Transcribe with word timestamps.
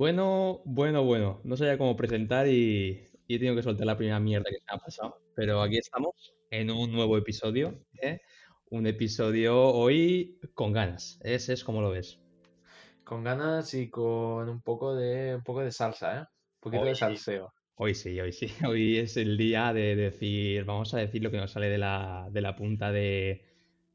Bueno, 0.00 0.62
bueno, 0.64 1.04
bueno. 1.04 1.42
No 1.44 1.58
sabía 1.58 1.76
cómo 1.76 1.94
presentar 1.94 2.48
y, 2.48 3.06
y 3.26 3.34
he 3.34 3.38
tenido 3.38 3.54
que 3.54 3.62
soltar 3.62 3.86
la 3.86 3.98
primera 3.98 4.18
mierda 4.18 4.46
que 4.48 4.56
se 4.56 4.64
me 4.66 4.74
ha 4.74 4.78
pasado. 4.78 5.18
Pero 5.34 5.60
aquí 5.60 5.76
estamos 5.76 6.34
en 6.50 6.70
un 6.70 6.90
nuevo 6.90 7.18
episodio. 7.18 7.84
¿eh? 8.00 8.22
Un 8.70 8.86
episodio 8.86 9.62
hoy 9.62 10.40
con 10.54 10.72
ganas. 10.72 11.20
Ese 11.22 11.52
es 11.52 11.64
como 11.64 11.82
lo 11.82 11.90
ves. 11.90 12.18
Con 13.04 13.24
ganas 13.24 13.74
y 13.74 13.90
con 13.90 14.48
un 14.48 14.62
poco 14.62 14.94
de 14.94 15.34
un 15.34 15.42
poco 15.42 15.60
de 15.60 15.70
salsa, 15.70 16.16
¿eh? 16.16 16.20
Un 16.20 16.60
poquito 16.60 16.84
de 16.86 16.94
salseo. 16.94 17.52
hoy 17.74 17.94
sí, 17.94 18.18
hoy 18.18 18.32
sí. 18.32 18.46
Hoy 18.66 18.96
es 18.96 19.18
el 19.18 19.36
día 19.36 19.74
de 19.74 19.96
decir, 19.96 20.64
vamos 20.64 20.94
a 20.94 20.96
decir 20.96 21.22
lo 21.22 21.30
que 21.30 21.36
nos 21.36 21.50
sale 21.50 21.68
de 21.68 21.76
la, 21.76 22.26
de 22.30 22.40
la 22.40 22.56
punta 22.56 22.90
de, 22.90 23.44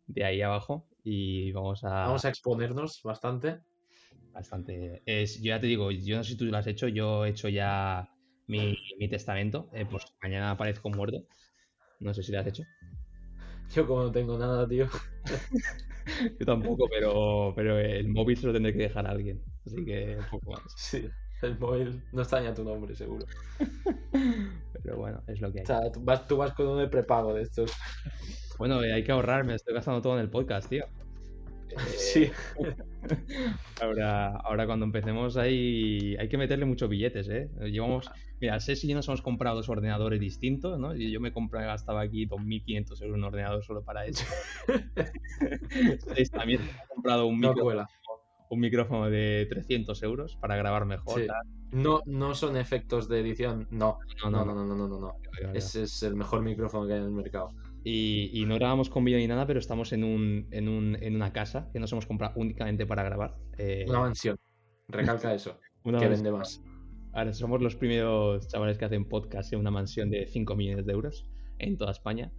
de 0.05 0.23
ahí 0.23 0.43
abajo 0.43 0.87
y 1.03 1.51
vamos 1.51 1.83
a 1.83 1.89
Vamos 1.89 2.25
a 2.25 2.29
exponernos 2.29 3.01
bastante. 3.01 3.61
Bastante. 4.35 5.01
Es, 5.05 5.37
yo 5.37 5.45
ya 5.45 5.59
te 5.59 5.67
digo, 5.67 5.89
yo 5.91 6.17
no 6.17 6.23
sé 6.23 6.31
si 6.31 6.37
tú 6.37 6.45
lo 6.45 6.57
has 6.57 6.67
hecho, 6.67 6.87
yo 6.87 7.25
he 7.25 7.29
hecho 7.29 7.49
ya 7.49 8.09
mi, 8.47 8.77
mi 8.99 9.07
testamento, 9.07 9.69
eh, 9.73 9.85
por 9.85 10.01
si 10.01 10.09
mañana 10.21 10.51
aparezco 10.51 10.89
muerto. 10.89 11.25
No 11.99 12.13
sé 12.13 12.21
si 12.21 12.31
lo 12.31 12.41
has 12.41 12.47
hecho. 12.47 12.63
Yo 13.73 13.87
como 13.87 14.03
no 14.03 14.11
tengo 14.11 14.37
nada, 14.37 14.67
tío. 14.67 14.87
Yo 16.39 16.45
tampoco, 16.45 16.87
pero, 16.87 17.53
pero 17.55 17.79
el 17.79 18.09
móvil 18.09 18.37
se 18.37 18.45
lo 18.45 18.53
tendré 18.53 18.73
que 18.73 18.83
dejar 18.83 19.07
a 19.07 19.11
alguien. 19.11 19.41
Así 19.65 19.83
que 19.83 20.17
un 20.19 20.25
poco 20.29 20.51
más. 20.51 20.61
Sí, 20.77 21.09
el 21.41 21.57
móvil 21.57 22.03
no 22.11 22.21
está 22.21 22.39
ni 22.41 22.47
a 22.47 22.53
tu 22.53 22.63
nombre, 22.63 22.95
seguro. 22.95 23.25
Pero 24.83 24.97
bueno, 24.97 25.23
es 25.25 25.41
lo 25.41 25.51
que 25.51 25.59
hay. 25.59 25.63
O 25.63 25.67
sea, 25.67 25.91
tú 25.91 26.03
vas, 26.03 26.27
tú 26.27 26.37
vas 26.37 26.53
con 26.53 26.77
de 26.77 26.87
prepago 26.87 27.33
de 27.33 27.41
estos. 27.41 27.71
Bueno, 28.59 28.83
eh, 28.83 28.93
hay 28.93 29.03
que 29.03 29.11
ahorrar, 29.11 29.45
me 29.45 29.55
estoy 29.55 29.73
gastando 29.73 30.01
todo 30.01 30.13
en 30.13 30.19
el 30.19 30.29
podcast, 30.29 30.69
tío. 30.69 30.85
Eh, 31.69 31.75
Sí. 31.97 32.31
ahora, 33.81 34.35
ahora 34.37 34.65
cuando 34.65 34.85
empecemos 34.85 35.37
hay, 35.37 36.15
hay 36.17 36.29
que 36.29 36.37
meterle 36.37 36.65
muchos 36.65 36.89
billetes, 36.89 37.27
¿eh? 37.29 37.49
Llevamos, 37.71 38.09
mira, 38.39 38.59
sé 38.59 38.75
si 38.75 38.87
ya 38.87 38.95
nos 38.95 39.07
hemos 39.07 39.21
comprado 39.21 39.57
dos 39.57 39.69
ordenadores 39.69 40.19
distintos, 40.19 40.79
¿no? 40.79 40.95
Y 40.95 41.11
yo 41.11 41.19
me 41.19 41.33
compré, 41.33 41.65
gastaba 41.65 42.01
aquí 42.01 42.27
2.500 42.27 43.01
euros 43.01 43.01
en 43.01 43.13
un 43.13 43.23
ordenador 43.23 43.63
solo 43.63 43.83
para 43.83 44.05
eso. 44.05 44.25
También 46.31 46.61
he 46.61 46.87
comprado 46.93 47.27
un 47.27 47.39
No 47.39 47.49
micrófono, 47.53 47.87
un 48.49 48.59
micrófono 48.59 49.09
de 49.09 49.47
300 49.49 50.01
euros 50.03 50.37
para 50.37 50.55
grabar 50.55 50.85
mejor. 50.85 51.21
Sí. 51.21 51.27
No, 51.71 52.01
no 52.05 52.35
son 52.35 52.55
efectos 52.57 53.09
de 53.09 53.19
edición. 53.19 53.67
No, 53.69 53.99
No, 54.23 54.29
no, 54.29 54.45
no, 54.45 54.55
no, 54.55 54.65
no, 54.65 54.75
no, 54.75 54.87
no, 54.87 54.99
no. 54.99 55.15
Ese 55.53 55.83
es 55.83 56.03
el 56.03 56.15
mejor 56.15 56.41
micrófono 56.41 56.87
que 56.87 56.93
hay 56.93 56.99
en 56.99 57.05
el 57.05 57.11
mercado. 57.11 57.51
Y, 57.87 58.31
y 58.33 58.45
no 58.47 58.55
grabamos 58.55 58.89
con 58.89 59.05
vídeo 59.05 59.19
ni 59.19 59.27
nada, 59.27 59.45
pero 59.45 59.59
estamos 59.59 59.93
en, 59.93 60.03
un, 60.03 60.47
en, 60.49 60.67
un, 60.67 60.97
en 60.99 61.15
una 61.15 61.31
casa 61.31 61.69
que 61.71 61.79
nos 61.79 61.91
hemos 61.91 62.07
comprado 62.07 62.33
únicamente 62.35 62.87
para 62.87 63.03
grabar. 63.03 63.35
Eh, 63.59 63.85
Una 63.87 63.99
mansión. 63.99 64.37
Recalca 64.87 65.33
eso. 65.35 65.59
una 65.83 65.99
que 65.99 66.07
vende 66.07 66.31
más. 66.31 66.63
Ahora 67.13 67.31
somos 67.31 67.61
los 67.61 67.75
primeros 67.75 68.47
chavales 68.47 68.79
que 68.79 68.85
hacen 68.85 69.05
podcast 69.05 69.53
en 69.53 69.59
una 69.59 69.69
mansión 69.69 70.09
de 70.09 70.25
5 70.27 70.55
millones 70.55 70.85
de 70.87 70.93
euros 70.93 71.29
en 71.59 71.77
toda 71.77 71.91
España. 71.91 72.31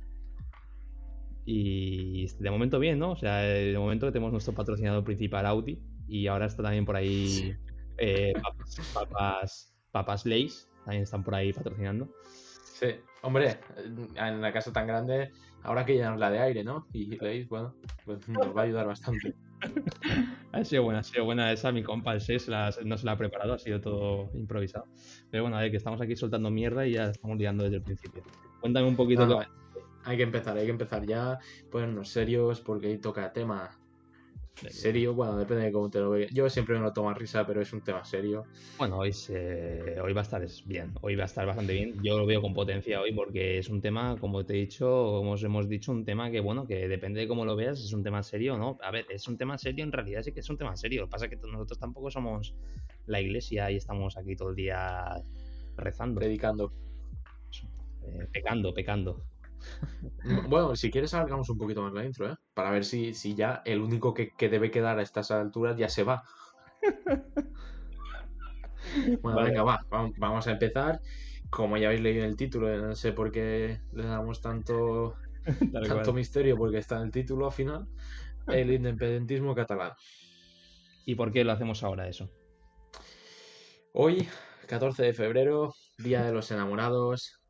Y 1.44 2.26
de 2.40 2.50
momento 2.50 2.78
bien, 2.80 2.98
¿no? 2.98 3.12
O 3.12 3.16
sea, 3.16 3.36
de 3.38 3.78
momento 3.78 4.10
tenemos 4.10 4.32
nuestro 4.32 4.52
patrocinador 4.52 5.04
principal 5.04 5.46
Audi 5.46 5.80
y 6.08 6.26
ahora 6.26 6.46
está 6.46 6.62
también 6.64 6.84
por 6.84 6.96
ahí 6.96 7.28
Sí. 7.28 7.54
eh, 7.98 8.32
papas, 8.42 8.80
papas, 8.92 9.74
papas 9.92 10.26
Lays, 10.26 10.68
también 10.84 11.04
están 11.04 11.22
por 11.22 11.36
ahí 11.36 11.52
patrocinando. 11.52 12.08
Sí, 12.74 12.88
hombre, 13.22 13.58
en 14.16 14.40
la 14.40 14.52
casa 14.52 14.72
tan 14.72 14.86
grande, 14.86 15.30
ahora 15.62 15.84
que 15.84 15.94
llenarla 15.94 16.30
de 16.30 16.38
aire, 16.40 16.64
¿no? 16.64 16.86
Y 16.92 17.16
leéis, 17.18 17.48
bueno, 17.48 17.74
pues 18.04 18.28
nos 18.28 18.54
va 18.54 18.62
a 18.62 18.64
ayudar 18.64 18.86
bastante. 18.86 19.34
Ha 20.52 20.64
sido 20.64 20.84
buena, 20.84 21.00
ha 21.00 21.02
sido 21.02 21.24
buena 21.26 21.52
esa, 21.52 21.70
mi 21.70 21.82
compa, 21.82 22.14
el 22.14 22.20
6 22.22 22.48
la- 22.48 22.74
no 22.84 22.96
se 22.96 23.04
la 23.04 23.12
ha 23.12 23.18
preparado, 23.18 23.52
ha 23.52 23.58
sido 23.58 23.78
todo 23.80 24.30
improvisado. 24.34 24.86
Pero 25.30 25.42
bueno, 25.42 25.58
a 25.58 25.60
ver, 25.60 25.70
que 25.70 25.76
estamos 25.76 26.00
aquí 26.00 26.16
soltando 26.16 26.50
mierda 26.50 26.86
y 26.86 26.92
ya 26.92 27.10
estamos 27.10 27.36
liando 27.36 27.64
desde 27.64 27.76
el 27.76 27.82
principio. 27.82 28.22
Cuéntame 28.60 28.88
un 28.88 28.96
poquito 28.96 29.26
qué- 29.26 29.34
no, 29.34 29.40
hay 30.04 30.16
que 30.16 30.22
empezar, 30.22 30.56
hay 30.56 30.64
que 30.64 30.70
empezar 30.70 31.04
ya, 31.04 31.38
ponernos 31.70 32.08
serios, 32.08 32.62
porque 32.62 32.86
ahí 32.86 32.98
toca 32.98 33.30
tema 33.32 33.70
serio, 34.70 35.14
bueno, 35.14 35.36
depende 35.36 35.64
de 35.64 35.72
cómo 35.72 35.90
te 35.90 35.98
lo 36.00 36.10
veas. 36.10 36.30
Yo 36.32 36.48
siempre 36.48 36.74
me 36.76 36.80
lo 36.82 36.92
tomo 36.92 37.10
a 37.10 37.14
risa, 37.14 37.46
pero 37.46 37.60
es 37.60 37.72
un 37.72 37.82
tema 37.82 38.04
serio. 38.04 38.44
Bueno, 38.78 38.98
hoy, 38.98 39.12
se- 39.12 40.00
hoy 40.00 40.12
va 40.12 40.20
a 40.20 40.24
estar 40.24 40.42
es- 40.42 40.62
bien, 40.66 40.92
hoy 41.02 41.14
va 41.16 41.24
a 41.24 41.26
estar 41.26 41.46
bastante 41.46 41.72
bien. 41.74 41.94
Yo 42.02 42.16
lo 42.18 42.26
veo 42.26 42.40
con 42.40 42.54
potencia 42.54 43.00
hoy 43.00 43.12
porque 43.14 43.58
es 43.58 43.68
un 43.68 43.80
tema, 43.80 44.16
como 44.18 44.44
te 44.44 44.54
he 44.54 44.56
dicho, 44.56 44.86
como 44.86 45.32
os 45.32 45.42
hemos 45.42 45.68
dicho, 45.68 45.92
un 45.92 46.04
tema 46.04 46.30
que, 46.30 46.40
bueno, 46.40 46.66
que 46.66 46.88
depende 46.88 47.20
de 47.20 47.28
cómo 47.28 47.44
lo 47.44 47.54
veas, 47.56 47.80
es 47.80 47.92
un 47.92 48.02
tema 48.02 48.22
serio 48.22 48.54
o 48.54 48.58
no. 48.58 48.78
A 48.82 48.90
ver, 48.90 49.06
es 49.10 49.28
un 49.28 49.36
tema 49.36 49.58
serio, 49.58 49.84
en 49.84 49.92
realidad 49.92 50.22
sí 50.22 50.32
que 50.32 50.40
es 50.40 50.50
un 50.50 50.56
tema 50.58 50.76
serio. 50.76 51.02
Lo 51.02 51.06
que 51.08 51.10
pasa 51.12 51.24
es 51.26 51.30
que 51.30 51.36
nosotros 51.46 51.78
tampoco 51.78 52.10
somos 52.10 52.54
la 53.06 53.20
iglesia 53.20 53.70
y 53.70 53.76
estamos 53.76 54.16
aquí 54.16 54.36
todo 54.36 54.50
el 54.50 54.56
día 54.56 55.04
rezando, 55.76 56.18
Predicando. 56.20 56.72
eh, 58.02 58.26
pecando, 58.32 58.72
pecando. 58.74 59.24
Bueno, 60.48 60.74
si 60.76 60.90
quieres 60.90 61.14
alargamos 61.14 61.48
un 61.50 61.58
poquito 61.58 61.82
más 61.82 61.92
la 61.92 62.04
intro, 62.04 62.30
¿eh? 62.32 62.36
Para 62.54 62.70
ver 62.70 62.84
si, 62.84 63.14
si 63.14 63.34
ya 63.34 63.62
el 63.64 63.80
único 63.80 64.12
que, 64.14 64.30
que 64.36 64.48
debe 64.48 64.70
quedar 64.70 64.98
a 64.98 65.02
estas 65.02 65.30
alturas 65.30 65.76
ya 65.76 65.88
se 65.88 66.02
va. 66.04 66.22
Bueno, 69.22 69.38
Vale. 69.38 69.50
venga, 69.50 69.62
va, 69.62 69.78
vam- 69.90 70.12
vamos 70.16 70.46
a 70.46 70.52
empezar. 70.52 71.00
Como 71.50 71.76
ya 71.76 71.88
habéis 71.88 72.02
leído 72.02 72.22
en 72.24 72.30
el 72.30 72.36
título, 72.36 72.76
no 72.76 72.94
sé 72.94 73.12
por 73.12 73.30
qué 73.32 73.80
le 73.92 74.04
damos 74.04 74.40
tanto, 74.40 75.16
tanto 75.72 75.88
cual. 75.88 76.14
misterio, 76.14 76.56
porque 76.56 76.78
está 76.78 76.96
en 76.96 77.02
el 77.04 77.10
título 77.10 77.46
al 77.46 77.52
final. 77.52 77.86
El 78.48 78.70
independentismo 78.72 79.54
catalán. 79.54 79.92
¿Y 81.04 81.14
por 81.14 81.32
qué 81.32 81.44
lo 81.44 81.52
hacemos 81.52 81.82
ahora 81.82 82.08
eso? 82.08 82.30
Hoy, 83.92 84.28
14 84.68 85.02
de 85.04 85.12
febrero, 85.14 85.74
Día 85.98 86.22
de 86.22 86.32
los 86.32 86.50
Enamorados. 86.50 87.40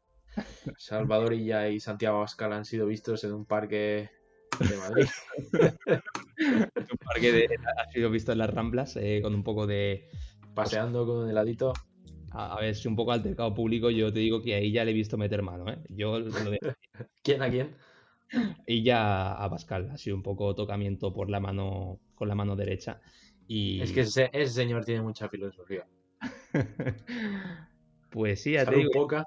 Salvador 0.76 1.32
Illa 1.34 1.68
y 1.68 1.80
Santiago 1.80 2.18
Abascal 2.18 2.52
han 2.52 2.64
sido 2.64 2.86
vistos 2.86 3.24
en 3.24 3.32
un 3.34 3.46
parque 3.46 4.10
de 4.58 4.76
Madrid. 4.76 5.06
Un 6.38 6.98
parque 7.04 7.32
de, 7.32 7.48
ha 7.78 7.90
sido 7.92 8.10
visto 8.10 8.32
en 8.32 8.38
las 8.38 8.52
Ramblas 8.52 8.96
eh, 8.96 9.20
con 9.22 9.34
un 9.34 9.42
poco 9.44 9.66
de, 9.66 10.08
Paseando 10.54 11.06
con 11.06 11.18
un 11.18 11.30
heladito. 11.30 11.72
a, 12.30 12.56
a 12.56 12.60
ver, 12.60 12.74
si 12.76 12.88
un 12.88 12.96
poco 12.96 13.12
altercado 13.12 13.54
público, 13.54 13.90
yo 13.90 14.12
te 14.12 14.20
digo 14.20 14.42
que 14.42 14.54
ahí 14.54 14.72
ya 14.72 14.84
le 14.84 14.90
he 14.92 14.94
visto 14.94 15.16
meter 15.18 15.42
mano, 15.42 15.68
¿eh? 15.70 15.82
Yo 15.88 16.18
lo 16.20 16.50
de 16.50 16.60
¿Quién 17.22 17.42
a 17.42 17.50
quién? 17.50 17.76
Y 18.66 18.82
ya 18.82 19.32
a 19.34 19.48
Pascal 19.50 19.90
ha 19.90 19.98
sido 19.98 20.16
un 20.16 20.22
poco 20.22 20.54
tocamiento 20.54 21.12
por 21.12 21.30
la 21.30 21.40
mano, 21.40 22.00
con 22.14 22.28
la 22.28 22.34
mano 22.34 22.56
derecha. 22.56 23.00
Y 23.46 23.80
Es 23.80 23.92
que 23.92 24.00
ese, 24.00 24.30
ese 24.32 24.52
señor 24.54 24.84
tiene 24.84 25.02
mucha 25.02 25.28
filosofía. 25.28 25.86
pues 28.10 28.42
sí, 28.42 28.52
ya 28.52 28.66
te 28.66 28.72
Salud 28.72 28.76
digo. 28.76 28.90
poca. 28.90 29.24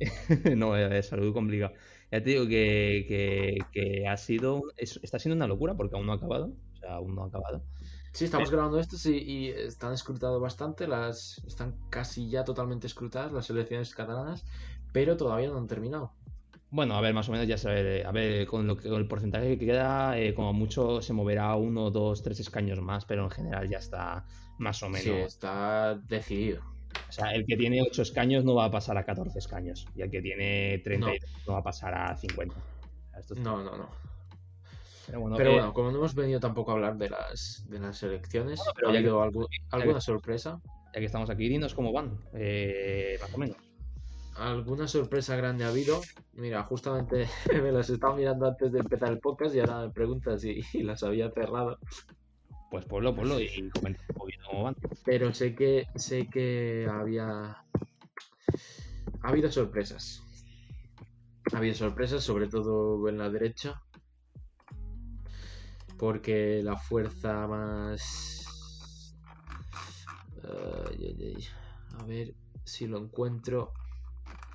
no, 0.56 0.72
de 0.74 1.02
salud 1.02 1.32
complicado. 1.32 1.74
Ya 2.10 2.22
te 2.22 2.30
digo 2.30 2.46
que, 2.46 3.04
que, 3.08 3.68
que 3.72 4.06
ha 4.08 4.16
sido, 4.16 4.62
es- 4.76 5.00
está 5.02 5.18
siendo 5.18 5.36
una 5.36 5.46
locura 5.46 5.76
porque 5.76 5.96
aún 5.96 6.06
no 6.06 6.12
ha 6.12 6.16
acabado. 6.16 6.46
O 6.72 6.76
sea, 6.76 6.94
aún 6.94 7.14
no 7.14 7.24
ha 7.24 7.26
acabado. 7.26 7.64
Sí, 8.12 8.24
estamos 8.24 8.50
grabando 8.50 8.78
esto 8.80 8.96
sí, 8.96 9.16
y 9.24 9.48
están 9.48 9.92
escrutados 9.92 10.40
bastante, 10.40 10.86
las 10.88 11.38
están 11.46 11.78
casi 11.90 12.28
ya 12.30 12.44
totalmente 12.44 12.86
escrutadas 12.86 13.32
las 13.32 13.50
elecciones 13.50 13.94
catalanas, 13.94 14.44
pero 14.92 15.16
todavía 15.16 15.48
no 15.48 15.58
han 15.58 15.66
terminado. 15.66 16.12
Bueno, 16.70 16.94
a 16.96 17.00
ver, 17.00 17.14
más 17.14 17.28
o 17.28 17.32
menos 17.32 17.46
ya 17.46 17.56
saber, 17.56 18.06
a 18.06 18.12
ver, 18.12 18.46
con 18.46 18.66
lo 18.66 18.76
que 18.76 18.88
con 18.88 18.98
el 19.00 19.08
porcentaje 19.08 19.58
que 19.58 19.66
queda, 19.66 20.18
eh, 20.18 20.34
como 20.34 20.52
mucho 20.52 21.00
se 21.00 21.12
moverá 21.14 21.54
uno, 21.56 21.90
dos, 21.90 22.22
tres 22.22 22.40
escaños 22.40 22.80
más, 22.80 23.04
pero 23.06 23.24
en 23.24 23.30
general 23.30 23.68
ya 23.68 23.78
está 23.78 24.26
más 24.58 24.82
o 24.82 24.88
menos. 24.88 25.04
Sí, 25.04 25.10
está 25.12 25.94
decidido. 25.94 26.77
O 27.08 27.12
sea, 27.12 27.32
el 27.34 27.46
que 27.46 27.56
tiene 27.56 27.80
8 27.82 28.02
escaños 28.02 28.44
no 28.44 28.54
va 28.54 28.66
a 28.66 28.70
pasar 28.70 28.98
a 28.98 29.04
14 29.04 29.38
escaños. 29.38 29.86
Y 29.94 30.02
el 30.02 30.10
que 30.10 30.20
tiene 30.20 30.78
30 30.84 31.06
No. 31.06 31.12
no, 31.46 31.52
va 31.54 31.58
a 31.60 31.62
pasar 31.62 31.94
a 31.94 32.16
50. 32.16 32.54
O 32.54 33.10
sea, 33.10 33.20
esto 33.20 33.34
está- 33.34 33.44
No, 33.50 33.62
no, 33.64 33.76
no. 33.76 33.88
Pero 35.06 35.20
bueno, 35.20 35.36
Pero 35.38 35.50
eh, 35.50 35.54
bueno, 35.54 35.72
como 35.72 35.90
no 35.90 35.98
hemos 35.98 36.14
venido 36.14 36.38
tampoco 36.38 36.70
a 36.70 36.74
hablar 36.74 36.98
de 36.98 37.08
las, 37.08 37.64
de 37.68 37.78
las 37.78 38.02
elecciones, 38.02 38.58
Bueno, 38.58 38.72
pero 38.74 38.88
¿ha 38.88 38.92
que- 38.92 38.98
habido 38.98 39.30
que- 39.48 39.48
alguna 39.70 40.00
sorpresa? 40.02 40.60
ya 40.94 41.00
que 41.00 41.06
estamos 41.06 41.30
aquí, 41.30 41.48
dinos 41.48 41.74
cómo 41.74 41.92
van. 41.92 42.18
eh, 42.34 43.16
más 43.20 43.32
o 43.32 43.38
menos. 43.38 43.56
¿Alguna 44.36 44.86
sorpresa 44.86 45.34
grande 45.34 45.64
ha 45.64 45.68
habido? 45.68 46.00
Mira, 46.34 46.62
justamente 46.64 47.26
me 47.64 47.72
las 47.72 47.88
estaba 47.90 48.14
mirando 48.16 48.46
antes 48.46 48.70
de 48.70 48.80
empezar 48.80 49.08
el 49.10 49.18
podcast 49.18 49.54
y 49.54 49.60
ahora 49.60 49.80
me 49.86 49.90
preguntas 49.90 50.44
y 50.44 50.62
las 50.82 51.02
había 51.02 51.30
cerrado. 51.30 51.78
Pues 52.70 52.84
ponlo, 52.84 53.14
ponlo 53.14 53.40
y 53.40 53.70
comenta 53.74 54.02
un 54.08 54.14
poquito 54.14 54.44
cómo 54.50 54.62
van. 54.64 54.76
Pero 55.04 55.32
sé 55.32 55.54
que 55.54 55.86
sé 55.96 56.28
que 56.28 56.86
había 56.90 57.64
ha 59.22 59.28
habido 59.28 59.50
sorpresas. 59.50 60.22
Ha 61.52 61.58
habido 61.58 61.74
sorpresas, 61.74 62.22
sobre 62.22 62.48
todo 62.48 63.08
en 63.08 63.18
la 63.18 63.28
derecha. 63.30 63.82
Porque 65.98 66.62
la 66.62 66.76
fuerza 66.76 67.46
más. 67.46 69.14
A 71.98 72.04
ver 72.04 72.34
si 72.64 72.86
lo 72.86 72.98
encuentro. 72.98 73.72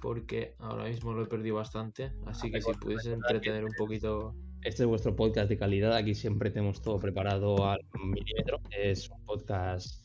Porque 0.01 0.55
ahora 0.59 0.85
mismo 0.85 1.13
lo 1.13 1.23
he 1.23 1.27
perdido 1.27 1.55
bastante. 1.55 2.13
Así 2.25 2.51
que 2.51 2.61
si 2.61 2.73
pudiese 2.73 3.13
entretener 3.13 3.65
un 3.65 3.73
poquito. 3.73 4.33
Este 4.63 4.83
es 4.83 4.87
vuestro 4.87 5.13
podcast 5.13 5.49
de 5.49 5.57
calidad. 5.57 5.93
Aquí 5.93 6.15
siempre 6.15 6.49
tenemos 6.49 6.81
todo 6.81 6.97
preparado 6.97 7.67
al 7.69 7.81
milímetro. 8.01 8.61
Es 8.71 9.09
un 9.09 9.23
podcast 9.25 10.03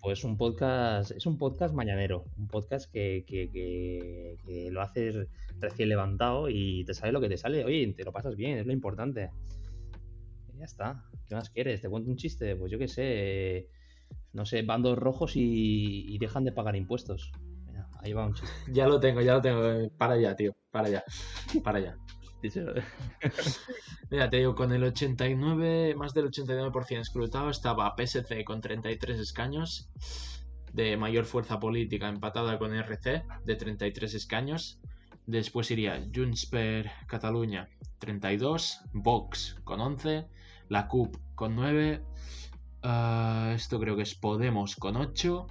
pues 0.00 0.22
un 0.22 0.36
podcast, 0.36 1.10
es 1.10 1.26
un 1.26 1.36
podcast 1.36 1.74
mañanero, 1.74 2.26
un 2.38 2.46
podcast 2.46 2.88
que, 2.92 3.24
que, 3.26 3.50
que, 3.50 4.70
lo 4.70 4.80
haces 4.80 5.26
recién 5.58 5.88
levantado 5.88 6.48
y 6.48 6.84
te 6.84 6.94
sale 6.94 7.10
lo 7.10 7.20
que 7.20 7.28
te 7.28 7.36
sale. 7.36 7.64
Oye, 7.64 7.92
te 7.96 8.04
lo 8.04 8.12
pasas 8.12 8.36
bien, 8.36 8.58
es 8.58 8.66
lo 8.66 8.72
importante. 8.72 9.30
ya 10.56 10.64
está. 10.64 11.02
¿Qué 11.26 11.34
más 11.34 11.50
quieres? 11.50 11.80
¿Te 11.80 11.88
cuento 11.88 12.08
un 12.08 12.16
chiste? 12.16 12.54
Pues 12.54 12.70
yo 12.70 12.78
qué 12.78 12.86
sé. 12.86 13.68
No 14.32 14.46
sé, 14.46 14.62
bandos 14.62 14.96
rojos 14.96 15.32
y, 15.34 16.16
dejan 16.18 16.44
de 16.44 16.52
pagar 16.52 16.76
impuestos. 16.76 17.32
ahí 17.98 18.12
va 18.12 18.26
un 18.26 18.34
chiste. 18.34 18.54
Ya 18.72 18.86
lo 18.86 19.00
tengo, 19.00 19.20
ya 19.20 19.34
lo 19.34 19.40
tengo. 19.40 19.90
Para 19.98 20.12
allá, 20.12 20.36
tío. 20.36 20.54
Para 20.70 20.86
allá. 20.86 21.04
Para 21.64 21.78
allá. 21.78 21.98
Mira, 24.10 24.30
te 24.30 24.38
digo, 24.38 24.54
con 24.54 24.72
el 24.72 24.84
89, 24.84 25.94
más 25.96 26.14
del 26.14 26.30
89% 26.30 27.00
escrutado 27.00 27.50
estaba 27.50 27.94
PSC 27.96 28.44
con 28.44 28.60
33 28.60 29.18
escaños, 29.18 29.90
de 30.72 30.96
mayor 30.96 31.24
fuerza 31.24 31.58
política 31.58 32.08
empatada 32.08 32.58
con 32.58 32.74
RC, 32.74 33.24
de 33.44 33.56
33 33.56 34.14
escaños. 34.14 34.80
Después 35.26 35.70
iría 35.70 36.06
Junts 36.14 36.46
per 36.46 36.90
Cataluña, 37.08 37.68
32, 37.98 38.80
Vox 38.92 39.56
con 39.64 39.80
11, 39.80 40.26
la 40.68 40.86
CUP 40.86 41.16
con 41.34 41.56
9, 41.56 42.02
ah, 42.82 43.52
esto 43.54 43.80
creo 43.80 43.96
que 43.96 44.02
es 44.02 44.14
Podemos 44.14 44.76
con 44.76 44.96
8, 44.96 45.46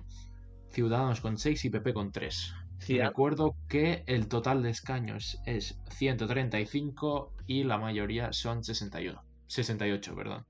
Ciudadanos 0.69 1.21
con 1.21 1.37
6 1.37 1.65
y 1.65 1.69
PP 1.69 1.93
con 1.93 2.11
3. 2.11 2.53
Sí, 2.85 2.99
Recuerdo 2.99 3.55
que 3.67 4.03
el 4.05 4.27
total 4.27 4.61
de 4.61 4.69
escaños 4.69 5.39
es 5.45 5.79
135 5.89 7.33
y 7.47 7.63
la 7.63 7.79
mayoría 7.79 8.31
son 8.31 8.63
61. 8.63 9.23
68, 9.47 10.15
perdón. 10.15 10.45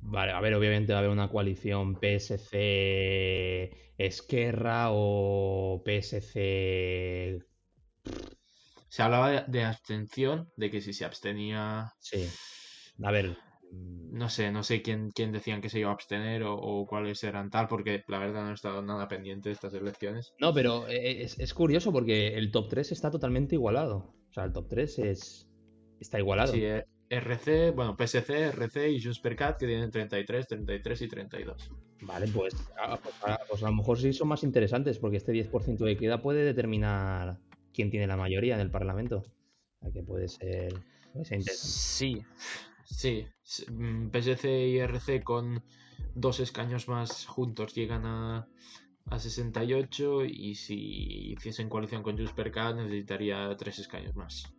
Vale, 0.00 0.30
a 0.30 0.40
ver, 0.40 0.54
obviamente 0.54 0.92
va 0.92 0.98
a 0.98 1.00
haber 1.00 1.10
una 1.10 1.28
coalición 1.28 1.96
PSC 1.96 2.54
Esquerra 3.98 4.90
o 4.90 5.82
PSC. 5.84 7.42
Se 8.88 9.02
hablaba 9.02 9.42
de, 9.42 9.64
abstención, 9.64 10.50
de 10.56 10.70
que 10.70 10.80
si 10.80 10.92
se 10.92 11.04
abstenía. 11.04 11.92
Sí. 11.98 12.28
A 13.02 13.10
ver, 13.10 13.36
no 13.72 14.28
sé, 14.28 14.50
no 14.50 14.62
sé 14.62 14.82
quién, 14.82 15.10
quién 15.10 15.30
decían 15.30 15.60
que 15.60 15.68
se 15.68 15.78
iba 15.78 15.90
a 15.90 15.92
abstener 15.92 16.42
o, 16.44 16.86
cuáles 16.88 17.22
eran 17.22 17.50
tal, 17.50 17.68
porque 17.68 18.02
la 18.08 18.18
verdad 18.18 18.44
no 18.44 18.50
he 18.50 18.54
estado 18.54 18.82
nada 18.82 19.08
pendiente 19.08 19.50
de 19.50 19.54
estas 19.54 19.74
elecciones. 19.74 20.32
No, 20.40 20.54
pero 20.54 20.88
eh, 20.88 21.22
es, 21.22 21.54
curioso 21.54 21.92
porque 21.92 22.28
el 22.28 22.50
top 22.50 22.68
3 22.68 22.92
está 22.92 23.10
totalmente 23.10 23.54
igualado. 23.54 24.14
O 24.30 24.32
sea, 24.32 24.44
el 24.44 24.52
top 24.52 24.68
3 24.68 24.98
es, 25.00 25.48
está 26.00 26.18
igualado. 26.18 26.52
Sí, 26.52 26.64
eh, 26.64 26.86
RC, 27.10 27.72
bueno, 27.72 27.96
PSC, 27.96 28.48
RC 28.48 28.90
y 28.90 29.02
Juspercat 29.02 29.58
que 29.58 29.66
tienen 29.66 29.90
33, 29.90 30.48
33 30.48 31.02
y 31.02 31.08
32. 31.08 31.70
Vale, 32.02 32.28
pues, 32.28 32.54
ah, 32.80 32.98
pues, 33.02 33.14
ah, 33.22 33.38
pues, 33.48 33.62
a, 33.62 33.66
lo 33.66 33.76
mejor 33.76 33.98
sí 33.98 34.12
son 34.12 34.28
más 34.28 34.42
interesantes 34.42 34.98
porque 34.98 35.16
este 35.16 35.32
10% 35.32 35.78
de 35.78 35.96
queda 35.96 36.20
puede 36.20 36.44
determinar 36.44 37.38
quién 37.72 37.90
tiene 37.90 38.06
la 38.06 38.16
mayoría 38.16 38.54
en 38.54 38.60
el 38.60 38.70
Parlamento. 38.70 39.24
O 39.78 39.82
sea, 39.82 39.92
que 39.92 40.02
puede 40.02 40.28
ser, 40.28 40.74
puede 41.12 41.24
ser 41.24 41.38
interesante. 41.38 41.54
Sí, 41.54 42.22
Sí, 42.86 43.26
mm, 43.68 44.10
PSC 44.10 44.68
y 44.68 44.78
RC 44.78 45.22
con 45.22 45.62
dos 46.14 46.40
escaños 46.40 46.88
más 46.88 47.26
juntos 47.26 47.74
llegan 47.74 48.06
a, 48.06 48.48
a 49.06 49.18
68 49.18 50.24
y 50.24 50.54
si 50.54 51.32
hiciesen 51.32 51.68
coalición 51.68 52.02
con 52.02 52.16
K 52.16 52.72
necesitaría 52.74 53.54
tres 53.58 53.80
escaños 53.80 54.14
más. 54.14 54.52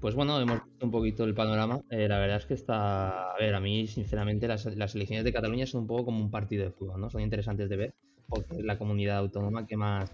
Pues 0.00 0.14
bueno, 0.14 0.40
hemos 0.40 0.64
visto 0.64 0.86
un 0.86 0.90
poquito 0.90 1.24
el 1.24 1.34
panorama. 1.34 1.82
Eh, 1.90 2.08
la 2.08 2.18
verdad 2.18 2.38
es 2.38 2.46
que 2.46 2.54
está. 2.54 3.32
A 3.32 3.38
ver, 3.38 3.54
a 3.54 3.60
mí, 3.60 3.86
sinceramente, 3.86 4.48
las, 4.48 4.64
las, 4.64 4.94
elecciones 4.94 5.24
de 5.24 5.32
Cataluña 5.32 5.66
son 5.66 5.82
un 5.82 5.86
poco 5.86 6.06
como 6.06 6.20
un 6.24 6.30
partido 6.30 6.64
de 6.64 6.70
fútbol, 6.70 7.00
¿no? 7.00 7.10
Son 7.10 7.20
interesantes 7.20 7.68
de 7.68 7.76
ver 7.76 7.94
porque 8.26 8.56
es 8.56 8.64
la 8.64 8.78
comunidad 8.78 9.18
autónoma 9.18 9.66
que 9.66 9.76
más, 9.76 10.10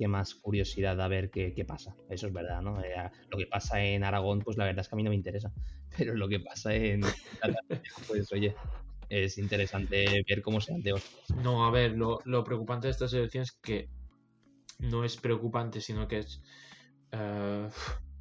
que 0.00 0.08
más 0.08 0.34
curiosidad 0.34 0.98
a 0.98 1.08
ver 1.08 1.30
qué, 1.30 1.52
qué 1.52 1.66
pasa. 1.66 1.94
Eso 2.08 2.26
es 2.26 2.32
verdad, 2.32 2.62
¿no? 2.62 2.82
Eh, 2.82 2.94
lo 3.28 3.36
que 3.36 3.46
pasa 3.46 3.84
en 3.84 4.02
Aragón, 4.02 4.38
pues 4.40 4.56
la 4.56 4.64
verdad 4.64 4.80
es 4.80 4.88
que 4.88 4.94
a 4.94 4.96
mí 4.96 5.02
no 5.02 5.10
me 5.10 5.16
interesa. 5.16 5.52
Pero 5.98 6.14
lo 6.14 6.26
que 6.26 6.40
pasa 6.40 6.74
en 6.74 7.02
pues 8.08 8.32
oye, 8.32 8.54
es 9.10 9.36
interesante 9.36 10.24
ver 10.26 10.40
cómo 10.40 10.58
se 10.62 10.72
ante 10.72 10.94
No, 11.42 11.66
a 11.66 11.70
ver, 11.70 11.92
lo, 11.92 12.44
preocupante 12.44 12.86
de 12.86 12.92
estas 12.92 13.12
elecciones 13.12 13.50
es 13.50 13.58
que 13.60 13.88
no 14.78 15.04
es 15.04 15.18
preocupante, 15.18 15.82
sino 15.82 16.08
que 16.08 16.20
es 16.20 16.40
eh, 17.12 17.68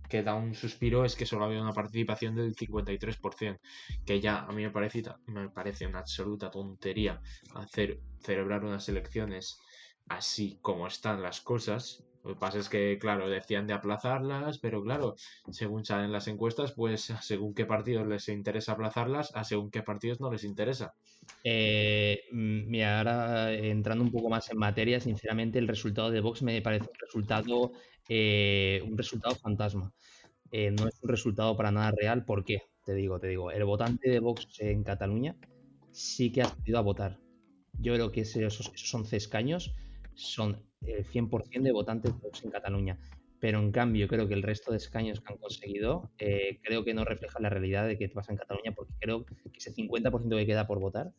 que 0.09 0.21
da 0.21 0.33
un 0.33 0.53
suspiro 0.53 1.05
es 1.05 1.15
que 1.15 1.25
solo 1.25 1.45
había 1.45 1.61
una 1.61 1.71
participación 1.71 2.35
del 2.35 2.55
53%, 2.55 3.57
que 4.05 4.19
ya 4.19 4.39
a 4.39 4.51
mí 4.51 4.63
me 4.63 4.71
parece, 4.71 5.03
me 5.27 5.49
parece 5.49 5.87
una 5.87 5.99
absoluta 5.99 6.51
tontería 6.51 7.21
hacer 7.55 8.01
celebrar 8.19 8.65
unas 8.65 8.89
elecciones 8.89 9.61
así 10.09 10.57
como 10.61 10.87
están 10.87 11.21
las 11.21 11.41
cosas. 11.41 12.03
Lo 12.23 12.33
que 12.33 12.39
pasa 12.39 12.59
es 12.59 12.67
que, 12.67 12.97
claro, 12.99 13.29
decían 13.29 13.65
de 13.65 13.73
aplazarlas, 13.73 14.59
pero 14.59 14.83
claro, 14.83 15.15
según 15.49 15.85
salen 15.85 16.11
las 16.11 16.27
encuestas, 16.27 16.73
pues 16.73 17.01
según 17.21 17.53
qué 17.53 17.65
partidos 17.65 18.07
les 18.07 18.27
interesa 18.27 18.73
aplazarlas, 18.73 19.31
a 19.35 19.43
según 19.43 19.71
qué 19.71 19.83
partidos 19.83 20.19
no 20.19 20.29
les 20.29 20.43
interesa. 20.43 20.93
Eh, 21.43 22.23
mm, 22.31 22.69
mira, 22.69 22.97
ahora 22.97 23.53
entrando 23.53 24.03
un 24.03 24.11
poco 24.11 24.29
más 24.29 24.51
en 24.51 24.57
materia, 24.57 24.99
sinceramente 24.99 25.59
el 25.59 25.67
resultado 25.67 26.11
de 26.11 26.19
Vox 26.19 26.41
me 26.41 26.61
parece 26.61 26.89
un 26.89 26.99
resultado, 26.99 27.71
eh, 28.09 28.83
un 28.85 28.97
resultado 28.97 29.35
fantasma. 29.35 29.93
Eh, 30.51 30.71
no 30.71 30.87
es 30.87 30.99
un 31.01 31.09
resultado 31.09 31.55
para 31.55 31.71
nada 31.71 31.91
real. 31.91 32.25
¿Por 32.25 32.43
qué? 32.43 32.63
Te 32.83 32.93
digo, 32.95 33.19
te 33.19 33.27
digo, 33.27 33.51
el 33.51 33.63
votante 33.63 34.09
de 34.09 34.19
Vox 34.19 34.47
en 34.59 34.83
Cataluña 34.83 35.35
sí 35.91 36.31
que 36.31 36.41
ha 36.41 36.55
ido 36.65 36.79
a 36.79 36.81
votar. 36.81 37.19
Yo 37.79 37.93
creo 37.93 38.11
que 38.11 38.21
esos, 38.21 38.71
esos 38.73 38.93
11 38.93 39.15
escaños 39.15 39.73
son 40.19 40.61
el 40.81 41.05
100% 41.05 41.61
de 41.61 41.71
votantes 41.71 42.19
Vox 42.19 42.43
en 42.43 42.51
Cataluña. 42.51 42.99
Pero 43.39 43.59
en 43.59 43.71
cambio, 43.71 44.07
creo 44.07 44.27
que 44.27 44.33
el 44.33 44.43
resto 44.43 44.71
de 44.71 44.77
escaños 44.77 45.21
que 45.21 45.31
han 45.31 45.39
conseguido, 45.39 46.11
eh, 46.17 46.59
creo 46.61 46.83
que 46.83 46.93
no 46.93 47.05
refleja 47.05 47.39
la 47.39 47.49
realidad 47.49 47.87
de 47.87 47.97
que 47.97 48.09
pasa 48.09 48.33
en 48.33 48.37
Cataluña, 48.37 48.73
porque 48.75 48.93
creo 48.99 49.25
que 49.25 49.35
ese 49.55 49.73
50% 49.73 50.35
que 50.35 50.45
queda 50.45 50.67
por 50.67 50.79
votar, 50.79 51.13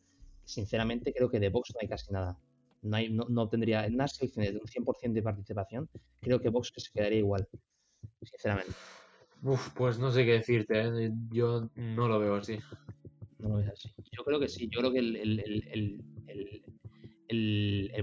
sinceramente, 0.45 1.13
creo 1.13 1.31
que 1.31 1.39
de 1.39 1.49
Vox 1.49 1.73
no 1.73 1.79
hay 1.81 1.87
casi 1.87 2.11
nada. 2.11 2.37
No, 2.83 2.97
hay, 2.97 3.09
no, 3.09 3.49
tendría 3.49 3.85
en 3.85 3.95
unas 3.95 4.19
elecciones 4.21 4.53
de 4.53 4.59
un 4.59 4.67
100% 4.67 5.13
de 5.13 5.23
participación, 5.23 5.89
creo 6.19 6.39
que 6.39 6.49
Vox 6.49 6.71
se 6.75 6.91
quedaría 6.91 7.19
igual, 7.19 7.47
sinceramente. 8.21 8.73
Uf, 9.43 9.69
pues 9.75 9.97
no 9.97 10.11
sé 10.11 10.23
qué 10.25 10.33
decirte, 10.33 10.81
¿eh? 10.81 11.11
yo 11.31 11.69
no 11.75 12.07
lo 12.07 12.19
veo 12.19 12.35
así. 12.35 12.59
No 13.39 13.49
lo 13.49 13.55
ves 13.55 13.69
así. 13.69 13.89
Yo 14.11 14.23
creo 14.23 14.39
que 14.39 14.47
sí, 14.47 14.69
yo 14.71 14.79
creo 14.81 14.91
que 14.91 14.99
el 14.99 15.15
el, 15.15 16.03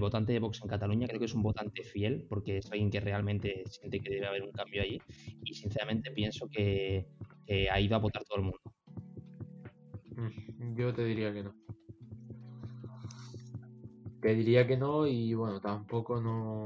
votante 0.00 0.32
de 0.32 0.38
Vox 0.38 0.61
en 0.62 0.68
Cataluña 0.68 1.06
creo 1.06 1.18
que 1.18 1.26
es 1.26 1.35
un 1.35 1.42
votante 1.42 1.82
fiel, 1.82 2.25
porque 2.28 2.58
es 2.58 2.70
alguien 2.70 2.90
que 2.90 3.00
realmente 3.00 3.64
siente 3.68 4.00
que 4.00 4.11
debe 4.11 4.26
haber 4.26 4.42
un 4.42 4.52
cambio 4.52 4.82
ahí. 4.82 5.00
Y 5.44 5.54
sinceramente 5.54 6.11
pienso 6.11 6.49
que, 6.49 7.06
ha 7.70 7.80
ido 7.80 7.97
a 7.97 7.99
votar 7.99 8.23
todo 8.25 8.38
el 8.38 8.44
mundo. 8.44 8.61
Mm, 10.16 10.76
yo 10.76 10.92
te 10.94 11.04
diría 11.04 11.32
que 11.32 11.42
no. 11.42 11.54
Te 14.20 14.35
diría 14.35 14.66
que 14.66 14.76
no, 14.76 15.06
y 15.06 15.35
bueno, 15.35 15.61
tampoco 15.61 16.20
no, 16.20 16.64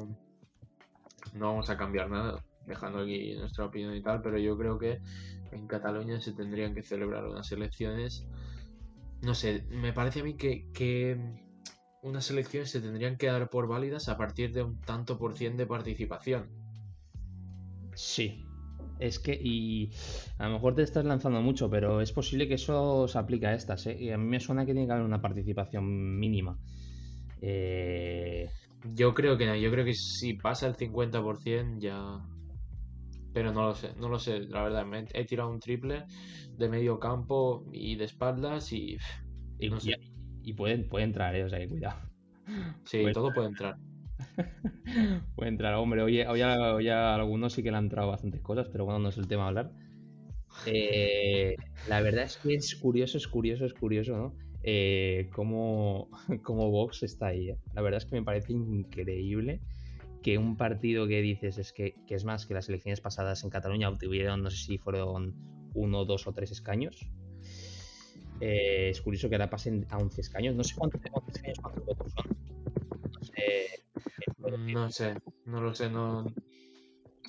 no 1.35 1.47
vamos 1.47 1.69
a 1.69 1.76
cambiar 1.76 2.11
nada, 2.11 2.42
dejando 2.66 3.00
aquí 3.00 3.35
nuestra 3.35 3.66
opinión 3.66 3.95
y 3.95 4.02
tal, 4.02 4.23
pero 4.23 4.38
yo 4.38 4.57
creo 4.57 4.78
que 4.78 5.00
en 5.52 5.66
Cataluña 5.66 6.21
se 6.21 6.33
tendrían 6.33 6.75
que 6.75 6.83
celebrar 6.83 7.26
unas 7.26 7.52
elecciones. 7.52 8.26
No 9.21 9.35
sé, 9.35 9.64
me 9.71 9.92
parece 9.92 10.21
a 10.21 10.25
mí 10.25 10.35
que 10.35 10.66
unas 12.02 12.30
elecciones 12.30 12.71
se 12.71 12.80
tendrían 12.80 13.16
que 13.16 13.28
dar 13.28 13.49
por 13.49 13.68
válidas 13.68 14.09
a 14.09 14.16
partir 14.16 14.52
de 14.52 14.62
un 14.62 14.80
tanto 14.80 15.18
por 15.18 15.35
cien 15.35 15.56
de 15.56 15.66
participación. 15.66 16.50
Sí. 17.94 18.44
Es 18.99 19.18
que, 19.18 19.38
y 19.40 19.90
a 20.38 20.47
lo 20.47 20.54
mejor 20.54 20.75
te 20.75 20.82
estás 20.82 21.04
lanzando 21.04 21.40
mucho, 21.40 21.68
pero 21.71 22.00
es 22.00 22.12
posible 22.12 22.47
que 22.47 22.54
eso 22.54 23.09
se 23.09 23.18
aplique 23.18 23.47
a 23.47 23.54
estas, 23.54 23.87
¿eh? 23.87 23.97
Y 23.99 24.11
a 24.11 24.18
mí 24.18 24.26
me 24.26 24.38
suena 24.38 24.64
que 24.64 24.73
tiene 24.73 24.87
que 24.87 24.92
haber 24.92 25.04
una 25.04 25.21
participación 25.21 26.18
mínima. 26.18 26.56
Eh, 27.40 28.49
yo 28.94 29.12
creo 29.14 29.37
que 29.37 29.47
no, 29.47 29.56
yo 29.56 29.71
creo 29.71 29.85
que 29.85 29.94
si 29.94 30.35
pasa 30.35 30.66
el 30.66 30.76
50% 30.76 31.80
ya... 31.80 32.21
Pero 33.32 33.52
no 33.52 33.66
lo 33.66 33.75
sé, 33.75 33.94
no 33.97 34.09
lo 34.09 34.18
sé, 34.18 34.40
la 34.40 34.62
verdad. 34.62 34.85
Me 34.85 35.06
he 35.14 35.25
tirado 35.25 35.50
un 35.50 35.59
triple 35.59 36.04
de 36.56 36.68
medio 36.68 36.99
campo 37.00 37.64
y 37.73 37.97
de 37.97 38.04
espaldas 38.04 38.73
y... 38.73 38.99
y 39.59 39.68
no 39.68 39.80
sé 39.80 40.12
y 40.45 40.53
puede, 40.55 40.79
puede 40.79 41.05
entrar, 41.05 41.35
¿eh? 41.37 41.45
o 41.45 41.49
sea 41.49 41.59
que 41.59 41.69
cuidado. 41.69 41.99
Sí, 42.85 43.05
todo 43.13 43.33
puede 43.33 43.49
entrar. 43.49 43.77
puede 45.37 45.49
entrar, 45.49 45.75
hombre. 45.75 46.03
Hoy, 46.03 46.21
hoy, 46.23 46.41
a 46.41 47.15
algunos 47.15 47.53
sí 47.53 47.63
que 47.63 47.71
le 47.71 47.77
han 47.77 47.85
entrado 47.85 48.09
bastantes 48.09 48.41
cosas, 48.41 48.69
pero 48.69 48.85
bueno, 48.85 48.99
no 48.99 49.09
es 49.09 49.19
el 49.19 49.29
tema 49.29 49.45
a 49.45 49.49
hablar. 49.49 49.73
Eh, 50.67 51.57
la 51.89 52.01
verdad 52.03 52.25
es 52.25 52.37
que 52.37 52.55
es 52.55 52.75
curioso, 52.75 53.17
es 53.17 53.27
curioso, 53.27 53.65
es 53.65 53.75
curioso, 53.75 54.17
¿no? 54.17 54.37
Eh, 54.63 55.29
cómo, 55.33 56.09
cómo, 56.43 56.71
Vox 56.71 57.03
está 57.03 57.29
ahí. 57.29 57.51
¿eh? 57.51 57.59
La 57.75 57.83
verdad 57.83 57.99
es 57.99 58.07
que 58.07 58.17
me 58.17 58.23
parece 58.23 58.53
increíble 58.53 59.61
que 60.23 60.39
un 60.39 60.57
partido 60.57 61.09
que 61.09 61.21
dices 61.21 61.59
es 61.59 61.73
que, 61.73 61.97
que, 62.07 62.15
es 62.15 62.25
más 62.25 62.47
que 62.47 62.55
las 62.55 62.69
elecciones 62.69 63.01
pasadas 63.01 63.43
en 63.43 63.51
Cataluña 63.51 63.89
obtuvieron, 63.89 64.43
no 64.43 64.51
sé 64.51 64.57
si 64.57 64.79
fueron 64.79 65.35
uno, 65.75 66.05
dos 66.05 66.27
o 66.29 66.33
tres 66.33 66.53
escaños, 66.53 67.11
eh, 68.45 68.89
es 68.91 69.01
curioso 69.01 69.29
que 69.29 69.37
ahora 69.37 69.49
pasen 69.49 69.87
a 69.89 69.99
11 69.99 70.21
escaños. 70.21 70.57
No 70.57 70.65
sé 70.65 70.75
cuántos, 70.75 71.01
cuántos 71.13 71.37
escaños, 71.37 71.59
cuántos 71.61 71.87
votos 71.87 72.13
son. 72.13 72.27
No 73.13 73.23
sé, 73.23 73.85
mm, 74.39 74.73
no 74.73 74.91
sé, 74.91 75.15
no 75.47 75.61
lo 75.61 75.73
sé, 75.73 75.89
no. 75.89 76.25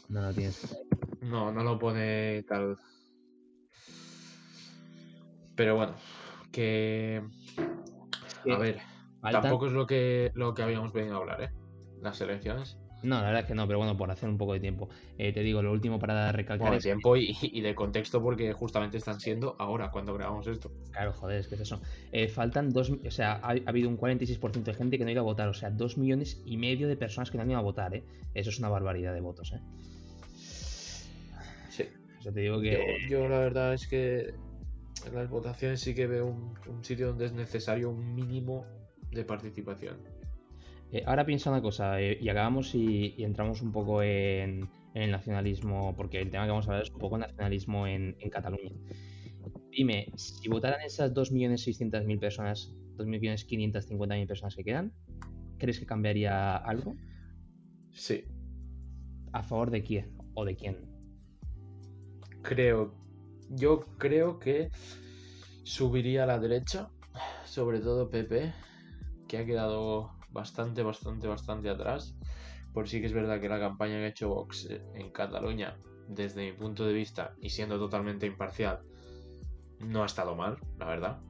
No 0.10 0.22
lo 0.22 0.34
tienes. 0.34 0.75
No, 1.22 1.51
no 1.51 1.63
lo 1.63 1.77
pone 1.77 2.41
tal. 2.43 2.79
Pero 5.55 5.75
bueno, 5.75 5.93
que. 6.51 7.22
A 8.51 8.58
ver, 8.58 8.79
tampoco 9.22 9.67
es 9.67 9.74
lo 9.74 9.86
que, 9.86 10.32
lo 10.34 10.55
que 10.55 10.63
habíamos 10.63 10.93
venido 10.93 11.17
a 11.17 11.20
hablar, 11.20 11.43
¿eh? 11.43 11.51
Las 12.01 12.20
elecciones. 12.22 12.79
No, 13.03 13.17
la 13.17 13.25
verdad 13.25 13.41
es 13.41 13.48
que 13.48 13.55
no, 13.55 13.67
pero 13.67 13.79
bueno, 13.79 13.98
por 13.98 14.10
hacer 14.10 14.29
un 14.29 14.38
poco 14.38 14.53
de 14.53 14.62
tiempo. 14.62 14.89
Eh, 15.17 15.33
te 15.33 15.41
digo, 15.41 15.62
lo 15.62 15.72
último 15.72 16.00
para 16.00 16.31
recalcar. 16.31 16.69
Bueno, 16.69 16.81
tiempo 16.81 17.17
y, 17.17 17.62
de 17.62 17.75
contexto, 17.75 18.22
porque 18.22 18.53
justamente 18.53 18.98
están 18.98 19.19
siendo 19.19 19.55
ahora 19.60 19.91
cuando 19.91 20.13
grabamos 20.13 20.48
esto. 20.48 20.72
Claro, 20.91 21.12
joder, 21.13 21.39
es 21.39 21.48
que 21.48 21.55
es 21.55 21.62
eso. 21.62 21.81
Eh, 22.12 22.29
faltan 22.29 22.72
dos. 22.72 22.89
O 22.89 23.12
sea, 23.12 23.33
ha, 23.43 23.55
habido 23.65 23.89
un 23.89 23.98
46% 23.98 24.63
de 24.63 24.74
gente 24.74 24.98
que 24.98 25.03
no 25.03 25.10
ha 25.10 25.12
ido 25.12 25.22
a 25.22 25.25
votar. 25.25 25.50
O 25.50 25.53
sea, 25.53 25.69
dos 25.69 25.98
millones 25.98 26.41
y 26.45 26.57
medio 26.57 26.88
de 26.88 26.95
personas 26.95 27.29
que 27.29 27.38
no 27.38 27.43
han 27.43 27.51
ido 27.51 27.60
a 27.60 27.63
votar, 27.63 27.93
¿eh? 27.93 28.03
Eso 28.33 28.50
es 28.50 28.60
una 28.60 28.69
barbaridad 28.69 29.13
de 29.13 29.19
votos, 29.19 29.51
¿eh? 29.51 29.60
Sí. 31.69 31.83
O 32.19 32.22
sea, 32.22 32.31
te 32.31 32.39
digo 32.39 32.62
que. 32.62 32.79
Yo, 33.10 33.27
la 33.27 33.39
verdad 33.39 33.74
es 33.74 33.86
que 33.88 34.33
en 35.05 35.15
las 35.15 35.29
votaciones 35.29 35.81
sí 35.81 35.93
que 35.93 36.07
veo 36.07 36.27
un 36.27 36.83
sitio 36.83 37.07
donde 37.07 37.25
es 37.25 37.33
necesario 37.33 37.89
un 37.89 38.15
mínimo 38.15 38.65
de 39.12 39.25
participación. 39.25 40.12
Eh, 40.93 41.01
ahora 41.07 41.25
piensa 41.25 41.50
una 41.50 41.59
cosa, 41.59 42.00
eh, 42.00 42.19
y 42.21 42.29
acabamos 42.29 42.75
y, 42.75 43.15
entramos 43.17 43.63
un 43.63 43.71
poco 43.71 44.03
en, 44.03 44.69
el 44.93 45.09
nacionalismo, 45.09 45.95
porque 45.97 46.21
el 46.21 46.29
tema 46.29 46.43
que 46.43 46.51
vamos 46.51 46.67
a 46.67 46.69
hablar 46.69 46.83
es 46.83 46.91
un 46.91 47.00
poco 47.00 47.17
nacionalismo 47.17 47.88
en, 47.88 48.15
Cataluña. 48.29 48.69
Dime, 49.71 50.12
si 50.15 50.47
votaran 50.50 50.81
esas 50.81 51.12
2.600.000 51.12 52.19
personas, 52.19 52.71
2.550.000 52.97 54.27
personas 54.27 54.55
que 54.55 54.63
quedan, 54.63 54.93
¿crees 55.57 55.79
que 55.79 55.88
cambiaría 55.88 56.57
algo? 56.57 56.95
Sí. 57.91 58.25
¿A 59.31 59.41
favor 59.41 59.71
de 59.71 59.81
quién 59.81 60.15
o 60.35 60.45
de 60.45 60.55
quién? 60.55 60.77
Creo, 62.43 62.93
yo 63.50 63.79
creo 63.97 64.38
que 64.38 64.69
subiría 65.63 66.25
a 66.25 66.27
la 66.27 66.38
derecha, 66.38 66.91
sobre 67.45 67.79
todo 67.79 68.12
PP, 68.12 68.53
que 69.27 69.38
ha 69.39 69.45
quedado 69.47 70.12
bastante, 70.33 70.83
bastante, 70.83 71.27
bastante 71.27 71.69
atrás. 71.69 72.15
Por 72.73 72.89
sí 72.89 72.99
que 72.99 73.07
es 73.07 73.13
verdad 73.13 73.39
que 73.39 73.49
la 73.49 73.59
campaña 73.59 73.97
que 73.97 74.05
ha 74.05 74.07
hecho 74.07 74.29
Vox 74.29 74.67
eh, 74.69 74.81
en 74.95 75.11
Cataluña, 75.11 75.77
desde 76.07 76.51
mi 76.51 76.57
punto 76.57 76.85
de 76.85 76.93
vista 76.93 77.35
y 77.39 77.51
siendo 77.51 77.77
totalmente 77.79 78.25
imparcial, 78.25 78.79
no 79.79 80.03
ha 80.03 80.05
estado 80.05 80.35
mal, 80.35 80.57
la 80.77 80.87
verdad. 80.87 81.21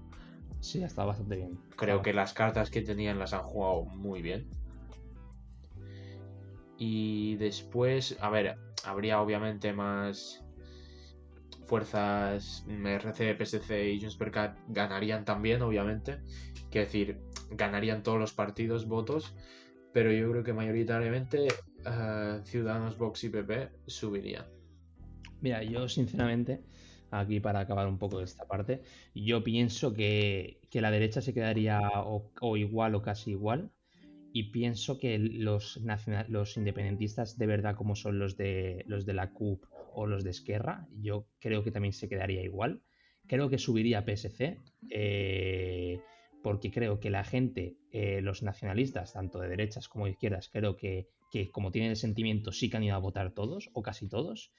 Sí, 0.62 0.82
ha 0.82 0.88
estado 0.88 1.10
bastante 1.10 1.36
bien. 1.36 1.60
Creo 1.76 2.02
que 2.02 2.14
las 2.14 2.34
cartas 2.34 2.70
que 2.70 2.82
tenían 2.82 3.20
las 3.20 3.34
han 3.34 3.44
jugado 3.44 3.84
muy 3.84 4.22
bien. 4.22 4.48
Y 6.78 7.36
después, 7.36 8.18
a 8.22 8.30
ver, 8.30 8.58
habría 8.86 9.22
obviamente 9.22 9.74
más 9.74 10.43
fuerzas 11.66 12.66
MRC, 12.68 13.38
PSC 13.38 13.94
y 13.94 14.00
Junts 14.00 14.16
per 14.16 14.32
ganarían 14.68 15.26
también, 15.26 15.62
obviamente. 15.62 16.20
Quiero 16.70 16.86
decir, 16.86 17.20
ganarían 17.52 18.04
todos 18.04 18.20
los 18.20 18.34
partidos 18.34 18.88
votos, 18.88 19.36
pero 19.92 20.12
yo 20.12 20.30
creo 20.32 20.44
que 20.44 20.54
mayoritariamente 20.54 21.48
uh, 21.86 22.44
Ciudadanos, 22.44 22.98
Vox 22.98 23.24
y 23.24 23.30
PP 23.30 23.70
subirían. 23.88 24.46
Mira, 25.42 25.62
yo 25.64 25.88
sinceramente, 25.90 26.64
aquí 27.12 27.40
para 27.40 27.60
acabar 27.60 27.88
un 27.88 27.98
poco 27.98 28.20
de 28.20 28.26
esta 28.26 28.46
parte, 28.46 28.82
yo 29.14 29.44
pienso 29.44 29.94
que, 29.94 30.60
la 30.72 30.90
derecha 30.90 31.22
se 31.22 31.34
quedaría 31.34 31.80
o, 32.06 32.58
igual 32.58 32.96
o 32.96 33.02
casi 33.02 33.32
igual. 33.32 33.70
Y 34.34 34.52
pienso 34.52 34.98
que 34.98 35.20
los, 35.20 35.80
los 36.28 36.58
independentistas 36.58 37.38
de 37.38 37.46
verdad, 37.46 37.76
como 37.76 37.96
son 37.96 38.18
los 38.20 38.36
de 38.36 38.84
los 38.88 39.06
de 39.06 39.14
la 39.14 39.32
CUP 39.32 39.64
o 39.94 40.08
los 40.08 40.24
de 40.24 40.32
Esquerra, 40.32 40.88
yo 41.00 41.28
creo 41.40 41.64
que 41.64 41.72
también 41.72 41.94
se 41.94 42.10
quedaría 42.10 42.42
igual. 42.42 42.82
Creo 43.28 43.48
que 43.50 43.60
subiría 43.60 44.04
PSC. 44.04 44.60
Eh, 44.90 46.00
porque 46.44 46.72
creo 46.72 47.00
que 47.00 47.10
la 47.10 47.24
gente, 47.24 47.78
eh, 47.92 48.22
los 48.22 48.44
nacionalistas, 48.44 49.14
tanto 49.14 49.40
de 49.40 49.48
derechas 49.48 49.88
como 49.88 50.06
de 50.06 50.12
izquierdas, 50.12 50.50
creo 50.50 50.76
que, 50.76 51.08
como 51.52 51.72
tienen 51.72 51.92
el 51.92 51.96
sentimiento 51.96 52.52
sí 52.52 52.70
que 52.70 52.78
han 52.78 52.84
ido 52.84 52.96
a 52.96 53.00
votar 53.00 53.32
todos 53.32 53.72
o 53.74 53.82
casi 53.82 54.10
todos. 54.10 54.52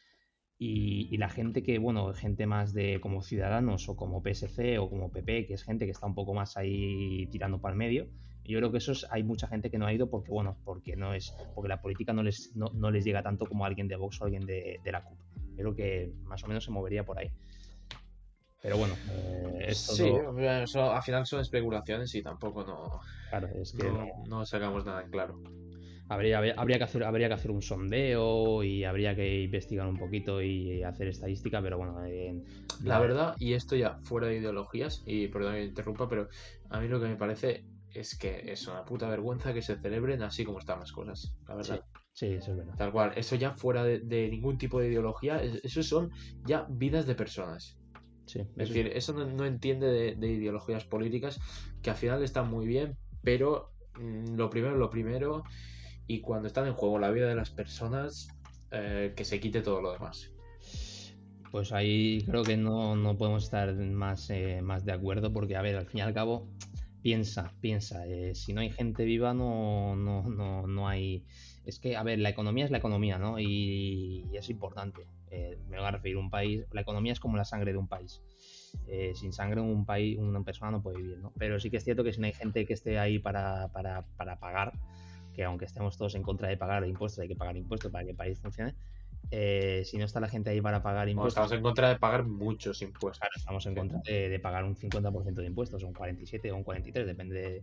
Y, 0.59 1.17
la 1.19 1.29
gente 1.29 1.63
que, 1.63 1.79
bueno, 1.79 2.15
gente 2.15 2.47
más 2.47 2.73
de 2.73 3.01
como 3.01 3.23
Ciudadanos 3.23 3.89
o 3.89 3.97
como 3.97 4.23
PSC 4.23 4.79
o 4.79 4.89
como 4.89 5.13
PP, 5.13 5.47
que 5.47 5.55
es 5.55 5.63
gente 5.63 5.85
que 5.85 5.91
está 5.91 6.07
un 6.07 6.15
poco 6.15 6.33
más 6.33 6.57
ahí 6.57 7.27
tirando 7.31 7.61
para 7.61 7.75
el 7.75 7.79
medio, 7.79 8.09
yo 8.53 8.59
creo 8.59 8.71
que 8.71 8.79
esos 8.79 9.07
hay 9.11 9.23
mucha 9.23 9.47
gente 9.47 9.71
que 9.71 9.79
no 9.79 9.87
ha 9.87 9.93
ido 9.93 10.09
porque, 10.11 10.31
bueno, 10.31 10.57
porque 10.65 10.97
no 10.97 11.15
es, 11.15 11.35
porque 11.55 11.69
la 11.69 11.81
política 11.81 12.13
no 12.13 12.23
les, 12.23 12.55
no, 12.55 12.91
les 12.91 13.05
llega 13.05 13.23
tanto 13.23 13.47
como 13.47 13.65
alguien 13.65 13.89
de 13.89 13.97
Vox 13.97 14.21
o 14.21 14.25
alguien 14.25 14.45
de, 14.45 14.81
de 14.85 14.93
la 14.93 15.03
CUP. 15.03 15.19
Creo 15.57 15.75
que 15.75 16.13
más 16.25 16.43
o 16.45 16.49
menos 16.49 16.65
se 16.65 16.71
movería 16.71 17.05
por 17.05 17.19
ahí. 17.19 17.31
Pero 18.65 18.79
bueno, 18.79 18.95
eh, 19.11 19.75
Sí, 19.75 20.11
al 20.11 21.03
final 21.03 21.27
son 21.27 21.41
especulaciones 21.41 22.15
y 22.15 22.23
tampoco 22.23 22.65
no. 22.65 22.99
Claro, 23.29 23.49
es 23.61 23.73
que. 23.73 23.93
No, 24.27 24.47
sacamos 24.47 24.87
nada 24.87 25.03
en 25.03 25.11
claro. 25.11 25.39
Habría, 26.09 26.39
habría, 26.39 26.79
que 26.79 26.85
hacer, 26.85 27.05
habría 27.05 27.29
que 27.29 27.35
hacer 27.35 27.51
un 27.51 27.61
sondeo 27.61 28.63
y 28.63 28.85
habría 28.85 29.15
que 29.15 29.43
investigar 29.43 29.87
un 29.87 29.99
poquito 29.99 30.41
y 30.41 30.83
hacer 30.83 31.09
estadística, 31.09 31.61
pero 31.61 31.77
bueno. 31.77 31.99
la... 32.83 32.99
verdad, 33.01 33.37
y 33.39 33.53
esto 33.53 33.77
ya 33.77 33.99
fuera 34.03 34.29
de 34.29 34.37
ideologías, 34.37 35.03
y 35.07 35.29
perdón 35.29 35.55
que 35.55 35.65
interrumpa, 35.65 36.09
pero 36.09 36.29
a 36.71 36.81
mí 36.81 36.89
lo 36.89 37.01
que 37.01 37.09
me 37.09 37.17
parece 37.17 37.65
es 37.95 38.19
que 38.19 38.53
es 38.53 38.67
una 38.67 38.85
puta 38.85 39.09
vergüenza 39.09 39.55
que 39.55 39.63
se 39.63 39.77
celebren 39.77 40.23
así 40.23 40.45
como 40.45 40.59
están 40.59 40.81
las 40.81 40.93
cosas, 40.93 41.35
la 41.49 41.55
verdad. 41.55 41.81
Sí, 42.13 42.27
eso 42.27 42.53
es 42.53 42.59
verdad. 42.59 42.75
Tal 42.77 42.93
cual, 42.93 43.13
eso 43.17 43.37
ya 43.37 43.53
fuera 43.53 43.83
de, 43.83 44.01
de 44.01 44.29
ningún 44.29 44.59
tipo 44.59 44.81
de 44.81 44.89
ideología, 44.89 45.43
eso 45.43 45.83
son 45.83 46.11
ya 46.45 46.67
vidas 46.69 47.07
de 47.07 47.15
personas 47.15 47.79
es 48.27 48.69
decir, 48.69 48.91
eso 48.95 49.13
no, 49.13 49.45
entiende 49.45 50.15
de, 50.17 50.29
ideologías 50.29 50.85
políticas 50.85 51.39
que 51.83 51.91
al 51.91 51.97
final 51.97 52.23
están 52.23 52.49
muy 52.51 52.67
bien, 52.67 52.97
pero 53.23 53.73
mm, 53.99 54.35
lo 54.37 54.51
primero, 54.51 54.77
lo 54.77 54.91
primero, 54.91 55.45
y 56.07 56.21
cuando 56.21 56.49
están 56.49 56.67
en 56.67 56.75
juego 56.75 56.99
la 56.99 57.11
vida 57.11 57.29
de 57.29 57.35
las 57.35 57.51
personas, 57.51 58.29
eh, 58.71 59.13
que 59.15 59.25
se 59.25 59.41
quite 59.41 59.61
todo 59.61 59.81
lo 59.81 59.93
demás. 59.93 60.33
Pues 61.51 61.73
ahí 61.73 62.25
creo 62.27 62.43
que 62.43 62.57
no, 62.57 63.15
podemos 63.17 63.45
estar 63.45 63.73
más, 63.75 64.29
eh, 64.31 64.61
más 64.63 64.85
de 64.85 64.93
acuerdo, 64.93 65.33
porque 65.33 65.57
a 65.57 65.63
ver, 65.63 65.77
al 65.77 65.87
fin 65.87 65.99
y 65.99 66.03
al 66.03 66.15
cabo, 66.15 66.49
piensa, 67.05 67.53
piensa, 67.61 68.07
eh, 68.07 68.35
si 68.35 68.55
no 68.55 68.63
hay 68.63 68.71
gente 68.71 69.05
viva 69.05 69.35
no, 69.35 69.95
no, 69.95 70.23
no, 70.23 70.67
no 70.67 70.89
hay... 70.89 71.25
Es 71.67 71.79
que, 71.79 71.97
a 71.97 72.03
ver, 72.03 72.19
la 72.19 72.31
economía 72.31 72.65
es 72.65 72.71
la 72.71 72.79
economía, 72.79 73.19
¿no? 73.19 73.39
y 73.39 74.25
es 74.33 74.49
importante. 74.49 75.07
Eh, 75.35 75.59
me 75.69 75.79
voy 75.79 75.87
a 75.87 75.91
referir 75.91 76.17
a 76.17 76.21
un 76.21 76.31
país, 76.31 76.65
la 76.71 76.83
economía 76.83 77.13
es 77.13 77.19
como 77.19 77.37
la 77.37 77.45
sangre 77.45 77.73
de 77.73 77.79
un 77.79 77.89
país. 77.89 78.23
Eh, 78.87 79.13
sin 79.17 79.33
sangre 79.33 79.61
un 79.61 79.85
país, 79.85 80.17
una 80.17 80.43
persona 80.43 80.71
no 80.71 80.81
puede 80.81 80.99
vivir, 80.99 81.19
¿no? 81.19 81.33
Pero 81.37 81.59
sí 81.59 81.71
que 81.71 81.79
es 81.79 81.85
cierto 81.85 82.05
que 82.05 82.13
si 82.13 82.21
no 82.21 82.27
hay 82.27 82.33
gente 82.33 82.65
que 82.67 82.73
esté 82.73 82.99
ahí 82.99 83.19
para, 83.19 83.69
pagar, 83.69 84.73
que 85.35 85.43
aunque 85.43 85.65
estemos 85.65 85.97
todos 85.97 86.15
en 86.15 86.23
contra 86.23 86.49
de 86.49 86.57
pagar 86.57 86.87
impuestos, 86.87 87.21
hay 87.21 87.29
que 87.29 87.35
pagar 87.35 87.57
impuestos 87.57 87.91
para 87.91 88.05
que 88.05 88.11
el 88.11 88.17
país 88.17 88.41
funcione. 88.41 88.75
Eh, 89.31 89.83
si 89.85 89.99
no 89.99 90.05
está 90.05 90.21
la 90.21 90.29
gente 90.29 90.51
ahí 90.51 90.61
para 90.61 90.83
pagar 90.83 91.09
impuestos. 91.09 91.33
estamos 91.33 91.53
en 91.53 91.63
contra 91.63 91.89
de 91.89 91.97
pagar 91.97 92.25
muchos 92.25 92.81
impuestos. 92.83 93.19
Claro, 93.19 93.33
estamos 93.37 93.67
en 93.67 93.75
contra 93.75 94.01
de, 94.01 94.39
pagar 94.41 94.65
un 94.65 94.77
50% 94.77 95.35
de 95.35 95.47
impuestos, 95.47 95.83
un 95.83 95.93
47 95.93 96.53
o 96.53 96.57
un 96.57 96.65
43, 96.65 97.07
depende 97.07 97.35
de, 97.35 97.63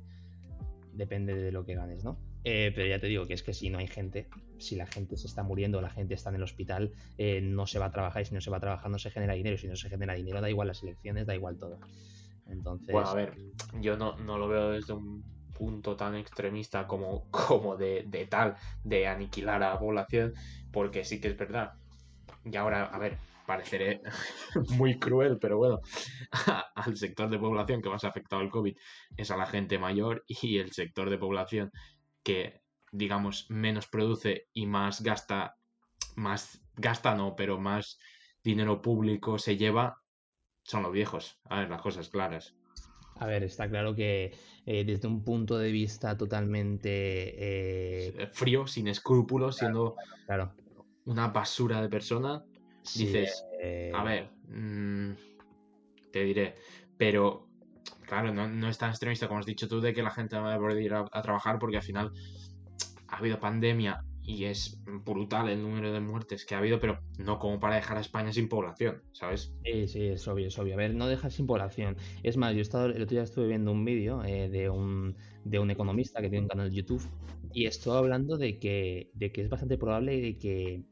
depende 0.94 1.36
de 1.36 1.52
lo 1.52 1.66
que 1.66 1.76
ganes, 1.76 2.04
¿no? 2.04 2.18
Eh, 2.44 2.72
pero 2.74 2.88
ya 2.88 3.00
te 3.00 3.08
digo 3.08 3.28
que 3.28 3.34
es 3.34 3.44
que 3.44 3.54
si 3.54 3.70
no 3.70 3.78
hay 3.78 3.88
gente, 3.88 4.28
si 4.58 4.76
la 4.76 4.88
gente 4.88 5.16
se 5.16 5.28
está 5.28 5.44
muriendo, 5.44 5.80
la 5.82 5.92
gente 5.92 6.16
está 6.16 6.30
en 6.30 6.38
el 6.38 6.44
hospital, 6.44 6.92
eh, 7.18 7.40
no 7.42 7.68
se 7.68 7.78
va 7.78 7.86
a 7.86 7.92
trabajar 7.92 8.24
y 8.24 8.26
si 8.26 8.34
no 8.34 8.42
se 8.42 8.50
va 8.50 8.58
a 8.58 8.62
trabajar 8.62 8.90
no 8.90 8.98
se 8.98 9.12
genera 9.12 9.34
dinero. 9.34 9.58
Si 9.58 9.68
no 9.68 9.76
se 9.76 9.90
genera 9.90 10.14
dinero, 10.14 10.42
da 10.42 10.50
igual 10.50 10.68
las 10.68 10.82
elecciones, 10.82 11.28
da 11.28 11.36
igual 11.36 11.58
todo. 11.58 11.80
Entonces. 12.48 12.92
Bueno, 12.92 13.10
a 13.10 13.14
ver, 13.14 13.38
yo 13.80 13.96
no, 13.96 14.16
lo 14.18 14.48
veo 14.48 14.72
desde 14.72 14.94
un 14.94 15.24
punto 15.52 15.96
tan 15.96 16.16
extremista 16.16 16.88
como, 16.88 17.26
como 17.32 17.78
de, 17.78 18.04
de 18.08 18.26
tal, 18.28 18.56
de 18.84 19.08
aniquilar 19.08 19.64
a 19.64 19.74
la 19.74 19.80
población, 19.80 20.34
porque 20.72 21.04
sí 21.06 21.20
que 21.20 21.30
es 21.30 21.38
verdad. 21.38 21.74
Y 22.44 22.56
ahora, 22.56 22.86
a 22.86 22.98
ver, 22.98 23.18
pareceré 23.46 24.02
muy 24.78 24.98
cruel, 24.98 25.38
pero 25.40 25.58
bueno, 25.58 25.82
al 26.76 26.98
sector 26.98 27.30
de 27.30 27.40
población 27.40 27.82
que 27.82 27.90
más 27.90 28.04
ha 28.04 28.10
afectado 28.10 28.42
el 28.42 28.50
COVID 28.50 28.76
es 29.18 29.32
a 29.32 29.38
la 29.38 29.46
gente 29.46 29.78
mayor 29.78 30.24
y 30.28 30.58
el 30.58 30.72
sector 30.72 31.10
de 31.10 31.18
población 31.18 31.72
que, 32.24 32.62
digamos, 32.92 33.48
menos 33.50 33.88
produce 33.88 34.48
y 34.54 34.68
más 34.68 35.02
gasta, 35.02 35.56
más 36.16 36.62
gasta 36.76 37.16
no, 37.16 37.36
pero 37.36 37.60
más 37.60 38.00
dinero 38.44 38.82
público 38.82 39.38
se 39.38 39.58
lleva, 39.58 39.98
son 40.64 40.84
los 40.84 40.92
viejos. 40.92 41.40
A 41.46 41.60
ver, 41.60 41.70
las 41.70 41.82
cosas 41.82 42.10
claras. 42.10 42.56
A 43.22 43.28
ver, 43.28 43.44
está 43.44 43.70
claro 43.70 43.94
que 43.94 44.34
eh, 44.66 44.84
desde 44.84 45.08
un 45.08 45.24
punto 45.24 45.60
de 45.60 45.72
vista 45.72 46.18
totalmente 46.18 46.90
eh, 46.90 48.30
frío, 48.34 48.66
sin 48.66 48.88
escrúpulos, 48.88 49.58
siendo 49.58 49.96
claro. 50.26 50.56
una 51.06 51.28
basura 51.28 51.84
de 51.84 51.88
persona, 51.88 52.44
dices, 52.96 53.46
eh, 53.62 53.92
a 53.94 54.04
ver, 54.04 54.32
mm, 54.48 55.12
te 56.12 56.24
diré, 56.24 56.56
pero 56.98 57.48
claro, 58.08 58.34
no, 58.34 58.68
es 58.68 58.80
tan 58.80 58.90
extremista 58.90 59.28
como 59.28 59.40
has 59.40 59.46
dicho 59.46 59.68
tú 59.68 59.80
de 59.80 59.94
que 59.94 60.02
la 60.02 60.10
gente 60.10 60.36
no 60.36 60.42
va 60.42 60.56
a 60.56 60.58
poder 60.58 60.82
ir 60.82 60.96
a, 60.96 61.06
trabajar 61.22 61.60
porque 61.60 61.78
al 61.78 61.84
final, 61.84 62.12
a 63.08 63.18
habido 63.18 63.40
pandemia 63.40 64.04
y 64.24 64.46
es 64.46 64.80
brutal 65.06 65.50
el 65.50 65.62
número 65.62 65.92
de 65.92 66.00
muertes 66.00 66.46
que 66.46 66.56
ha 66.56 66.60
habido, 66.60 66.80
pero 66.80 67.00
no 67.18 67.40
como 67.40 67.60
para 67.60 67.76
dejar 67.76 67.98
a 67.98 68.02
España 68.02 68.32
sin 68.32 68.50
población, 68.50 69.02
¿sabes? 69.14 69.54
Sí, 69.64 69.88
sí, 69.88 70.08
es 70.08 70.28
obvio, 70.28 70.48
es 70.48 70.60
obvio. 70.60 70.76
A 70.76 70.78
ver, 70.78 70.94
no 70.94 71.08
dejar 71.08 71.32
sin 71.32 71.48
población. 71.48 71.98
Es 72.24 72.38
más, 72.38 72.54
yo 72.54 72.60
he 72.60 72.62
estado, 72.62 72.86
el 72.86 73.02
otro 73.02 73.16
día 73.16 73.24
estuve 73.24 73.48
viendo 73.48 73.72
un 73.72 73.84
vídeo 73.84 74.24
eh, 74.24 74.50
de, 74.50 74.70
un, 74.70 75.16
de 75.44 75.60
un 75.60 75.72
economista 75.72 76.22
que 76.22 76.30
tiene 76.30 76.44
un 76.44 76.50
canal 76.50 76.70
de 76.70 76.76
YouTube 76.76 77.04
y 77.54 77.66
estuvo 77.66 77.96
hablando 77.96 78.38
de 78.38 78.60
que, 78.60 79.10
de 79.14 79.32
que 79.32 79.42
es 79.42 79.50
bastante 79.50 79.78
probable 79.78 80.22
de 80.22 80.38
que, 80.38 80.84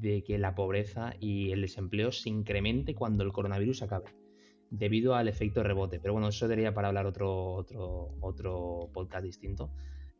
de 0.00 0.24
que 0.24 0.38
la 0.38 0.54
pobreza 0.54 1.14
y 1.20 1.52
el 1.52 1.60
desempleo 1.60 2.10
se 2.10 2.30
incremente 2.30 2.94
cuando 2.94 3.22
el 3.22 3.32
coronavirus 3.32 3.82
acabe 3.82 4.06
debido 4.70 5.14
al 5.14 5.28
efecto 5.28 5.62
rebote. 5.62 6.00
Pero 6.00 6.14
bueno, 6.14 6.28
eso 6.28 6.48
sería 6.48 6.74
para 6.74 6.88
hablar 6.88 7.06
otro, 7.06 7.52
otro, 7.52 8.14
otro 8.20 8.90
podcast 8.92 9.24
distinto. 9.24 9.70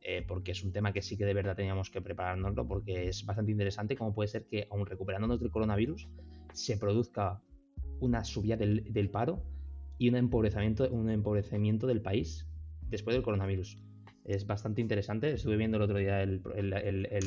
Eh, 0.08 0.24
porque 0.24 0.52
es 0.52 0.62
un 0.62 0.70
tema 0.70 0.92
que 0.92 1.02
sí 1.02 1.16
que 1.16 1.24
de 1.24 1.34
verdad 1.34 1.56
teníamos 1.56 1.90
que 1.90 2.00
preparárnoslo, 2.00 2.64
porque 2.64 3.08
es 3.08 3.26
bastante 3.26 3.50
interesante 3.50 3.96
cómo 3.96 4.14
puede 4.14 4.28
ser 4.28 4.46
que, 4.46 4.68
aun 4.70 4.86
recuperándonos 4.86 5.40
del 5.40 5.50
coronavirus, 5.50 6.08
se 6.52 6.76
produzca 6.76 7.42
una 7.98 8.22
subida 8.22 8.56
del, 8.56 9.10
paro 9.10 9.42
y 9.98 10.08
un 10.08 10.14
empobrecimiento, 10.14 10.88
un 10.90 11.10
empobrecimiento 11.10 11.88
del 11.88 12.02
país 12.02 12.46
después 12.82 13.16
del 13.16 13.24
coronavirus. 13.24 13.78
Es 14.24 14.46
bastante 14.46 14.80
interesante. 14.80 15.32
Estuve 15.32 15.56
viendo 15.56 15.76
el 15.76 15.82
otro 15.82 15.98
día 15.98 16.22
el, 16.22 16.40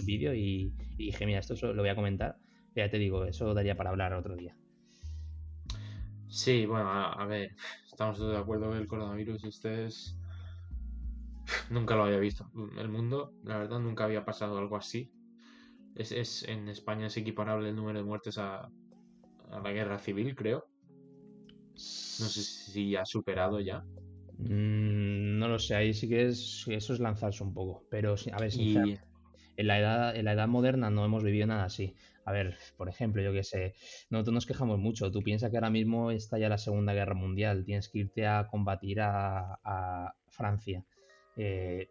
vídeo 0.06 0.34
y, 0.34 0.72
dije, 0.96 1.26
mira, 1.26 1.40
esto 1.40 1.74
lo 1.74 1.82
voy 1.82 1.90
a 1.90 1.96
comentar. 1.96 2.38
Ya 2.78 2.90
te 2.90 2.98
digo, 2.98 3.26
eso 3.26 3.54
daría 3.54 3.76
para 3.76 3.90
hablar 3.90 4.14
otro 4.14 4.38
día. 4.38 4.56
Sí, 6.30 6.66
bueno, 6.66 6.90
a, 6.90 7.26
ver, 7.26 7.52
estamos 7.92 8.18
todos 8.18 8.32
de 8.32 8.38
acuerdo 8.38 8.72
que 8.72 8.78
el 8.78 8.88
coronavirus 8.88 9.44
este 9.44 9.88
es 9.88 10.19
Nunca 11.70 11.96
lo 11.96 12.04
había 12.04 12.20
visto. 12.20 12.50
El 12.78 12.90
mundo, 12.90 13.34
la 13.44 13.58
verdad, 13.58 13.80
nunca 13.80 14.06
había 14.06 14.26
pasado 14.26 14.58
algo 14.58 14.76
así. 14.76 15.12
Es, 15.96 16.44
en 16.44 16.70
España 16.70 17.08
es 17.08 17.18
equiparable 17.18 17.70
el 17.70 17.76
número 17.76 18.00
de 18.00 18.06
muertes 18.06 18.38
a, 18.38 18.70
la 19.52 19.72
guerra 19.72 20.00
civil, 20.00 20.36
creo. 20.36 20.68
No 21.74 22.26
sé 22.26 22.42
si 22.42 22.96
ha 22.96 23.06
superado 23.06 23.60
ya. 23.60 23.84
Mm, 24.38 25.40
no 25.40 25.48
lo 25.48 25.60
sé, 25.60 25.76
ahí 25.76 25.94
sí 25.94 26.08
que 26.08 26.28
es, 26.28 26.66
eso 26.68 26.94
es 26.94 27.00
lanzarse 27.00 27.44
un 27.44 27.54
poco. 27.54 27.84
Pero 27.90 28.16
a 28.32 28.40
ver, 28.40 28.52
en, 28.56 29.68
la 29.68 29.80
edad, 29.80 30.16
en 30.16 30.26
la 30.26 30.34
edad 30.34 30.48
moderna 30.48 30.90
no 30.90 31.04
hemos 31.04 31.24
vivido 31.24 31.48
nada 31.48 31.66
así. 31.66 31.96
A 32.26 32.32
ver, 32.32 32.58
por 32.78 32.90
ejemplo, 32.90 33.24
yo 33.24 33.34
qué 33.34 33.44
sé, 33.44 33.74
nosotros 34.10 34.34
nos 34.36 34.46
quejamos 34.46 34.78
mucho. 34.78 35.12
Tú 35.12 35.22
piensas 35.22 35.50
que 35.50 35.58
ahora 35.58 35.72
mismo 35.72 36.12
está 36.12 36.38
ya 36.38 36.48
la 36.48 36.60
Segunda 36.60 36.94
Guerra 36.94 37.16
Mundial, 37.16 37.66
tienes 37.66 37.90
que 37.90 38.00
irte 38.00 38.28
a 38.28 38.48
combatir 38.48 39.02
a 39.02 40.14
Francia 40.30 40.86
eh, 41.40 41.90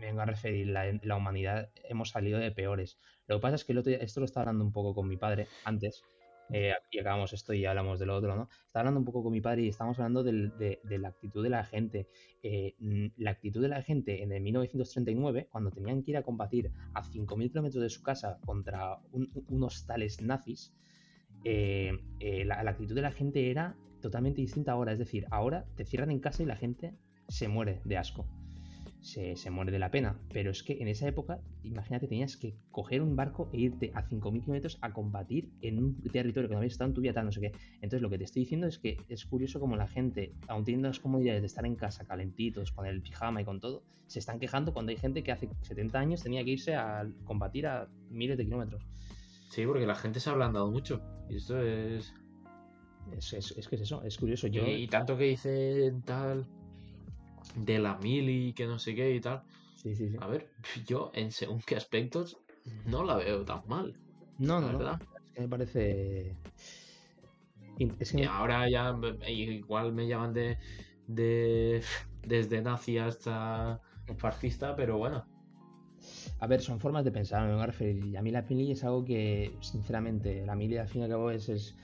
vengo 0.00 0.20
a 0.20 0.26
referir, 0.26 0.68
la, 0.68 0.92
la, 1.02 1.16
humanidad 1.16 1.70
hemos 1.84 2.10
salido 2.10 2.38
de 2.38 2.50
peores. 2.50 2.98
Lo 3.26 3.36
que 3.36 3.42
pasa 3.42 3.54
es 3.54 3.64
que 3.64 3.98
esto 4.00 4.20
lo 4.20 4.26
estaba 4.26 4.42
hablando 4.42 4.64
un 4.64 4.72
poco 4.72 4.94
con 4.94 5.08
mi 5.08 5.16
padre 5.16 5.46
antes, 5.64 6.04
eh, 6.50 6.72
y 6.90 6.98
acabamos 6.98 7.32
esto 7.32 7.52
y 7.52 7.66
hablamos 7.66 7.98
de 7.98 8.06
lo 8.06 8.16
otro, 8.16 8.34
¿no? 8.34 8.48
Estaba 8.66 8.80
hablando 8.80 9.00
un 9.00 9.04
poco 9.04 9.22
con 9.22 9.32
mi 9.32 9.40
padre 9.40 9.62
y 9.62 9.68
estábamos 9.68 9.98
hablando 9.98 10.22
de, 10.22 10.80
la 10.84 11.08
actitud 11.08 11.42
de 11.42 11.50
la 11.50 11.64
gente. 11.64 12.08
Eh, 12.42 12.74
la 13.16 13.30
actitud 13.30 13.60
de 13.60 13.68
la 13.68 13.82
gente 13.82 14.22
en 14.22 14.32
el 14.32 14.40
1939, 14.42 15.48
cuando 15.50 15.70
tenían 15.70 16.02
que 16.02 16.12
ir 16.12 16.16
a 16.16 16.22
combatir 16.22 16.72
a 16.94 17.02
5.000 17.02 17.50
kilómetros 17.50 17.82
de 17.82 17.90
su 17.90 18.02
casa 18.02 18.38
contra 18.44 18.98
unos 19.12 19.86
tales 19.86 20.22
nazis, 20.22 20.74
eh, 21.44 21.92
la, 22.46 22.62
la, 22.62 22.70
actitud 22.70 22.94
de 22.94 23.02
la 23.02 23.12
gente 23.12 23.50
era 23.50 23.76
totalmente 24.00 24.40
distinta 24.40 24.72
ahora. 24.72 24.92
Es 24.92 24.98
decir, 24.98 25.26
ahora 25.30 25.66
te 25.76 25.84
cierran 25.84 26.10
en 26.10 26.20
casa 26.20 26.42
y 26.42 26.46
la 26.46 26.56
gente 26.56 26.94
se 27.28 27.48
muere 27.48 27.82
de 27.84 27.98
asco 27.98 28.26
se, 29.00 29.50
muere 29.50 29.72
de 29.72 29.78
la 29.78 29.90
pena. 29.90 30.18
Pero 30.32 30.50
es 30.50 30.62
que 30.62 30.78
en 30.80 30.88
esa 30.88 31.06
época, 31.08 31.40
imagínate, 31.62 32.08
tenías 32.08 32.36
que 32.36 32.54
coger 32.70 33.02
un 33.02 33.16
barco 33.16 33.48
e 33.52 33.58
irte 33.58 33.92
a 33.94 34.08
5.000 34.08 34.40
kilómetros 34.42 34.78
a 34.80 34.92
combatir 34.92 35.50
en 35.60 35.78
un 35.78 36.02
territorio 36.02 36.48
que 36.48 36.54
no 36.54 36.58
habías 36.58 36.72
estado 36.72 36.88
en 36.88 36.94
tu 36.94 37.00
vida, 37.00 37.12
tal, 37.12 37.26
no 37.26 37.32
sé 37.32 37.40
qué. 37.40 37.52
Entonces, 37.76 38.02
lo 38.02 38.10
que 38.10 38.18
te 38.18 38.24
estoy 38.24 38.42
diciendo 38.42 38.66
es 38.66 38.78
que 38.78 38.98
es 39.08 39.24
curioso 39.24 39.60
como 39.60 39.76
la 39.76 39.88
gente, 39.88 40.34
aun 40.48 40.64
teniendo 40.64 40.88
las 40.88 41.00
comodidades 41.00 41.42
de 41.42 41.46
estar 41.46 41.64
en 41.64 41.76
casa 41.76 42.04
calentitos, 42.04 42.72
con 42.72 42.86
el 42.86 43.00
pijama 43.02 43.42
y 43.42 43.44
con 43.44 43.60
todo, 43.60 43.82
se 44.06 44.18
están 44.18 44.38
quejando 44.38 44.72
cuando 44.72 44.90
hay 44.90 44.96
gente 44.96 45.22
que 45.22 45.32
hace 45.32 45.48
70 45.62 45.98
años 45.98 46.22
tenía 46.22 46.44
que 46.44 46.50
irse 46.50 46.74
a 46.74 47.08
combatir 47.24 47.66
a 47.66 47.88
miles 48.10 48.36
de 48.36 48.44
kilómetros. 48.44 48.82
Sí, 49.50 49.64
porque 49.66 49.86
la 49.86 49.94
gente 49.94 50.20
se 50.20 50.28
ha 50.28 50.32
ablandado 50.32 50.70
mucho. 50.70 51.00
Y 51.28 51.36
esto 51.36 51.60
es. 51.60 52.12
Es, 53.16 53.66
que 53.68 53.76
es 53.76 53.82
eso, 53.82 54.02
es 54.02 54.18
curioso. 54.18 54.48
Yo... 54.48 54.66
Y, 54.66 54.82
y 54.82 54.86
tanto 54.86 55.16
que 55.16 55.24
dice 55.24 55.94
tal 56.04 56.46
de 57.64 57.78
la 57.78 57.96
mili, 57.98 58.52
que 58.52 58.66
no 58.66 58.78
sé 58.78 58.94
qué 58.94 59.14
y 59.14 59.20
tal. 59.20 59.42
Sí, 59.76 59.94
sí, 59.94 60.10
sí. 60.10 60.16
A 60.20 60.26
ver, 60.26 60.50
yo 60.86 61.10
en 61.14 61.32
según 61.32 61.60
qué 61.60 61.76
aspectos 61.76 62.38
no 62.86 63.04
la 63.04 63.16
veo 63.16 63.44
tan 63.44 63.62
mal. 63.66 63.96
No, 64.38 64.60
no, 64.60 64.66
verdad. 64.68 65.00
Es 65.24 65.32
que 65.32 65.40
me 65.40 65.48
parece. 65.48 66.36
Y 67.78 68.24
ahora 68.24 68.68
ya 68.68 68.96
igual 69.28 69.92
me 69.92 70.08
llaman 70.08 70.32
de, 70.32 70.58
de 71.06 71.82
desde 72.26 72.60
nazi 72.60 72.98
hasta 72.98 73.80
fascista, 74.16 74.74
pero 74.74 74.98
bueno. 74.98 75.24
A 76.40 76.46
ver, 76.46 76.60
son 76.60 76.80
formas 76.80 77.04
de 77.04 77.10
pensar, 77.10 77.46
me 77.46 77.54
voy 77.54 77.62
a 77.62 77.66
referir. 77.66 78.04
Y 78.04 78.16
a 78.16 78.22
mí 78.22 78.30
la 78.30 78.42
mili 78.42 78.72
es 78.72 78.84
algo 78.84 79.04
que, 79.04 79.56
sinceramente, 79.60 80.46
la 80.46 80.54
mili 80.54 80.76
al 80.76 80.88
fin 80.88 81.02
y 81.02 81.04
al 81.04 81.10
cabo 81.10 81.30
es, 81.30 81.48
es, 81.48 81.76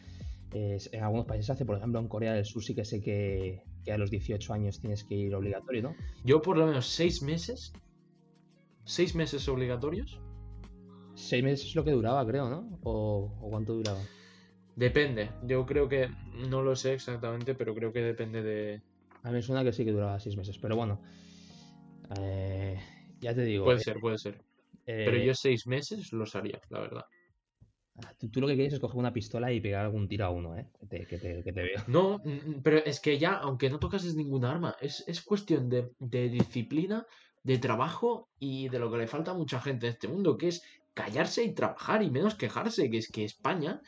en 0.92 1.02
algunos 1.02 1.26
países 1.26 1.46
se 1.46 1.52
hace, 1.52 1.64
por 1.64 1.76
ejemplo, 1.76 1.98
en 2.00 2.08
Corea 2.08 2.32
del 2.32 2.44
Sur 2.44 2.62
sí 2.62 2.74
que 2.74 2.84
sé 2.84 3.02
que, 3.02 3.64
que 3.84 3.92
a 3.92 3.98
los 3.98 4.10
18 4.10 4.52
años 4.52 4.80
tienes 4.80 5.04
que 5.04 5.14
ir 5.14 5.34
obligatorio, 5.34 5.82
¿no? 5.82 5.96
Yo 6.24 6.42
por 6.42 6.56
lo 6.56 6.66
menos 6.66 6.86
seis 6.88 7.22
meses. 7.22 7.72
¿Seis 8.84 9.14
meses 9.14 9.48
obligatorios? 9.48 10.20
Seis 11.14 11.42
meses 11.42 11.68
es 11.68 11.74
lo 11.74 11.84
que 11.84 11.92
duraba, 11.92 12.26
creo, 12.26 12.50
¿no? 12.50 12.78
¿O, 12.82 13.32
cuánto 13.50 13.74
duraba? 13.74 14.00
Depende. 14.76 15.30
Yo 15.44 15.64
creo 15.64 15.88
que. 15.88 16.08
No 16.50 16.62
lo 16.62 16.74
sé 16.76 16.94
exactamente, 16.94 17.54
pero 17.54 17.74
creo 17.74 17.92
que 17.92 18.02
depende 18.02 18.42
de. 18.42 18.82
A 19.22 19.28
mí 19.28 19.34
me 19.34 19.42
suena 19.42 19.64
que 19.64 19.72
sí 19.72 19.84
que 19.84 19.92
duraba 19.92 20.20
seis 20.20 20.36
meses, 20.36 20.58
pero 20.58 20.76
bueno. 20.76 21.00
Eh, 22.18 22.78
ya 23.20 23.34
te 23.34 23.42
digo. 23.42 23.64
Puede 23.64 23.78
eh, 23.78 23.84
ser, 23.84 24.00
puede 24.00 24.18
ser. 24.18 24.42
pero 24.84 25.16
yo 25.16 25.34
seis 25.34 25.66
meses 25.66 26.12
los 26.12 26.34
haría, 26.34 26.60
la 26.68 26.80
verdad. 26.80 27.04
Tú, 28.32 28.40
lo 28.40 28.48
que 28.48 28.54
quieres 28.54 28.72
es 28.72 28.80
coger 28.80 28.98
una 28.98 29.12
pistola 29.12 29.52
y 29.52 29.60
pegar 29.60 29.84
algún 29.84 30.08
tiro 30.08 30.24
a 30.24 30.30
uno, 30.30 30.56
¿eh? 30.56 30.68
Que 30.90 31.06
te, 31.06 31.52
veo. 31.52 31.80
No, 31.86 32.18
mm, 32.24 32.62
pero 32.62 32.78
es 32.78 32.98
que 32.98 33.18
ya, 33.18 33.34
aunque 33.34 33.70
no 33.70 33.78
tocases 33.78 34.16
ninguna 34.16 34.50
arma, 34.50 34.76
es, 34.80 35.22
cuestión 35.24 35.68
de, 35.70 36.28
disciplina, 36.28 37.06
de 37.44 37.58
trabajo 37.58 38.28
y 38.40 38.68
de 38.68 38.80
lo 38.80 38.90
que 38.90 38.98
le 38.98 39.06
falta 39.06 39.30
a 39.30 39.34
mucha 39.34 39.60
gente 39.60 39.86
en 39.86 39.92
este 39.92 40.08
mundo, 40.08 40.36
que 40.36 40.48
es 40.48 40.62
callarse 40.92 41.44
y 41.44 41.54
trabajar 41.54 42.02
y 42.02 42.10
menos 42.10 42.34
quejarse, 42.34 42.90
que 42.90 42.98
es 42.98 43.08
que 43.08 43.24
España 43.24 43.80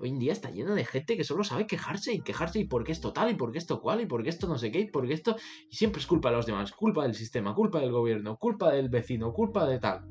hoy 0.00 0.08
en 0.08 0.18
día 0.18 0.32
está 0.32 0.50
llena 0.50 0.74
de 0.74 0.84
gente 0.84 1.16
que 1.16 1.24
solo 1.24 1.44
sabe 1.44 1.66
quejarse 1.66 2.12
y 2.12 2.20
quejarse 2.20 2.58
y 2.58 2.64
por 2.64 2.84
qué 2.84 2.92
esto 2.92 3.12
tal 3.12 3.30
y 3.30 3.34
por 3.34 3.52
qué 3.52 3.58
esto 3.58 3.80
cual 3.80 4.00
y 4.00 4.06
por 4.06 4.24
qué 4.24 4.30
esto 4.30 4.48
no 4.48 4.58
sé 4.58 4.72
qué 4.72 4.80
y 4.80 4.90
por 4.90 5.06
qué 5.06 5.14
esto... 5.14 5.36
Y 5.70 5.76
siempre 5.76 6.00
es 6.00 6.06
culpa 6.06 6.30
de 6.30 6.36
los 6.36 6.46
demás, 6.46 6.72
culpa 6.72 7.04
del 7.04 7.14
sistema, 7.14 7.54
culpa 7.54 7.80
del 7.80 7.92
gobierno, 7.92 8.36
culpa 8.36 8.72
del 8.72 8.88
vecino, 8.88 9.32
culpa 9.32 9.66
de 9.66 9.78
tal. 9.78 10.04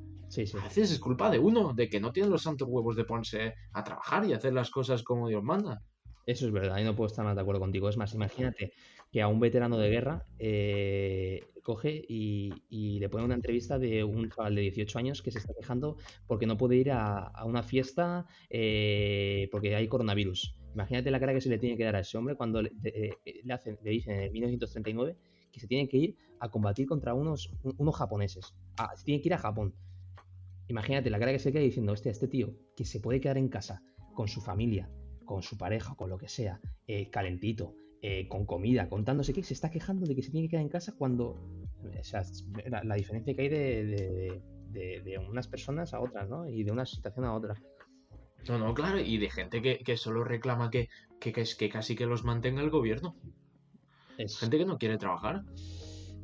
A 0.60 0.64
veces 0.64 0.92
es 0.92 1.00
culpa 1.00 1.30
de 1.30 1.40
uno, 1.40 1.74
de 1.74 1.90
que 1.90 2.00
no 2.00 2.12
tiene 2.12 2.30
los 2.30 2.44
santos 2.44 2.68
huevos 2.70 2.96
de 2.96 3.06
ponerse 3.06 3.54
a 3.72 3.84
trabajar 3.84 4.26
y 4.26 4.34
hacer 4.34 4.54
las 4.54 4.70
cosas 4.70 5.04
como 5.04 5.28
Dios 5.28 5.44
manda. 5.44 5.82
Eso 6.26 6.46
es 6.48 6.54
verdad, 6.54 6.80
y 6.80 6.84
no 6.84 6.96
puedo 6.96 7.08
estar 7.08 7.26
más 7.26 7.36
de 7.36 7.42
acuerdo 7.42 7.60
contigo. 7.60 7.90
Es 7.90 7.98
más, 7.98 8.14
imagínate 8.14 8.72
que 9.12 9.22
a 9.22 9.28
un 9.28 9.40
veterano 9.40 9.78
de 9.78 9.90
guerra 9.90 10.26
eh, 10.40 11.44
coge 11.62 12.04
y, 12.08 12.52
le 13.00 13.10
pone 13.10 13.26
una 13.26 13.36
entrevista 13.36 13.78
de 13.78 14.04
un 14.04 14.30
chaval 14.30 14.56
de 14.56 14.62
18 14.62 15.00
años 15.00 15.22
que 15.22 15.32
se 15.32 15.40
está 15.40 15.54
quejando 15.54 15.98
porque 16.26 16.46
no 16.46 16.58
puede 16.58 16.78
ir 16.78 16.92
a, 16.92 17.32
una 17.46 17.62
fiesta 17.62 18.26
eh, 18.50 19.50
porque 19.52 19.76
hay 19.76 19.88
coronavirus. 19.88 20.56
Imagínate 20.74 21.12
la 21.12 21.20
cara 21.20 21.34
que 21.34 21.42
se 21.42 21.50
le 21.50 21.60
tiene 21.60 21.78
que 21.78 21.84
dar 21.84 21.96
a 21.96 22.00
ese 22.00 22.18
hombre 22.18 22.36
cuando 22.36 22.62
le, 22.62 22.72
eh, 22.84 23.18
le, 23.44 23.54
hacen, 23.54 23.78
le 23.84 23.92
dicen 23.92 24.20
en 24.20 24.32
1939 24.32 25.18
que 25.52 25.60
se 25.60 25.68
tiene 25.68 25.88
que 25.88 25.98
ir 25.98 26.16
a 26.40 26.50
combatir 26.50 26.88
contra 26.88 27.14
unos, 27.14 27.52
unos 27.78 27.96
japoneses. 27.96 28.56
Ah, 28.78 28.92
se 28.96 29.06
tiene 29.06 29.22
que 29.22 29.30
ir 29.30 29.34
a 29.36 29.38
Japón. 29.38 29.76
Imagínate 30.68 31.10
la 31.10 31.20
cara 31.20 31.32
que 31.32 31.40
se 31.40 31.52
queda 31.52 31.64
diciendo, 31.64 31.92
hostia, 31.92 32.12
este 32.12 32.28
tío 32.28 32.56
que 32.76 32.86
se 32.86 33.00
puede 33.00 33.20
quedar 33.20 33.38
en 33.38 33.50
casa 33.50 33.82
con 34.14 34.28
su 34.28 34.42
familia, 34.42 34.90
con 35.26 35.44
su 35.44 35.58
pareja, 35.58 35.96
con 35.96 36.10
lo 36.10 36.18
que 36.18 36.28
sea, 36.28 36.62
eh, 36.88 37.10
calentito, 37.10 37.76
eh, 38.02 38.28
con 38.28 38.46
comida, 38.46 38.90
contándose 38.90 39.34
que 39.34 39.44
se 39.44 39.54
está 39.54 39.70
quejando 39.70 40.06
de 40.06 40.16
que 40.16 40.22
se 40.22 40.32
tiene 40.32 40.48
que 40.48 40.52
quedar 40.52 40.64
en 40.64 40.70
casa 40.70 40.94
cuando. 40.98 41.50
O 42.00 42.04
sea, 42.04 42.24
la, 42.84 42.96
diferencia 42.96 43.34
que 43.36 43.42
hay 43.42 43.50
de, 43.50 45.18
unas 45.30 45.48
personas 45.48 45.94
a 45.94 46.00
otras, 46.00 46.30
¿no? 46.30 46.48
Y 46.48 46.64
de 46.64 46.72
una 46.72 46.86
situación 46.86 47.26
a 47.26 47.34
otra. 47.34 47.56
No, 48.48 48.58
no, 48.58 48.74
claro, 48.74 49.00
y 49.00 49.18
de 49.18 49.30
gente 49.30 49.62
que, 49.62 49.98
solo 49.98 50.24
reclama 50.24 50.70
que, 50.70 50.90
que, 51.20 51.32
que, 51.32 51.70
casi 51.70 51.96
que 51.96 52.06
los 52.06 52.24
mantenga 52.24 52.62
el 52.62 52.70
gobierno. 52.70 53.16
Es... 54.18 54.38
Gente 54.38 54.58
que 54.58 54.66
no 54.66 54.78
quiere 54.78 54.98
trabajar. 54.98 55.44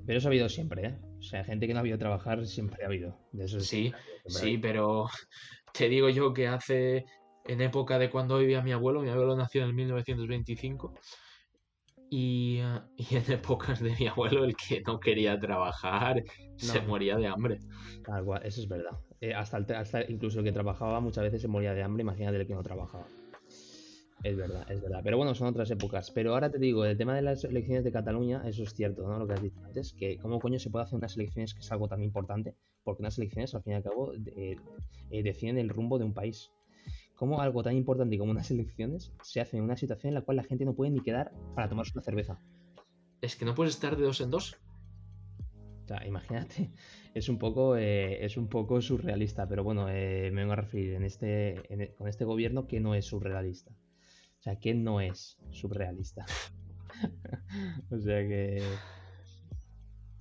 Pero 0.06 0.18
eso 0.18 0.28
ha 0.28 0.32
habido 0.32 0.50
siempre, 0.50 0.86
¿eh? 0.86 1.00
O 1.20 1.24
sea, 1.24 1.44
gente 1.44 1.68
que 1.68 1.74
no 1.74 1.80
ha 1.80 1.82
habido 1.82 1.98
trabajar 1.98 2.46
siempre 2.46 2.84
ha 2.84 2.88
habido. 2.88 3.18
De 3.32 3.46
eso 3.46 3.60
sí, 3.60 3.94
sí, 4.26 4.58
pero 4.58 5.06
te 5.74 5.90
digo 5.90 6.10
yo 6.10 6.34
que 6.34 6.48
hace, 6.48 7.06
en 7.46 7.62
época 7.62 8.00
de 8.00 8.10
cuando 8.10 8.38
vivía 8.38 8.62
mi 8.62 8.72
abuelo, 8.72 9.02
mi 9.02 9.10
abuelo 9.10 9.36
nació 9.36 9.64
en 9.64 9.68
el 9.70 9.74
1925, 9.74 10.94
Y, 12.10 12.60
y 12.96 13.16
en 13.16 13.32
épocas 13.32 13.80
de 13.80 13.96
mi 14.00 14.08
abuelo, 14.08 14.44
el 14.46 14.56
que 14.56 14.82
no 14.82 15.00
quería 15.00 15.38
trabajar 15.38 16.24
se 16.56 16.82
moría 16.82 17.18
de 17.18 17.28
hambre. 17.28 17.60
Tal 18.06 18.24
cual, 18.24 18.42
eso 18.46 18.62
es 18.62 18.68
verdad. 18.68 18.98
Eh, 19.22 19.34
hasta, 19.34 19.58
el, 19.58 19.66
hasta 19.76 20.10
incluso 20.10 20.40
el 20.40 20.46
que 20.46 20.52
trabajaba 20.54 21.02
muchas 21.02 21.26
veces 21.26 21.42
se 21.42 21.48
moría 21.48 21.74
de 21.74 21.84
hambre, 21.84 22.02
imagínate 22.02 22.38
el 22.38 22.48
que 22.48 22.56
no 22.56 22.64
trabajaba. 22.64 23.06
Es 24.24 24.36
verdad, 24.36 24.70
es 24.70 24.82
verdad. 24.82 25.00
Pero 25.04 25.18
bueno, 25.18 25.34
son 25.34 25.48
otras 25.48 25.72
épocas. 25.72 26.12
Pero 26.12 26.34
ahora 26.34 26.52
te 26.52 26.60
digo, 26.60 26.84
el 26.84 26.98
tema 26.98 27.16
de 27.16 27.22
las 27.22 27.44
elecciones 27.46 27.86
de 27.86 27.92
Cataluña, 27.92 28.42
eso 28.46 28.64
es 28.64 28.74
cierto, 28.74 29.08
¿no? 29.08 29.18
Lo 29.18 29.26
que 29.26 29.34
has 29.34 29.42
dicho 29.42 29.60
antes, 29.64 29.94
que 29.94 30.18
cómo 30.18 30.40
coño 30.40 30.60
se 30.60 30.70
puede 30.70 30.84
hacer 30.84 30.98
unas 30.98 31.16
elecciones 31.16 31.54
que 31.54 31.62
es 31.62 31.72
algo 31.72 31.88
tan 31.88 32.04
importante, 32.04 32.56
porque 32.84 33.02
unas 33.02 33.18
elecciones, 33.18 33.56
al 33.56 33.64
fin 33.64 33.74
y 33.74 33.76
al 33.78 33.84
cabo, 33.84 34.12
de- 34.18 34.58
eh, 35.12 35.24
deciden 35.24 35.58
el 35.58 35.70
rumbo 35.70 35.98
de 36.00 36.04
un 36.06 36.14
país. 36.14 36.52
¿Cómo 37.16 37.42
algo 37.42 37.64
tan 37.64 37.76
importante 37.78 38.18
como 38.18 38.32
unas 38.32 38.52
elecciones 38.52 39.14
se 39.24 39.40
hace 39.42 39.58
en 39.58 39.64
una 39.64 39.78
situación 39.78 40.10
en 40.10 40.16
la 40.16 40.22
cual 40.22 40.38
la 40.38 40.44
gente 40.44 40.66
no 40.66 40.74
puede 40.74 40.92
ni 40.92 41.02
quedar 41.02 41.32
para 41.56 41.70
tomarse 41.70 41.92
una 41.96 42.04
cerveza? 42.04 42.40
Es 43.22 43.36
que 43.38 43.46
no 43.46 43.56
puedes 43.56 43.74
estar 43.74 43.96
de 43.96 44.04
dos 44.04 44.20
en 44.22 44.32
dos. 44.32 44.56
O 45.86 45.88
sea, 45.88 46.06
imagínate, 46.06 46.72
es 47.14 47.30
un 47.30 47.38
poco, 47.40 47.76
eh, 47.78 48.24
es 48.26 48.36
un 48.38 48.48
poco 48.48 48.82
surrealista, 48.82 49.48
pero 49.48 49.64
bueno, 49.64 49.88
eh, 49.90 50.30
me 50.34 50.42
vengo 50.42 50.54
a 50.54 50.58
referir 50.58 50.94
en 50.94 51.04
este, 51.04 51.74
en 51.74 51.82
e- 51.82 51.94
con 51.96 52.08
este 52.08 52.26
gobierno 52.26 52.68
que 52.68 52.80
no 52.82 52.96
es 52.96 53.06
surrealista. 53.06 53.72
O 54.40 54.42
sea, 54.42 54.56
que 54.58 54.74
no 54.74 55.02
es 55.02 55.38
surrealista. 55.52 56.26
o 57.92 58.00
sea 58.00 58.20
que... 58.28 58.64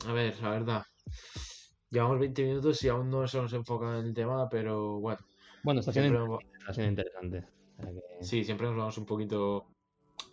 A 0.07 0.13
ver, 0.13 0.41
la 0.41 0.51
verdad. 0.51 0.83
Llevamos 1.91 2.19
20 2.19 2.43
minutos 2.43 2.83
y 2.83 2.89
aún 2.89 3.11
no 3.11 3.21
nos 3.23 3.35
hemos 3.35 3.53
enfocado 3.53 4.01
en 4.01 4.07
el 4.07 4.15
tema, 4.15 4.49
pero 4.49 4.99
bueno. 5.01 5.21
Bueno, 5.63 5.81
está 5.81 5.93
siendo, 5.93 6.39
está 6.59 6.75
siendo 6.75 6.91
interesante. 6.91 7.47
O 7.79 7.83
sea 7.83 7.93
que- 7.93 8.25
sí, 8.25 8.45
siempre 8.45 8.67
nos 8.67 8.77
vamos 8.77 8.99
un 8.99 9.07
poquito. 9.07 9.69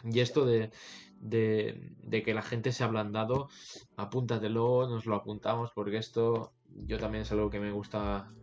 Y 0.03 0.19
esto 0.19 0.45
de, 0.45 0.71
de, 1.19 1.93
de 2.03 2.23
que 2.23 2.33
la 2.33 2.41
gente 2.41 2.71
se 2.71 2.83
ha 2.83 2.87
ablandado, 2.87 3.49
apúntatelo, 3.97 4.87
nos 4.89 5.05
lo 5.05 5.15
apuntamos, 5.15 5.71
porque 5.73 5.97
esto 5.97 6.53
yo 6.87 6.97
también 6.97 7.21
es 7.21 7.31
algo 7.31 7.49
que 7.51 7.59
me 7.59 7.71
gusta, 7.71 8.33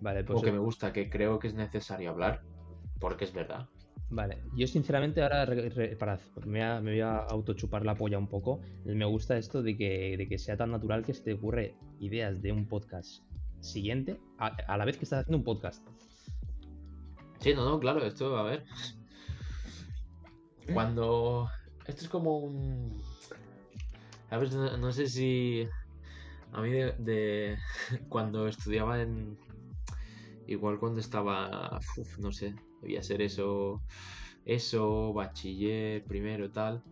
Vale, 0.00 0.24
pues 0.24 0.38
o 0.38 0.42
que 0.42 0.52
me 0.52 0.58
gusta, 0.58 0.92
que 0.92 1.08
creo 1.08 1.38
que 1.38 1.48
es 1.48 1.54
necesario 1.54 2.10
hablar, 2.10 2.42
porque 2.98 3.24
es 3.24 3.32
verdad. 3.32 3.68
Vale, 4.12 4.38
yo 4.56 4.66
sinceramente 4.66 5.22
ahora 5.22 5.44
re- 5.46 5.68
re- 5.70 5.96
para, 5.96 6.18
me, 6.44 6.58
voy 6.58 6.60
a, 6.60 6.80
me 6.80 6.90
voy 6.90 7.00
a 7.00 7.18
autochupar 7.18 7.84
la 7.86 7.94
polla 7.94 8.18
un 8.18 8.26
poco. 8.26 8.60
Me 8.84 9.04
gusta 9.04 9.36
esto 9.38 9.62
de 9.62 9.76
que, 9.76 10.16
de 10.16 10.28
que 10.28 10.36
sea 10.36 10.56
tan 10.56 10.72
natural 10.72 11.04
que 11.04 11.14
se 11.14 11.22
te 11.22 11.32
ocurre 11.34 11.76
ideas 12.00 12.42
de 12.42 12.50
un 12.50 12.66
podcast 12.66 13.22
siguiente 13.60 14.18
a, 14.38 14.46
a 14.48 14.76
la 14.76 14.84
vez 14.84 14.96
que 14.96 15.04
estás 15.04 15.20
haciendo 15.20 15.38
un 15.38 15.44
podcast. 15.44 15.86
Sí, 17.38 17.54
no, 17.54 17.64
no, 17.64 17.78
claro, 17.78 18.04
esto, 18.04 18.36
a 18.36 18.42
ver. 18.42 18.64
Cuando. 20.74 21.48
Esto 21.86 22.02
es 22.02 22.08
como 22.08 22.38
un. 22.38 23.00
A 24.30 24.38
ver, 24.38 24.52
no, 24.52 24.76
no 24.76 24.92
sé 24.92 25.06
si. 25.08 25.66
A 26.52 26.60
mí, 26.62 26.70
de, 26.70 26.92
de- 26.98 27.58
Cuando 28.08 28.46
estudiaba 28.48 29.00
en. 29.00 29.38
Igual 30.46 30.78
cuando 30.80 31.00
estaba. 31.00 31.78
uf, 31.96 32.18
no 32.18 32.32
sé, 32.32 32.54
debía 32.80 33.02
ser 33.02 33.22
eso. 33.22 33.82
Eso, 34.44 35.12
bachiller, 35.12 36.04
primero, 36.04 36.50
tal. 36.50 36.82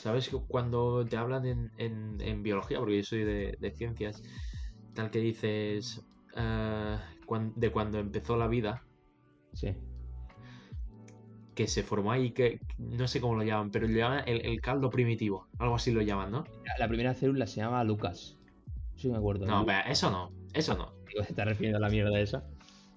¿Sabes? 0.00 0.28
que 0.28 0.36
Cuando 0.48 1.04
te 1.06 1.16
hablan 1.16 1.46
en, 1.46 1.70
en- 1.78 2.20
en 2.20 2.42
biología, 2.42 2.78
porque 2.78 2.96
yo 2.98 3.04
soy 3.04 3.24
de, 3.24 3.56
de 3.58 3.70
ciencias, 3.70 4.22
tal 4.94 5.10
que 5.10 5.20
dices. 5.20 6.02
eh, 6.36 6.98
cuan- 7.26 7.52
de 7.56 7.70
cuando 7.70 7.98
empezó 7.98 8.36
la 8.36 8.48
vida 8.48 8.82
Sí. 9.54 9.68
que 11.54 11.68
se 11.68 11.84
formó 11.84 12.10
ahí, 12.10 12.32
que 12.32 12.58
no 12.78 13.06
sé 13.06 13.20
cómo 13.20 13.36
lo 13.36 13.44
llaman, 13.44 13.70
pero 13.70 13.86
lo 13.86 13.96
llaman 13.96 14.24
el, 14.26 14.44
el 14.44 14.60
caldo 14.60 14.90
primitivo, 14.90 15.46
algo 15.58 15.76
así 15.76 15.92
lo 15.92 16.02
llaman, 16.02 16.32
¿no? 16.32 16.44
La, 16.64 16.74
la 16.80 16.88
primera 16.88 17.14
célula 17.14 17.46
se 17.46 17.60
llama 17.60 17.84
Lucas. 17.84 18.36
Sí 18.96 19.08
me 19.08 19.16
acuerdo. 19.16 19.46
No, 19.46 19.64
eso 19.88 20.10
no, 20.10 20.32
eso 20.52 20.76
no. 20.76 20.92
Digo, 21.08 21.22
¿Te 21.22 21.30
estás 21.30 21.46
refiriendo 21.46 21.78
a 21.78 21.80
la 21.80 21.88
mierda 21.88 22.18
esa? 22.18 22.44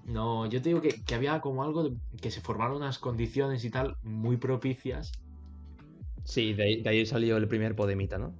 No, 0.08 0.46
yo 0.48 0.62
te 0.62 0.70
digo 0.70 0.82
que, 0.82 1.04
que 1.04 1.16
había 1.16 1.40
como 1.42 1.64
algo, 1.64 1.84
de- 1.90 1.98
que 2.22 2.32
se 2.32 2.42
formaron 2.42 2.78
unas 2.78 2.98
condiciones 2.98 3.64
y 3.66 3.70
tal 3.70 3.98
muy 4.04 4.38
propicias. 4.38 5.12
Sí, 6.24 6.54
de 6.54 6.64
ahí, 6.64 6.82
de 6.82 6.90
ahí 6.90 7.06
salió 7.06 7.38
el 7.38 7.48
primer 7.48 7.76
Podemita, 7.76 8.18
¿no? 8.18 8.34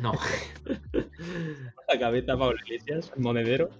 No, 0.00 0.12
La 1.88 1.98
cabeza 1.98 2.36
Pablo 2.36 2.56
Iglesias, 2.66 3.12
monedero. 3.16 3.70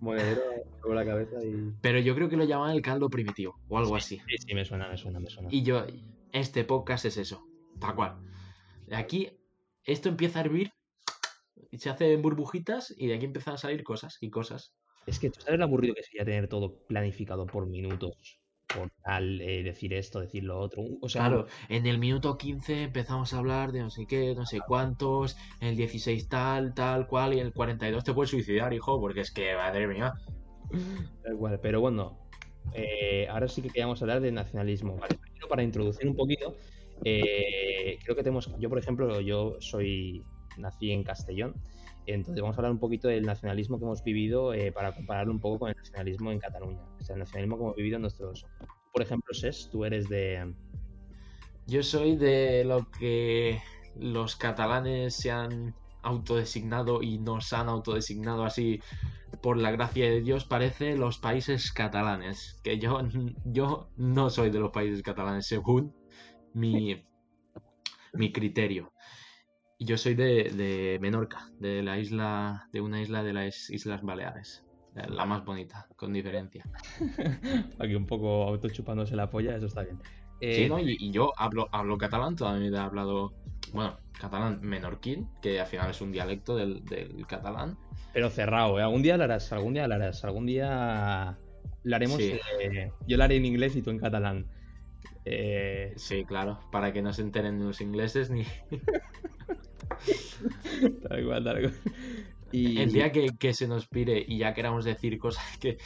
Monedero 0.00 0.42
con 0.80 0.94
la 0.94 1.04
cabeza 1.04 1.42
y. 1.42 1.72
pero 1.80 1.98
yo 1.98 2.14
creo 2.14 2.28
que 2.28 2.36
lo 2.36 2.44
llaman 2.44 2.72
el 2.72 2.82
caldo 2.82 3.08
primitivo 3.08 3.58
o 3.68 3.78
algo 3.78 3.96
así. 3.96 4.18
Sí, 4.28 4.36
sí, 4.46 4.54
me 4.54 4.64
suena, 4.64 4.88
me 4.88 4.98
suena, 4.98 5.18
me 5.20 5.30
suena. 5.30 5.48
Y 5.50 5.62
yo, 5.62 5.86
este 6.32 6.64
podcast 6.64 7.06
es 7.06 7.16
eso, 7.16 7.42
tal 7.80 7.94
cual. 7.94 8.16
De 8.86 8.96
aquí, 8.96 9.30
esto 9.84 10.10
empieza 10.10 10.40
a 10.40 10.42
hervir, 10.42 10.72
se 11.72 11.88
hace 11.88 12.12
en 12.12 12.20
burbujitas 12.20 12.92
y 12.96 13.06
de 13.06 13.14
aquí 13.14 13.24
empiezan 13.24 13.54
a 13.54 13.58
salir 13.58 13.82
cosas 13.82 14.18
y 14.20 14.28
cosas. 14.28 14.74
Es 15.06 15.18
que 15.18 15.30
tú 15.30 15.40
sabes 15.40 15.58
lo 15.58 15.64
aburrido 15.64 15.94
que 15.94 16.02
sería 16.02 16.24
tener 16.24 16.48
todo 16.48 16.78
planificado 16.86 17.46
por 17.46 17.66
minutos, 17.66 18.40
por 18.74 18.90
tal, 19.02 19.40
eh, 19.40 19.62
decir 19.62 19.92
esto, 19.92 20.20
decir 20.20 20.44
lo 20.44 20.58
otro. 20.58 20.82
O 21.00 21.08
sea, 21.08 21.22
Claro, 21.22 21.46
en 21.68 21.86
el 21.86 21.98
minuto 21.98 22.38
15 22.38 22.84
empezamos 22.84 23.32
a 23.32 23.38
hablar 23.38 23.72
de 23.72 23.80
no 23.80 23.90
sé 23.90 24.06
qué, 24.06 24.34
no 24.34 24.46
sé 24.46 24.60
cuántos, 24.66 25.36
en 25.60 25.68
el 25.68 25.76
16 25.76 26.28
tal, 26.28 26.74
tal, 26.74 27.06
cual, 27.06 27.34
y 27.34 27.40
en 27.40 27.46
el 27.46 27.52
42 27.52 28.04
te 28.04 28.14
puedes 28.14 28.30
suicidar, 28.30 28.72
hijo, 28.72 28.98
porque 28.98 29.20
es 29.20 29.30
que, 29.30 29.54
madre 29.54 29.86
mía. 29.86 30.14
Tal 31.22 31.36
cual, 31.36 31.60
pero 31.60 31.80
bueno, 31.80 32.18
eh, 32.72 33.26
ahora 33.28 33.48
sí 33.48 33.62
que 33.62 33.68
queríamos 33.68 34.00
hablar 34.02 34.20
de 34.20 34.32
nacionalismo. 34.32 34.96
Vale, 34.96 35.16
primero 35.18 35.48
para 35.48 35.62
introducir 35.62 36.08
un 36.08 36.16
poquito, 36.16 36.56
eh, 37.04 37.98
creo 38.02 38.16
que 38.16 38.22
tenemos, 38.22 38.50
yo 38.58 38.68
por 38.68 38.78
ejemplo, 38.78 39.20
yo 39.20 39.56
soy, 39.60 40.24
nací 40.56 40.90
en 40.90 41.04
Castellón, 41.04 41.54
entonces 42.06 42.40
vamos 42.40 42.56
a 42.56 42.60
hablar 42.60 42.72
un 42.72 42.78
poquito 42.78 43.08
del 43.08 43.24
nacionalismo 43.24 43.78
que 43.78 43.84
hemos 43.84 44.02
vivido 44.02 44.52
eh, 44.52 44.72
para 44.72 44.92
compararlo 44.92 45.32
un 45.32 45.40
poco 45.40 45.60
con 45.60 45.70
el 45.70 45.76
nacionalismo 45.76 46.32
en 46.32 46.38
Cataluña. 46.38 46.82
O 47.00 47.04
sea, 47.04 47.14
el 47.14 47.20
nacionalismo 47.20 47.56
que 47.56 47.62
hemos 47.62 47.76
vivido 47.76 47.96
en 47.96 48.02
nuestros... 48.02 48.46
Por 48.92 49.02
ejemplo, 49.02 49.34
Ses, 49.34 49.68
tú 49.70 49.84
eres 49.84 50.08
de... 50.08 50.54
Yo 51.66 51.82
soy 51.82 52.16
de 52.16 52.64
lo 52.64 52.90
que 52.90 53.60
los 53.96 54.36
catalanes 54.36 55.14
se 55.14 55.30
han 55.30 55.74
autodesignado 56.02 57.02
y 57.02 57.18
nos 57.18 57.52
han 57.52 57.68
autodesignado 57.68 58.44
así 58.44 58.80
por 59.42 59.56
la 59.56 59.70
gracia 59.70 60.04
de 60.04 60.20
Dios, 60.20 60.44
parece 60.44 60.96
los 60.96 61.18
países 61.18 61.72
catalanes. 61.72 62.60
Que 62.62 62.78
yo, 62.78 63.00
yo 63.44 63.88
no 63.96 64.30
soy 64.30 64.50
de 64.50 64.58
los 64.58 64.70
países 64.70 65.02
catalanes, 65.02 65.46
según 65.46 65.94
mi, 66.52 67.04
mi 68.12 68.32
criterio. 68.32 68.93
Y 69.84 69.86
Yo 69.86 69.98
soy 69.98 70.14
de, 70.14 70.44
de 70.44 70.98
Menorca, 70.98 71.50
de 71.60 71.82
la 71.82 71.98
isla, 71.98 72.70
de 72.72 72.80
una 72.80 73.02
isla 73.02 73.22
de 73.22 73.34
las 73.34 73.68
Islas 73.68 74.00
Baleares. 74.00 74.64
La 74.94 75.26
más 75.26 75.44
bonita, 75.44 75.86
con 75.96 76.10
diferencia. 76.14 76.64
Aquí 77.78 77.94
un 77.94 78.06
poco 78.06 78.44
autochupándose 78.44 79.14
la 79.14 79.28
polla, 79.28 79.54
eso 79.54 79.66
está 79.66 79.82
bien. 79.82 79.98
Eh, 80.40 80.54
Sí, 80.54 80.68
¿no? 80.70 80.78
y, 80.78 80.96
y 80.98 81.10
yo 81.10 81.32
hablo, 81.36 81.68
hablo 81.70 81.98
catalán, 81.98 82.34
toda 82.34 82.54
mi 82.54 82.60
vida 82.68 82.78
he 82.78 82.84
hablado, 82.84 83.34
bueno, 83.74 83.98
catalán 84.18 84.60
menorquín, 84.62 85.28
que 85.42 85.60
al 85.60 85.66
final 85.66 85.90
es 85.90 86.00
un 86.00 86.12
dialecto 86.12 86.56
del, 86.56 86.82
del 86.86 87.26
catalán. 87.26 87.76
Pero 88.14 88.30
cerrado, 88.30 88.78
¿eh? 88.78 88.82
Algún 88.82 89.02
día 89.02 89.18
lo 89.18 89.24
harás, 89.24 89.52
algún 89.52 89.74
día 89.74 89.86
lo 89.86 89.96
harás, 89.96 90.24
algún 90.24 90.46
día 90.46 91.36
lo 91.82 91.96
haremos. 91.96 92.16
Sí. 92.16 92.40
eh, 92.62 92.90
yo 93.06 93.18
lo 93.18 93.24
haré 93.24 93.36
en 93.36 93.44
inglés 93.44 93.76
y 93.76 93.82
tú 93.82 93.90
en 93.90 93.98
catalán. 93.98 94.46
Eh, 95.26 95.92
Sí, 95.96 96.24
claro, 96.24 96.60
para 96.72 96.90
que 96.94 97.02
no 97.02 97.12
se 97.12 97.20
enteren 97.20 97.62
los 97.62 97.82
ingleses 97.82 98.30
ni... 98.30 98.44
tal 101.08 101.24
cual, 101.26 101.44
tal 101.44 101.60
cual. 101.60 101.74
Y 102.52 102.80
El 102.80 102.92
día 102.92 103.10
que, 103.12 103.28
que 103.38 103.52
se 103.54 103.66
nos 103.66 103.88
pire 103.88 104.24
y 104.26 104.38
ya 104.38 104.54
queramos 104.54 104.84
decir 104.84 105.18
cosas 105.18 105.44
que, 105.60 105.76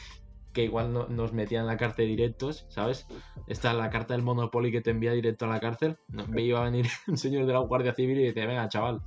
que 0.53 0.65
igual 0.65 0.93
no, 0.93 1.09
nos 1.09 1.33
metían 1.33 1.63
en 1.63 1.69
la 1.69 1.77
cárcel 1.77 2.09
directos, 2.09 2.67
¿sabes? 2.69 3.07
Está 3.47 3.73
la 3.73 3.91
carta 3.91 4.15
del 4.15 4.23
Monopoly 4.23 4.71
que 4.71 4.81
te 4.83 4.91
envía 4.91 5.13
directo 5.13 5.47
a 5.47 5.49
la 5.49 5.61
cárcel. 5.61 5.97
No, 6.09 6.27
me 6.27 6.43
iba 6.43 6.61
a 6.61 6.65
venir 6.65 6.87
un 7.07 7.17
señor 7.17 7.47
de 7.47 7.53
la 7.55 7.61
Guardia 7.61 7.95
Civil 7.95 8.19
y 8.21 8.25
dice, 8.27 8.47
venga, 8.47 8.69
chaval. 8.69 9.01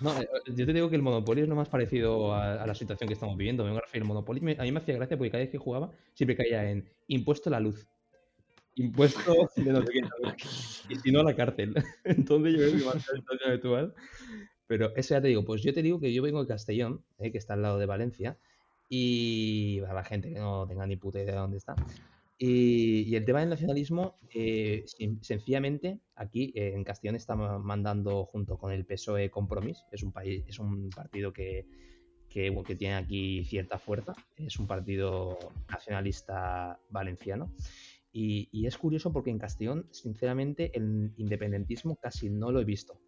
No, 0.00 0.18
eh, 0.20 0.28
yo 0.54 0.66
te 0.66 0.72
digo 0.72 0.88
que 0.90 0.96
el 0.96 1.02
Monopoly 1.02 1.42
es 1.42 1.48
lo 1.48 1.56
más 1.56 1.68
parecido 1.68 2.32
a, 2.34 2.62
a 2.62 2.66
la 2.66 2.74
situación 2.74 3.08
que 3.08 3.14
estamos 3.14 3.36
viviendo. 3.36 3.64
Me 3.64 3.80
referir 3.80 4.02
al 4.02 4.08
Monopoly. 4.08 4.40
me- 4.40 4.56
a 4.58 4.62
mí 4.62 4.72
me 4.72 4.78
hacía 4.80 4.94
gracia 4.96 5.16
porque 5.16 5.30
cada 5.30 5.42
vez 5.42 5.50
que 5.50 5.58
jugaba 5.58 5.90
siempre 6.14 6.36
caía 6.36 6.70
en 6.70 6.88
impuesto 7.08 7.50
a 7.50 7.52
la 7.52 7.60
luz. 7.60 7.88
Impuesto 8.78 9.50
de 9.56 9.72
no 9.72 9.82
sé 9.82 9.88
qué. 9.92 10.00
Y 10.88 10.96
si 10.98 11.10
no, 11.12 11.22
la 11.22 11.34
cárcel. 11.34 11.74
Entonces 12.04 12.52
yo 12.54 12.58
creo 12.60 12.72
que 12.78 12.84
va 12.84 12.92
a 12.92 12.98
ser 13.00 13.14
la 13.14 13.20
situación 13.20 13.50
habitual. 13.50 13.94
Pero 14.66 14.94
eso 14.96 15.14
ya 15.14 15.20
te 15.22 15.28
digo, 15.28 15.44
pues 15.44 15.62
yo 15.62 15.72
te 15.72 15.82
digo 15.82 15.98
que 16.00 16.12
yo 16.12 16.22
vengo 16.22 16.42
de 16.42 16.48
Castellón, 16.48 17.02
eh, 17.18 17.32
que 17.32 17.38
está 17.38 17.54
al 17.54 17.62
lado 17.62 17.78
de 17.78 17.86
Valencia, 17.86 18.38
y 18.88 19.80
para 19.80 19.94
la 19.94 20.04
gente 20.04 20.28
que 20.28 20.38
no 20.38 20.66
tenga 20.66 20.86
ni 20.86 20.96
puta 20.96 21.20
idea 21.20 21.32
de 21.34 21.38
dónde 21.40 21.56
está. 21.58 21.74
Y, 22.36 23.02
y 23.02 23.16
el 23.16 23.24
tema 23.24 23.40
del 23.40 23.48
nacionalismo, 23.48 24.18
eh, 24.34 24.84
sen- 24.86 25.20
sencillamente, 25.22 25.98
aquí 26.14 26.52
eh, 26.54 26.72
en 26.74 26.84
Castellón 26.84 27.16
está 27.16 27.34
ma- 27.34 27.58
mandando 27.58 28.26
junto 28.26 28.58
con 28.58 28.70
el 28.70 28.84
PSOE 28.84 29.30
Compromís, 29.30 29.84
es 29.90 30.02
un 30.02 30.12
país, 30.12 30.44
es 30.46 30.58
un 30.58 30.90
partido 30.90 31.32
que, 31.32 31.66
que, 32.28 32.50
bueno, 32.50 32.64
que 32.66 32.76
tiene 32.76 32.94
aquí 32.94 33.44
cierta 33.44 33.78
fuerza, 33.78 34.12
es 34.36 34.58
un 34.58 34.66
partido 34.66 35.38
nacionalista 35.70 36.78
valenciano. 36.90 37.50
Y, 38.20 38.66
es 38.66 38.76
curioso 38.76 39.12
porque 39.12 39.30
en 39.30 39.38
Castellón, 39.38 39.86
sinceramente, 39.92 40.76
el 40.76 41.12
independentismo 41.18 41.94
casi 41.96 42.28
no 42.28 42.50
lo 42.50 42.60
he 42.60 42.64
visto. 42.64 42.98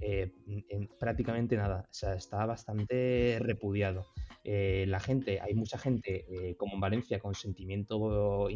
Eh, 0.00 0.32
en 0.46 0.88
prácticamente 0.98 1.54
nada. 1.56 1.86
Está 2.16 2.46
bastante 2.46 3.38
repudiado. 3.40 4.06
Eh, 4.42 4.86
la 4.88 5.00
gente, 5.00 5.38
hay 5.40 5.54
mucha 5.54 5.76
gente, 5.76 6.24
eh, 6.30 6.56
como 6.56 6.74
en 6.74 6.80
Valencia, 6.80 7.20
con 7.20 7.34
sentimiento 7.34 8.48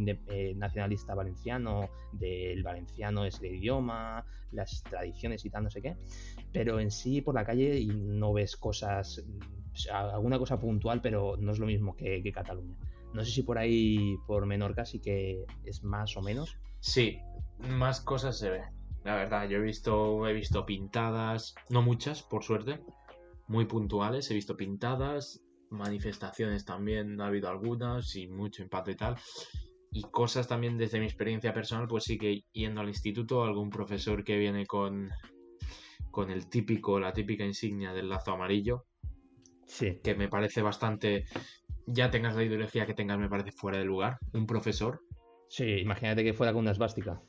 nacionalista 0.56 1.14
valenciano, 1.14 1.90
del 2.12 2.62
valenciano 2.62 3.26
es 3.26 3.40
el 3.42 3.56
idioma, 3.56 4.24
las 4.52 4.82
tradiciones 4.84 5.44
y 5.44 5.50
tal, 5.50 5.64
no 5.64 5.70
sé 5.70 5.82
qué, 5.82 5.96
pero 6.52 6.80
en 6.80 6.90
sí 6.90 7.20
por 7.20 7.34
la 7.34 7.44
calle 7.44 7.84
no 7.86 8.32
ves 8.32 8.56
cosas, 8.56 9.24
alguna 9.92 10.38
cosa 10.38 10.58
puntual, 10.58 11.02
pero 11.02 11.36
no 11.38 11.52
es 11.52 11.58
lo 11.58 11.66
mismo 11.66 11.94
que 11.94 12.32
Cataluña. 12.32 12.76
No 13.12 13.24
sé 13.24 13.30
si 13.30 13.42
por 13.42 13.58
ahí, 13.58 14.16
por 14.26 14.46
Menorca, 14.46 14.84
sí 14.84 15.00
que 15.00 15.44
es 15.64 15.82
más 15.82 16.16
o 16.16 16.22
menos. 16.22 16.58
Sí, 16.80 17.18
más 17.58 18.00
cosas 18.00 18.38
se 18.38 18.50
ve. 18.50 18.62
La 19.04 19.16
verdad, 19.16 19.48
yo 19.48 19.58
he 19.58 19.62
visto, 19.62 20.26
he 20.26 20.32
visto 20.32 20.66
pintadas, 20.66 21.54
no 21.70 21.82
muchas, 21.82 22.22
por 22.22 22.44
suerte, 22.44 22.80
muy 23.46 23.64
puntuales. 23.64 24.30
He 24.30 24.34
visto 24.34 24.56
pintadas, 24.56 25.40
manifestaciones 25.70 26.64
también, 26.64 27.20
ha 27.20 27.26
habido 27.26 27.48
algunas 27.48 28.14
y 28.16 28.28
mucho 28.28 28.62
impacto 28.62 28.90
y 28.90 28.96
tal. 28.96 29.16
Y 29.90 30.02
cosas 30.02 30.46
también 30.46 30.76
desde 30.76 31.00
mi 31.00 31.06
experiencia 31.06 31.54
personal, 31.54 31.88
pues 31.88 32.04
sí 32.04 32.18
que 32.18 32.44
yendo 32.52 32.80
al 32.80 32.88
instituto, 32.88 33.42
algún 33.42 33.70
profesor 33.70 34.22
que 34.22 34.36
viene 34.36 34.66
con, 34.66 35.08
con 36.10 36.30
el 36.30 36.48
típico, 36.48 37.00
la 37.00 37.12
típica 37.12 37.44
insignia 37.44 37.92
del 37.92 38.08
lazo 38.08 38.32
amarillo. 38.32 38.84
Sí. 39.66 40.00
Que 40.02 40.14
me 40.14 40.28
parece 40.28 40.62
bastante 40.62 41.24
ya 41.90 42.10
tengas 42.10 42.36
la 42.36 42.44
ideología 42.44 42.86
que 42.86 42.94
tengas, 42.94 43.18
me 43.18 43.28
parece 43.28 43.52
fuera 43.52 43.78
de 43.78 43.84
lugar. 43.84 44.18
Un 44.32 44.46
profesor. 44.46 45.00
Sí, 45.48 45.64
imagínate 45.64 46.22
que 46.22 46.34
fuera 46.34 46.52
con 46.52 46.60
una 46.60 46.72
esvástica. 46.72 47.20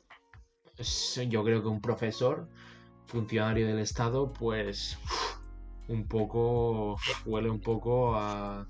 Yo 1.28 1.44
creo 1.44 1.62
que 1.62 1.68
un 1.68 1.80
profesor, 1.80 2.48
funcionario 3.06 3.66
del 3.66 3.78
Estado, 3.78 4.32
pues 4.32 4.98
un 5.88 6.06
poco 6.06 6.96
huele 7.26 7.50
un 7.50 7.60
poco 7.60 8.14
a... 8.14 8.66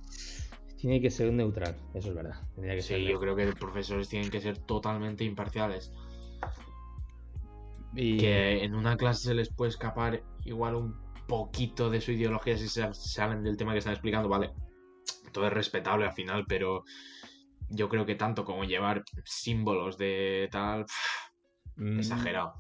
Tiene 0.77 1.01
que 1.01 1.11
ser 1.11 1.31
neutral, 1.33 1.77
eso 1.93 2.09
es 2.09 2.15
verdad. 2.15 2.41
sí, 2.81 3.05
yo 3.05 3.21
creo 3.21 3.37
que 3.37 3.45
los 3.45 3.55
profesores 3.55 4.09
tienen 4.09 4.31
que 4.31 4.41
ser 4.41 4.59
totalmente 4.59 5.25
imparciales. 5.25 5.93
Y... 7.95 8.17
Que 8.17 8.65
en 8.65 8.75
una 8.75 8.97
clase 8.97 9.29
se 9.29 9.35
les 9.35 9.53
puede 9.53 9.71
escapar 9.71 10.23
igual 10.45 10.77
un 10.77 10.97
poquito 11.29 11.91
de 11.91 12.01
su 12.01 12.13
ideología 12.13 12.57
si 12.57 12.69
se 12.69 12.93
salen 12.95 13.43
del 13.43 13.57
tema 13.57 13.73
que 13.73 13.79
están 13.79 13.93
explicando, 13.93 14.29
vale, 14.29 14.53
todo 15.33 15.47
es 15.47 15.53
respetable 15.53 16.07
al 16.07 16.13
final, 16.13 16.45
pero 16.49 16.85
yo 17.69 17.89
creo 17.89 18.07
que 18.07 18.17
tanto 18.17 18.45
como 18.45 18.65
llevar 18.65 19.05
símbolos 19.25 19.97
de 19.97 20.49
tal, 20.51 20.87
mm. 21.77 21.99
exagerado. 21.99 22.55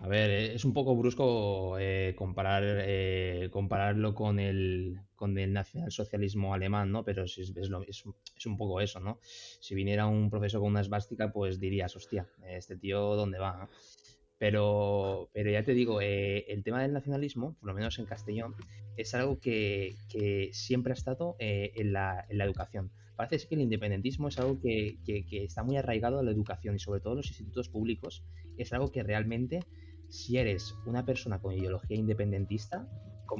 A 0.00 0.06
ver, 0.06 0.30
eh, 0.30 0.54
es 0.54 0.64
un 0.64 0.72
poco 0.72 0.94
brusco 0.94 1.76
eh, 1.78 2.14
comparar, 2.16 2.62
eh, 2.64 3.48
compararlo 3.50 4.14
con 4.14 4.38
el, 4.38 5.00
con 5.16 5.36
el 5.38 5.52
nacionalsocialismo 5.52 6.54
alemán, 6.54 6.92
¿no? 6.92 7.04
Pero 7.04 7.24
es, 7.24 7.36
es, 7.38 7.52
es, 7.56 8.46
un 8.46 8.56
poco 8.56 8.80
eso, 8.80 9.00
¿no? 9.00 9.18
Si 9.22 9.74
viniera 9.74 10.06
un 10.06 10.30
profesor 10.30 10.60
con 10.60 10.70
una 10.70 10.82
esvástica, 10.82 11.32
pues 11.32 11.58
dirías, 11.58 11.96
hostia, 11.96 12.28
este 12.46 12.76
tío, 12.76 13.16
¿dónde 13.16 13.40
va? 13.40 13.68
Pero, 14.38 15.30
pero 15.32 15.50
ya 15.50 15.64
te 15.64 15.74
digo, 15.74 16.00
eh, 16.00 16.44
el 16.48 16.62
tema 16.62 16.82
del 16.82 16.92
nacionalismo, 16.92 17.56
por 17.58 17.68
lo 17.68 17.74
menos 17.74 17.98
en 17.98 18.06
Castellón, 18.06 18.54
es 18.96 19.14
algo 19.14 19.40
que, 19.40 19.96
siempre 20.52 20.92
ha 20.92 20.94
estado 20.94 21.36
eh, 21.38 21.72
en, 21.76 21.92
la, 21.92 22.24
educación. 22.30 22.90
Parece 23.16 23.48
que 23.48 23.56
el 23.56 23.62
independentismo 23.62 24.28
es 24.28 24.38
algo 24.38 24.60
que, 24.60 24.98
está 25.30 25.64
muy 25.64 25.76
arraigado 25.76 26.20
a 26.20 26.22
la 26.22 26.30
educación 26.30 26.76
y 26.76 26.78
sobre 26.78 27.00
todo 27.00 27.14
en 27.14 27.18
los 27.18 27.28
institutos 27.28 27.68
públicos. 27.68 28.24
Es 28.56 28.72
algo 28.72 28.92
que 28.92 29.02
realmente, 29.02 29.60
si 30.08 30.38
eres 30.38 30.74
una 30.86 31.04
persona 31.04 31.40
con 31.40 31.52
ideología 31.52 31.96
independentista, 31.96 32.88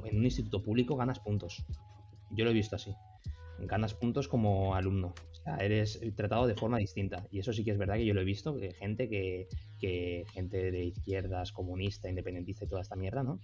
en 0.04 0.18
un 0.18 0.24
instituto 0.24 0.62
público 0.62 0.96
ganas 0.96 1.20
puntos. 1.20 1.64
Yo 2.30 2.44
lo 2.44 2.50
he 2.50 2.54
visto 2.54 2.76
así. 2.76 2.94
Ganas 3.60 3.94
puntos 3.94 4.28
como 4.28 4.74
alumno 4.74 5.14
eres 5.56 6.00
tratado 6.16 6.46
de 6.46 6.54
forma 6.54 6.78
distinta. 6.78 7.26
Y 7.30 7.38
eso 7.38 7.52
sí 7.52 7.64
que 7.64 7.70
es 7.70 7.78
verdad 7.78 7.96
que 7.96 8.04
yo 8.04 8.14
lo 8.14 8.20
he 8.20 8.24
visto, 8.24 8.56
que 8.56 8.72
gente 8.72 9.08
que, 9.08 10.26
gente 10.32 10.70
de 10.70 10.84
izquierdas, 10.84 11.52
comunista, 11.52 12.08
independentista 12.08 12.64
y 12.64 12.68
toda 12.68 12.82
esta 12.82 12.96
mierda, 12.96 13.22
¿no? 13.22 13.40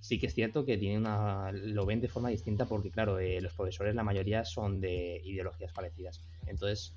Sí 0.00 0.18
que 0.18 0.26
es 0.26 0.34
cierto 0.34 0.64
que 0.64 0.78
tiene 0.78 0.98
una, 0.98 1.52
lo 1.52 1.86
ven 1.86 2.00
de 2.00 2.08
forma 2.08 2.30
distinta 2.30 2.66
porque, 2.66 2.90
claro, 2.90 3.18
eh, 3.20 3.40
los 3.40 3.54
profesores, 3.54 3.94
la 3.94 4.02
mayoría 4.02 4.44
son 4.44 4.80
de 4.80 5.20
ideologías 5.24 5.72
parecidas. 5.72 6.20
Entonces, 6.46 6.94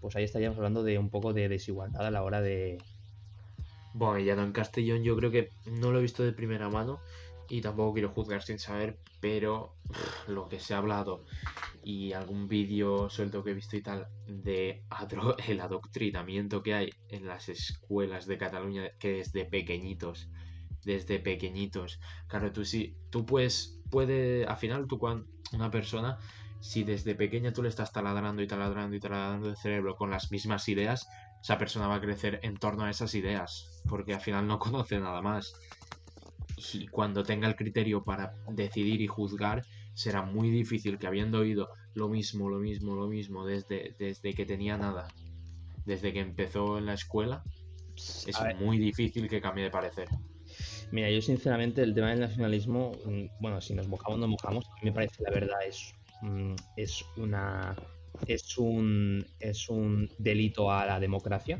pues 0.00 0.14
ahí 0.14 0.24
estaríamos 0.24 0.56
hablando 0.56 0.84
de 0.84 0.98
un 0.98 1.10
poco 1.10 1.32
de 1.32 1.48
desigualdad 1.48 2.06
a 2.06 2.10
la 2.10 2.22
hora 2.22 2.40
de... 2.40 2.78
Bueno, 3.94 4.20
ya 4.20 4.36
no 4.36 4.44
en 4.44 4.52
Castellón 4.52 5.02
yo 5.02 5.16
creo 5.16 5.30
que 5.30 5.50
no 5.66 5.90
lo 5.90 5.98
he 5.98 6.02
visto 6.02 6.22
de 6.22 6.32
primera 6.32 6.68
mano 6.68 7.00
y 7.48 7.60
tampoco 7.60 7.94
quiero 7.94 8.10
juzgar 8.10 8.42
sin 8.42 8.58
saber, 8.58 8.98
pero 9.20 9.76
lo 10.26 10.48
que 10.48 10.60
se 10.60 10.74
ha 10.74 10.78
hablado 10.78 11.24
y 11.82 12.12
algún 12.12 12.48
vídeo 12.48 13.08
suelto 13.08 13.42
que 13.42 13.50
he 13.50 13.54
visto 13.54 13.76
y 13.76 13.82
tal 13.82 14.06
de 14.26 14.82
el 15.48 15.60
adoctrinamiento 15.60 16.62
que 16.62 16.74
hay 16.74 16.90
en 17.08 17.26
las 17.26 17.48
escuelas 17.48 18.26
de 18.26 18.38
Cataluña 18.38 18.88
que 18.98 19.12
desde 19.12 19.44
pequeñitos 19.46 20.28
desde 20.84 21.18
pequeñitos. 21.18 21.98
Claro 22.28 22.52
tú 22.52 22.64
sí 22.64 22.94
tú 23.10 23.24
puedes 23.24 23.80
puede 23.90 24.44
al 24.46 24.56
final 24.56 24.86
tú 24.86 24.98
cuando 24.98 25.26
una 25.52 25.70
persona 25.70 26.18
si 26.60 26.84
desde 26.84 27.14
pequeña 27.14 27.52
tú 27.52 27.62
le 27.62 27.68
estás 27.68 27.92
taladrando 27.92 28.42
y 28.42 28.46
taladrando 28.46 28.96
y 28.96 29.00
taladrando 29.00 29.48
el 29.48 29.56
cerebro 29.56 29.94
con 29.94 30.10
las 30.10 30.30
mismas 30.30 30.68
ideas 30.68 31.08
esa 31.42 31.56
persona 31.56 31.86
va 31.86 31.96
a 31.96 32.00
crecer 32.00 32.40
en 32.42 32.56
torno 32.56 32.84
a 32.84 32.90
esas 32.90 33.14
ideas 33.14 33.82
porque 33.88 34.14
al 34.14 34.20
final 34.20 34.46
no 34.46 34.58
conoce 34.66 34.98
nada 34.98 35.22
más 35.22 35.52
y 36.74 36.86
cuando 36.88 37.22
tenga 37.22 37.48
el 37.48 37.56
criterio 37.56 38.04
para 38.04 38.34
decidir 38.50 39.00
y 39.00 39.06
juzgar 39.06 39.64
será 39.94 40.22
muy 40.22 40.50
difícil 40.50 40.98
que 40.98 41.06
habiendo 41.06 41.40
oído 41.40 41.70
lo 41.94 42.08
mismo, 42.08 42.48
lo 42.48 42.58
mismo, 42.58 42.94
lo 42.94 43.08
mismo 43.08 43.44
desde, 43.44 43.94
desde 43.98 44.32
que 44.32 44.46
tenía 44.46 44.76
nada, 44.76 45.08
desde 45.84 46.12
que 46.12 46.20
empezó 46.20 46.78
en 46.78 46.86
la 46.86 46.94
escuela, 46.94 47.42
es 47.96 48.38
muy 48.60 48.78
difícil 48.78 49.28
que 49.28 49.40
cambie 49.40 49.64
de 49.64 49.70
parecer. 49.70 50.08
Mira, 50.90 51.10
yo 51.10 51.20
sinceramente 51.20 51.82
el 51.82 51.94
tema 51.94 52.10
del 52.10 52.20
nacionalismo, 52.20 52.92
mm, 53.04 53.40
bueno, 53.40 53.60
si 53.60 53.74
nos 53.74 53.88
mojamos, 53.88 54.18
no 54.18 54.28
mojamos, 54.28 54.66
a 54.66 54.74
mí 54.76 54.90
me 54.90 54.92
parece 54.92 55.22
la 55.22 55.30
verdad 55.30 55.58
es, 55.66 55.94
mm, 56.22 56.54
es 56.76 57.04
una 57.16 57.76
es 58.26 58.58
un 58.58 59.24
es 59.38 59.68
un 59.68 60.08
delito 60.18 60.70
a 60.70 60.86
la 60.86 60.98
democracia. 60.98 61.58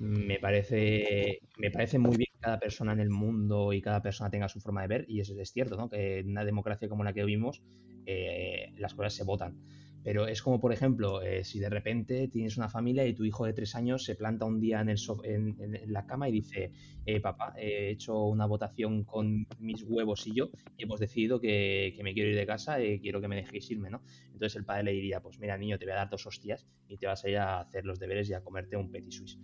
Me 0.00 0.38
parece 0.38 1.40
me 1.58 1.70
parece 1.70 1.98
muy 1.98 2.16
bien 2.16 2.28
que 2.32 2.40
cada 2.40 2.58
persona 2.58 2.92
en 2.92 3.00
el 3.00 3.10
mundo 3.10 3.72
y 3.72 3.80
cada 3.80 4.02
persona 4.02 4.30
tenga 4.30 4.48
su 4.48 4.60
forma 4.60 4.82
de 4.82 4.88
ver 4.88 5.04
y 5.08 5.20
eso 5.20 5.38
es 5.38 5.52
cierto, 5.52 5.76
¿no? 5.76 5.88
Que 5.88 6.20
en 6.20 6.30
una 6.30 6.44
democracia 6.44 6.88
como 6.88 7.04
la 7.04 7.12
que 7.12 7.24
vivimos 7.24 7.62
eh, 8.06 8.72
las 8.76 8.94
cosas 8.94 9.14
se 9.14 9.24
votan. 9.24 9.58
Pero 10.02 10.26
es 10.26 10.40
como, 10.40 10.60
por 10.60 10.72
ejemplo, 10.72 11.20
eh, 11.20 11.44
si 11.44 11.58
de 11.58 11.68
repente 11.68 12.28
tienes 12.28 12.56
una 12.56 12.70
familia 12.70 13.06
y 13.06 13.12
tu 13.12 13.24
hijo 13.24 13.44
de 13.44 13.52
tres 13.52 13.74
años 13.74 14.04
se 14.04 14.14
planta 14.14 14.46
un 14.46 14.60
día 14.60 14.80
en, 14.80 14.88
el 14.88 14.98
en, 15.24 15.92
la 15.92 16.06
cama 16.06 16.28
y 16.28 16.32
dice, 16.32 16.72
eh, 17.04 17.20
papá, 17.20 17.52
he 17.58 17.90
hecho 17.90 18.24
una 18.24 18.46
votación 18.46 19.04
con 19.04 19.46
mis 19.58 19.82
huevos 19.82 20.26
y 20.26 20.34
yo 20.34 20.50
y 20.78 20.84
hemos 20.84 21.00
decidido 21.00 21.40
que, 21.40 21.94
me 22.02 22.14
quiero 22.14 22.30
ir 22.30 22.36
de 22.36 22.46
casa 22.46 22.82
y 22.82 23.00
quiero 23.00 23.20
que 23.20 23.28
me 23.28 23.36
dejéis 23.36 23.70
irme, 23.70 23.90
¿no? 23.90 24.02
Entonces 24.32 24.56
el 24.56 24.64
padre 24.64 24.84
le 24.84 24.92
diría, 24.92 25.20
pues 25.20 25.38
mira, 25.40 25.58
niño, 25.58 25.78
te 25.78 25.84
voy 25.84 25.92
a 25.92 25.96
dar 25.96 26.08
dos 26.08 26.26
hostias 26.26 26.66
y 26.88 26.96
te 26.96 27.06
vas 27.06 27.24
a 27.24 27.28
ir 27.28 27.36
a 27.36 27.60
hacer 27.60 27.84
los 27.84 27.98
deberes 27.98 28.30
y 28.30 28.34
a 28.34 28.40
comerte 28.40 28.76
un 28.76 28.90
petit 28.90 29.12
suisse. 29.12 29.38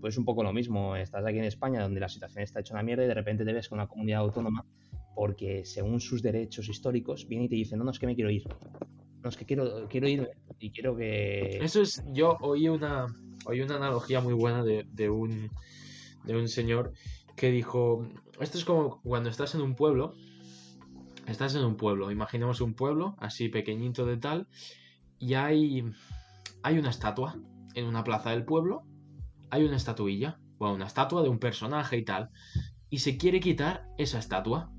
Pues 0.00 0.16
un 0.16 0.24
poco 0.24 0.42
lo 0.42 0.52
mismo, 0.52 0.96
estás 0.96 1.24
aquí 1.26 1.38
en 1.38 1.44
España 1.44 1.82
donde 1.82 2.00
la 2.00 2.08
situación 2.08 2.42
está 2.42 2.60
hecha 2.60 2.74
una 2.74 2.82
mierda 2.82 3.04
y 3.04 3.08
de 3.08 3.14
repente 3.14 3.44
te 3.44 3.52
ves 3.52 3.68
con 3.68 3.78
una 3.78 3.86
comunidad 3.86 4.20
autónoma 4.20 4.64
porque 5.14 5.64
según 5.64 6.00
sus 6.00 6.22
derechos 6.22 6.68
históricos 6.68 7.26
viene 7.28 7.44
y 7.44 7.48
te 7.48 7.56
dice, 7.56 7.76
no, 7.76 7.84
no, 7.84 7.90
es 7.90 7.98
que 7.98 8.06
me 8.06 8.14
quiero 8.14 8.30
ir. 8.30 8.44
No, 9.22 9.28
es 9.28 9.36
que 9.36 9.44
quiero, 9.44 9.86
quiero 9.88 10.08
irme 10.08 10.30
y 10.58 10.70
quiero 10.70 10.96
que... 10.96 11.58
Eso 11.60 11.82
es, 11.82 12.02
yo 12.12 12.38
oí 12.40 12.68
una, 12.68 13.06
oí 13.44 13.60
una 13.60 13.76
analogía 13.76 14.20
muy 14.20 14.32
buena 14.32 14.64
de, 14.64 14.86
de, 14.90 15.10
un, 15.10 15.50
de 16.24 16.36
un 16.36 16.48
señor 16.48 16.92
que 17.36 17.50
dijo, 17.50 18.08
esto 18.40 18.56
es 18.56 18.64
como 18.64 19.02
cuando 19.02 19.28
estás 19.28 19.54
en 19.54 19.60
un 19.60 19.74
pueblo, 19.74 20.14
estás 21.26 21.54
en 21.54 21.64
un 21.64 21.76
pueblo, 21.76 22.10
imaginemos 22.10 22.60
un 22.60 22.74
pueblo 22.74 23.16
así 23.18 23.48
pequeñito 23.48 24.06
de 24.06 24.16
tal, 24.16 24.48
y 25.18 25.34
hay, 25.34 25.84
hay 26.62 26.78
una 26.78 26.90
estatua 26.90 27.38
en 27.74 27.84
una 27.84 28.04
plaza 28.04 28.30
del 28.30 28.44
pueblo, 28.44 28.84
hay 29.50 29.64
una 29.64 29.76
estatuilla, 29.76 30.38
o 30.58 30.72
una 30.72 30.86
estatua 30.86 31.22
de 31.22 31.28
un 31.28 31.38
personaje 31.38 31.96
y 31.96 32.04
tal, 32.04 32.30
y 32.90 32.98
se 32.98 33.16
quiere 33.16 33.40
quitar 33.40 33.88
esa 33.98 34.18
estatua 34.18 34.72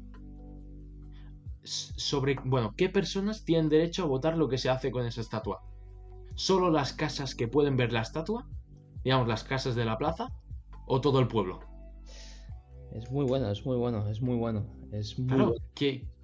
sobre, 1.63 2.35
bueno, 2.43 2.73
qué 2.75 2.89
personas 2.89 3.45
tienen 3.45 3.69
derecho 3.69 4.03
a 4.03 4.07
votar 4.07 4.37
lo 4.37 4.49
que 4.49 4.57
se 4.57 4.69
hace 4.69 4.91
con 4.91 5.05
esa 5.05 5.21
estatua. 5.21 5.61
¿Solo 6.35 6.69
las 6.71 6.93
casas 6.93 7.35
que 7.35 7.47
pueden 7.47 7.77
ver 7.77 7.93
la 7.93 8.01
estatua? 8.01 8.47
Digamos, 9.03 9.27
las 9.27 9.43
casas 9.43 9.75
de 9.75 9.85
la 9.85 9.97
plaza 9.97 10.31
o 10.87 11.01
todo 11.01 11.19
el 11.19 11.27
pueblo. 11.27 11.59
Es 12.93 13.09
muy 13.11 13.25
bueno, 13.25 13.49
es 13.49 13.65
muy 13.65 13.77
bueno, 13.77 14.07
es 14.09 14.21
muy 14.21 14.35
bueno. 14.35 14.65
Es 14.91 15.17
muy 15.17 15.27
claro, 15.27 15.55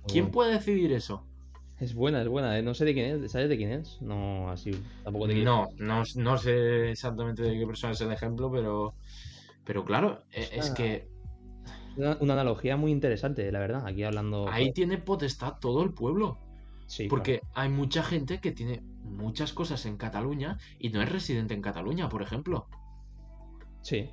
¿quién 0.08 0.32
puede 0.32 0.54
decidir 0.54 0.92
eso? 0.92 1.26
Es 1.80 1.94
buena, 1.94 2.22
es 2.22 2.28
buena. 2.28 2.58
¿eh? 2.58 2.64
No 2.64 2.74
sé 2.74 2.86
de 2.86 2.94
quién 2.94 3.24
es. 3.24 3.32
¿Sabes 3.32 3.50
de 3.50 3.58
quién 3.58 3.72
es? 3.72 4.02
No, 4.02 4.50
así. 4.50 4.72
Tampoco 5.04 5.28
de 5.28 5.36
No, 5.44 5.68
no, 5.78 6.04
no 6.16 6.38
sé 6.38 6.92
exactamente 6.92 7.44
de 7.44 7.58
qué 7.58 7.68
persona 7.68 7.94
es 7.94 8.02
el 8.02 8.12
ejemplo, 8.12 8.52
pero. 8.52 8.96
Pero 9.64 9.86
claro, 9.86 10.24
e- 10.32 10.50
es 10.54 10.72
que 10.72 11.08
Una, 11.98 12.18
una 12.20 12.34
analogía 12.34 12.78
muy 12.78 12.92
interesante, 12.92 13.52
la 13.52 13.60
verdad. 13.60 13.86
Aquí 13.86 14.04
hablando. 14.04 14.48
ahí 14.50 14.72
tiene 14.72 14.98
potestad 14.98 15.56
todo 15.60 15.84
el 15.84 15.94
pueblo. 15.94 16.40
Sí, 16.88 17.08
Porque 17.08 17.42
hay 17.54 17.70
mucha 17.70 18.02
gente 18.02 18.40
que 18.40 18.52
tiene 18.54 18.82
muchas 19.04 19.52
cosas 19.52 19.86
en 19.86 19.98
Cataluña 19.98 20.58
y 20.80 20.90
no 20.90 21.02
es 21.02 21.12
residente 21.12 21.54
en 21.54 21.62
Cataluña, 21.62 22.08
por 22.08 22.22
ejemplo. 22.22 22.68
Sí. 23.82 24.10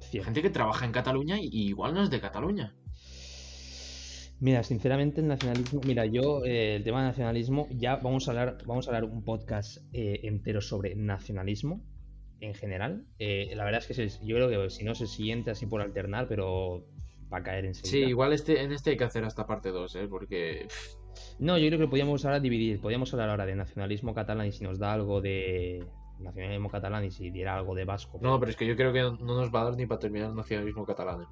Cierto. 0.00 0.24
Gente 0.26 0.42
que 0.42 0.50
trabaja 0.50 0.84
en 0.84 0.92
Cataluña 0.92 1.38
y 1.40 1.46
y 1.50 1.68
igual 1.68 1.94
no 1.94 2.02
es 2.02 2.10
de 2.10 2.20
Cataluña. 2.20 2.74
Mira, 4.42 4.64
sinceramente 4.64 5.20
el 5.20 5.28
nacionalismo, 5.28 5.80
mira, 5.86 6.04
yo 6.04 6.44
eh, 6.44 6.74
el 6.74 6.82
tema 6.82 6.98
del 6.98 7.10
nacionalismo, 7.10 7.68
ya 7.70 7.94
vamos 7.94 8.26
a 8.26 8.32
hablar, 8.32 8.58
vamos 8.66 8.88
a 8.88 8.90
hablar 8.90 9.04
un 9.04 9.22
podcast 9.22 9.78
eh, 9.92 10.18
entero 10.24 10.60
sobre 10.60 10.96
nacionalismo 10.96 11.80
en 12.40 12.52
general. 12.52 13.06
Eh, 13.20 13.52
la 13.54 13.64
verdad 13.64 13.84
es 13.88 13.96
que 13.96 14.26
yo 14.26 14.34
creo 14.34 14.48
que 14.48 14.70
si 14.70 14.82
no 14.82 14.92
es 14.92 15.00
el 15.00 15.06
siguiente 15.06 15.52
así 15.52 15.66
por 15.66 15.80
alternar, 15.80 16.26
pero 16.26 16.84
va 17.32 17.38
a 17.38 17.42
caer 17.44 17.62
Sí, 17.66 17.68
enseguida. 17.68 18.08
igual 18.08 18.32
este, 18.32 18.60
en 18.60 18.72
este 18.72 18.90
hay 18.90 18.96
que 18.96 19.04
hacer 19.04 19.24
hasta 19.24 19.46
parte 19.46 19.68
2, 19.68 19.94
¿eh? 19.94 20.08
Porque 20.10 20.66
No, 21.38 21.56
yo 21.56 21.68
creo 21.68 21.78
que 21.78 21.86
podríamos 21.86 22.24
ahora 22.24 22.40
dividir, 22.40 22.80
podríamos 22.80 23.12
hablar 23.14 23.30
ahora 23.30 23.46
de 23.46 23.54
nacionalismo 23.54 24.12
catalán 24.12 24.48
y 24.48 24.52
si 24.52 24.64
nos 24.64 24.80
da 24.80 24.92
algo 24.92 25.20
de 25.20 25.86
nacionalismo 26.18 26.68
catalán 26.68 27.04
y 27.04 27.12
si 27.12 27.30
diera 27.30 27.54
algo 27.54 27.76
de 27.76 27.84
vasco. 27.84 28.18
No, 28.20 28.40
pero 28.40 28.50
es 28.50 28.56
que 28.56 28.66
yo 28.66 28.74
creo 28.74 28.92
que 28.92 29.02
no 29.02 29.36
nos 29.36 29.54
va 29.54 29.60
a 29.60 29.64
dar 29.66 29.76
ni 29.76 29.86
para 29.86 30.00
terminar 30.00 30.30
el 30.30 30.34
nacionalismo 30.36 30.84
catalán. 30.84 31.22
¿eh? 31.22 31.26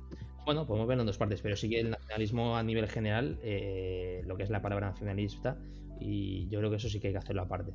Bueno, 0.44 0.66
podemos 0.66 0.88
verlo 0.88 1.02
en 1.02 1.06
dos 1.06 1.18
partes, 1.18 1.40
pero 1.42 1.56
sí 1.56 1.68
que 1.68 1.80
el 1.80 1.90
nacionalismo 1.90 2.56
a 2.56 2.62
nivel 2.62 2.88
general, 2.88 3.38
eh, 3.42 4.22
lo 4.26 4.36
que 4.36 4.42
es 4.42 4.50
la 4.50 4.62
palabra 4.62 4.88
nacionalista, 4.90 5.58
y 6.00 6.48
yo 6.48 6.58
creo 6.58 6.70
que 6.70 6.76
eso 6.76 6.88
sí 6.88 7.00
que 7.00 7.08
hay 7.08 7.12
que 7.12 7.18
hacerlo 7.18 7.42
aparte. 7.42 7.72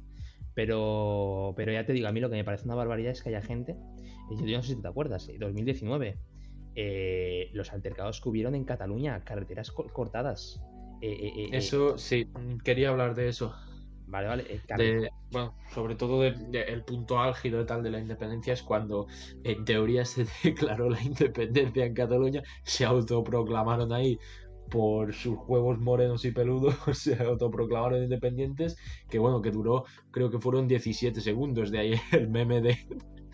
Pero, 0.53 1.53
pero 1.55 1.71
ya 1.71 1.85
te 1.85 1.93
digo, 1.93 2.07
a 2.07 2.11
mí 2.11 2.19
lo 2.19 2.29
que 2.29 2.35
me 2.37 2.43
parece 2.43 2.65
una 2.65 2.75
barbaridad 2.75 3.11
es 3.11 3.21
que 3.21 3.29
haya 3.29 3.41
gente, 3.41 3.75
y 4.31 4.37
yo 4.49 4.57
no 4.57 4.63
sé 4.63 4.75
si 4.75 4.81
te 4.81 4.87
acuerdas, 4.87 5.29
en 5.29 5.39
2019, 5.39 6.17
eh, 6.75 7.49
los 7.53 7.71
altercados 7.71 8.19
que 8.19 8.29
hubieron 8.29 8.55
en 8.55 8.65
Cataluña, 8.65 9.23
carreteras 9.23 9.71
co- 9.71 9.87
cortadas. 9.93 10.59
eh, 11.01 11.11
eh, 11.11 11.33
eh, 11.45 11.49
Eso, 11.53 11.97
sí, 11.97 12.27
quería 12.63 12.89
hablar 12.89 13.15
de 13.15 13.29
eso. 13.29 13.55
Vale, 14.07 14.27
vale. 14.27 14.43
eh, 14.49 14.61
De, 14.73 15.09
bueno, 15.31 15.55
sobre 15.73 15.95
todo 15.95 16.21
de- 16.21 16.31
de- 16.49 16.63
el 16.63 16.83
punto 16.83 17.19
álgido 17.19 17.61
y 17.61 17.65
tal 17.65 17.83
de 17.83 17.91
la 17.91 17.99
independencia 17.99 18.53
es 18.53 18.63
cuando 18.63 19.07
en 19.43 19.65
teoría 19.65 20.05
se 20.05 20.25
declaró 20.43 20.89
la 20.89 21.01
independencia 21.01 21.85
en 21.85 21.93
Cataluña, 21.93 22.43
se 22.63 22.85
autoproclamaron 22.85 23.91
ahí 23.93 24.17
por 24.69 25.13
sus 25.13 25.37
huevos 25.47 25.79
morenos 25.79 26.25
y 26.25 26.31
peludos, 26.31 26.75
se 26.93 27.15
autoproclamaron 27.21 28.03
independientes, 28.03 28.75
que 29.09 29.19
bueno, 29.19 29.41
que 29.41 29.51
duró, 29.51 29.85
creo 30.11 30.29
que 30.31 30.39
fueron 30.39 30.67
17 30.67 31.21
segundos, 31.21 31.71
de 31.71 31.79
ahí 31.79 31.93
el 32.11 32.29
meme 32.29 32.61
de, 32.61 32.77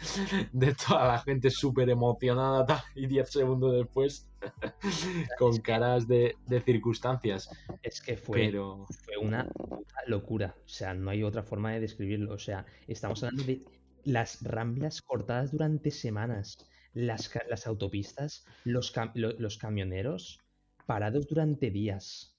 de 0.52 0.74
toda 0.76 1.08
la 1.08 1.20
gente 1.20 1.50
súper 1.50 1.90
emocionada 1.90 2.66
tal, 2.66 2.80
y 2.96 3.08
10 3.08 3.30
segundos 3.30 3.74
después 3.74 4.28
con 5.38 5.60
caras 5.60 6.08
de, 6.08 6.36
de 6.48 6.62
circunstancias. 6.62 7.50
es 7.84 8.02
que 8.02 8.18
fue, 8.18 8.40
Pero 8.40 8.86
fue 9.06 9.18
una 9.18 9.48
puta 9.48 9.96
locura. 10.08 10.56
O 10.66 10.68
sea, 10.68 10.94
no 10.94 11.10
hay 11.10 11.24
otra 11.24 11.44
forma 11.44 11.72
de 11.74 11.80
describirlo. 11.82 12.34
O 12.34 12.40
sea, 12.40 12.66
estamos 12.88 13.24
hablando 13.24 13.44
de 13.44 13.62
las 14.04 14.42
ramblas 14.42 15.02
cortadas 15.02 15.52
durante 15.52 15.92
semanas, 15.92 16.58
las, 16.94 17.30
las 17.50 17.68
autopistas, 17.68 18.46
los, 18.64 18.94
cam- 18.94 19.12
los 19.16 19.58
camioneros 19.58 20.40
parados 20.86 21.28
durante 21.28 21.70
días. 21.70 22.36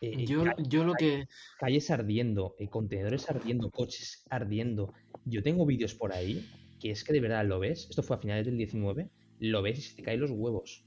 eh, 0.00 0.26
yo, 0.26 0.44
ca- 0.44 0.56
yo 0.58 0.84
lo 0.84 0.94
que... 0.94 1.26
calles 1.58 1.90
ardiendo, 1.90 2.56
eh, 2.58 2.68
contenedores 2.68 3.30
ardiendo, 3.30 3.70
coches 3.70 4.24
ardiendo. 4.30 4.92
Yo 5.24 5.42
tengo 5.42 5.64
vídeos 5.66 5.94
por 5.94 6.12
ahí 6.12 6.44
que 6.82 6.90
es 6.90 7.04
que 7.04 7.12
de 7.12 7.20
verdad 7.20 7.46
lo 7.46 7.60
ves. 7.60 7.86
Esto 7.88 8.02
fue 8.02 8.16
a 8.16 8.18
finales 8.18 8.44
del 8.44 8.56
19. 8.56 9.08
Lo 9.38 9.62
ves 9.62 9.78
y 9.78 9.82
se 9.82 9.94
te 9.94 10.02
caen 10.02 10.20
los 10.20 10.32
huevos. 10.32 10.84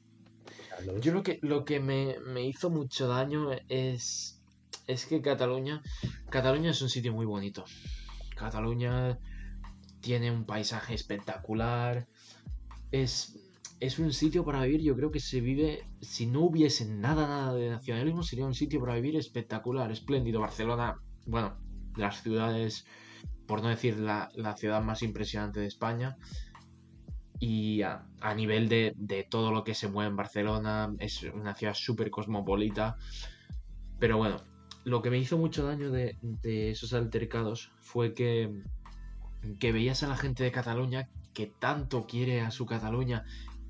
Yo 1.00 1.14
lo 1.14 1.24
que, 1.24 1.40
lo 1.42 1.64
que 1.64 1.80
me, 1.80 2.18
me 2.20 2.46
hizo 2.46 2.70
mucho 2.70 3.08
daño 3.08 3.52
es, 3.70 4.44
es 4.88 5.06
que 5.06 5.22
Cataluña, 5.22 5.82
Cataluña 6.30 6.72
es 6.72 6.82
un 6.82 6.90
sitio 6.90 7.14
muy 7.14 7.26
bonito. 7.26 7.64
Cataluña 8.36 9.18
tiene 10.02 10.32
un 10.32 10.46
paisaje 10.46 10.94
espectacular. 10.94 12.08
Es, 12.92 13.40
es 13.80 13.98
un 13.98 14.12
sitio 14.12 14.44
para 14.44 14.64
vivir, 14.66 14.82
yo 14.82 14.98
creo 14.98 15.12
que 15.12 15.22
se 15.22 15.40
vive, 15.40 15.88
si 16.02 16.26
no 16.26 16.42
hubiese 16.42 16.86
nada, 16.86 17.26
nada 17.26 17.54
de 17.54 17.70
nacionalismo, 17.70 18.22
sería 18.22 18.46
un 18.46 18.54
sitio 18.54 18.82
para 18.82 18.96
vivir 18.96 19.16
espectacular, 19.16 19.90
espléndido. 19.94 20.42
Barcelona, 20.42 21.00
bueno, 21.26 21.58
las 21.96 22.22
ciudades, 22.22 22.86
por 23.48 23.62
no 23.62 23.70
decir 23.70 24.00
la, 24.00 24.30
la 24.36 24.56
ciudad 24.58 24.82
más 24.82 25.02
impresionante 25.04 25.60
de 25.60 25.68
España. 25.68 26.18
Y 27.40 27.82
a, 27.82 28.06
nivel 28.36 28.70
de, 28.70 28.94
de 28.96 29.24
todo 29.24 29.52
lo 29.52 29.64
que 29.64 29.76
se 29.76 29.88
mueve 29.88 30.10
en 30.10 30.16
Barcelona, 30.16 30.94
es 31.00 31.24
una 31.24 31.54
ciudad 31.54 31.74
súper 31.74 32.10
cosmopolita. 32.10 32.96
Pero 34.00 34.18
bueno, 34.18 34.38
lo 34.86 35.02
que 35.02 35.10
me 35.10 35.18
hizo 35.18 35.38
mucho 35.38 35.66
daño 35.66 35.92
de, 35.92 36.18
de 36.22 36.72
esos 36.72 36.94
altercados 36.94 37.72
fue 37.82 38.14
que, 38.14 38.64
que 39.60 39.72
veías 39.72 40.04
a 40.04 40.08
la 40.08 40.16
gente 40.16 40.44
de 40.44 40.52
Cataluña 40.52 41.10
que 41.34 41.48
tanto 41.48 42.08
quiere 42.08 42.42
a 42.42 42.52
su 42.52 42.66
Cataluña 42.66 43.26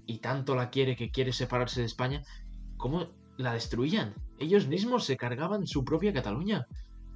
y 0.05 0.19
tanto 0.19 0.55
la 0.55 0.69
quiere 0.69 0.95
que 0.95 1.09
quiere 1.09 1.33
separarse 1.33 1.79
de 1.79 1.88
España, 1.88 2.21
cómo 2.77 3.07
la 3.38 3.53
destruían. 3.53 4.13
Ellos 4.39 4.67
mismos 4.67 5.05
se 5.05 5.17
cargaban 5.17 5.65
su 5.65 5.83
propia 5.83 6.13
Cataluña 6.13 6.67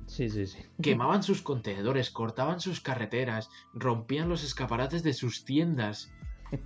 Sí, 0.09 0.27
sí, 0.27 0.47
sí. 0.47 0.57
quemaban 0.81 1.21
sus 1.21 1.41
contenedores, 1.41 2.09
cortaban 2.09 2.59
sus 2.59 2.81
carreteras, 2.81 3.49
rompían 3.73 4.27
los 4.27 4.43
escaparates 4.43 5.03
de 5.03 5.13
sus 5.13 5.45
tiendas. 5.45 6.11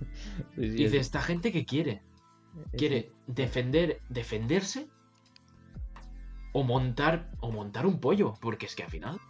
Sí, 0.56 0.62
sí, 0.62 0.64
Y 0.64 0.84
dice, 0.84 0.96
esta 0.96 1.20
gente 1.20 1.52
que 1.52 1.66
quiere, 1.66 2.00
quiere 2.78 3.12
defender, 3.26 4.00
defenderse 4.08 4.88
o 6.54 6.62
montar 6.62 7.30
o 7.40 7.50
montar 7.50 7.84
un 7.84 8.00
pollo, 8.00 8.32
porque 8.40 8.64
es 8.64 8.74
que 8.74 8.84
al 8.84 8.90
final 8.90 9.20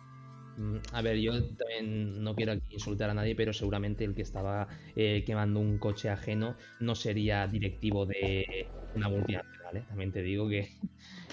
Mm, 0.57 0.77
A 0.93 1.03
ver, 1.03 1.17
yo 1.19 1.33
también 1.57 2.23
no 2.23 2.35
quiero 2.35 2.53
aquí 2.53 2.75
insultar 2.75 3.11
a 3.11 3.15
nadie, 3.15 3.35
pero 3.35 3.53
seguramente 3.53 4.05
el 4.05 4.15
que 4.15 4.23
estaba 4.23 4.69
eh, 4.95 5.25
quemando 5.27 5.61
un 5.61 5.79
coche 5.79 6.09
ajeno 6.09 6.57
no 6.81 6.95
sería 6.95 7.47
directivo 7.47 8.07
de 8.07 8.69
una 8.95 9.09
multinacional, 9.09 9.77
¿eh? 9.77 9.85
También 9.89 10.13
te 10.13 10.23
digo 10.23 10.49
que... 10.49 10.69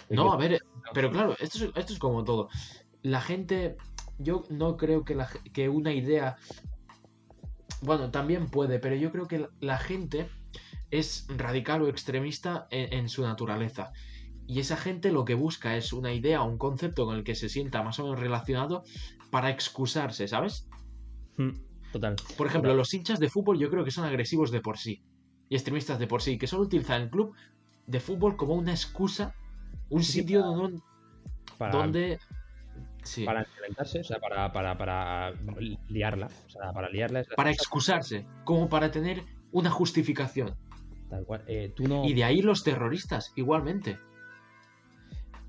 No, 0.09 0.33
a 0.33 0.37
ver, 0.37 0.59
pero 0.93 1.11
claro, 1.11 1.35
esto 1.39 1.57
es, 1.65 1.71
esto 1.75 1.93
es 1.93 1.99
como 1.99 2.23
todo. 2.23 2.49
La 3.01 3.21
gente, 3.21 3.77
yo 4.19 4.43
no 4.49 4.77
creo 4.77 5.03
que, 5.03 5.15
la 5.15 5.27
que 5.53 5.69
una 5.69 5.93
idea, 5.93 6.37
bueno, 7.81 8.11
también 8.11 8.47
puede, 8.49 8.79
pero 8.79 8.95
yo 8.95 9.11
creo 9.11 9.27
que 9.27 9.47
la- 9.59 9.77
gente 9.77 10.29
es 10.91 11.25
radical 11.29 11.81
o 11.81 11.87
extremista 11.87 12.67
en, 12.69 12.93
en 12.93 13.09
su 13.09 13.21
naturaleza. 13.23 13.91
Y 14.47 14.59
esa 14.59 14.75
gente 14.75 15.11
lo 15.11 15.23
que 15.23 15.35
busca 15.35 15.77
es 15.77 15.93
una 15.93 16.11
idea 16.13 16.41
o 16.43 16.49
un 16.49 16.57
concepto 16.57 17.05
con 17.05 17.15
el 17.15 17.23
que 17.23 17.35
se 17.35 17.47
sienta 17.47 17.83
más 17.83 17.97
o 17.99 18.03
menos 18.03 18.19
relacionado 18.19 18.83
para 19.31 19.49
excusarse, 19.49 20.27
¿sabes? 20.27 20.67
Mm, 21.37 21.51
Total. 21.93 22.15
Por 22.37 22.47
ejemplo, 22.47 22.69
Total. 22.69 22.77
los 22.77 22.93
hinchas 22.93 23.19
de 23.19 23.29
fútbol 23.29 23.57
yo 23.59 23.69
creo 23.69 23.85
que 23.85 23.91
son 23.91 24.03
agresivos 24.05 24.51
de 24.51 24.59
por 24.61 24.77
sí 24.77 25.01
y 25.49 25.55
extremistas 25.55 25.99
de 25.99 26.07
por 26.07 26.21
sí, 26.21 26.37
que 26.37 26.47
solo 26.47 26.63
utilizan 26.63 27.03
el 27.03 27.09
club 27.09 27.33
de 27.87 27.99
fútbol 27.99 28.35
como 28.35 28.53
una 28.55 28.71
excusa, 28.71 29.33
un 29.91 30.03
Sí, 30.03 30.13
sitio 30.21 30.41
donde, 30.41 30.81
Para, 31.57 31.71
donde 31.77 32.17
sí, 33.03 33.25
para 33.25 33.41
enfrentarse, 33.41 33.99
o 33.99 34.03
sea, 34.03 34.19
para, 34.19 34.51
para, 34.51 34.77
para 34.77 35.33
liarla. 35.87 36.27
O 36.47 36.49
sea, 36.49 36.71
para 36.73 36.89
liarla 36.89 37.23
para 37.35 37.51
excusa, 37.51 37.97
excusarse, 37.97 38.25
como 38.45 38.67
para 38.69 38.89
tener 38.89 39.21
una 39.51 39.69
justificación. 39.69 40.55
tal 41.09 41.25
cual. 41.25 41.43
Eh, 41.47 41.71
¿tú, 41.75 41.87
no, 41.87 42.05
Y 42.05 42.13
de 42.13 42.23
ahí 42.23 42.41
los 42.41 42.63
terroristas, 42.63 43.31
igualmente. 43.35 43.99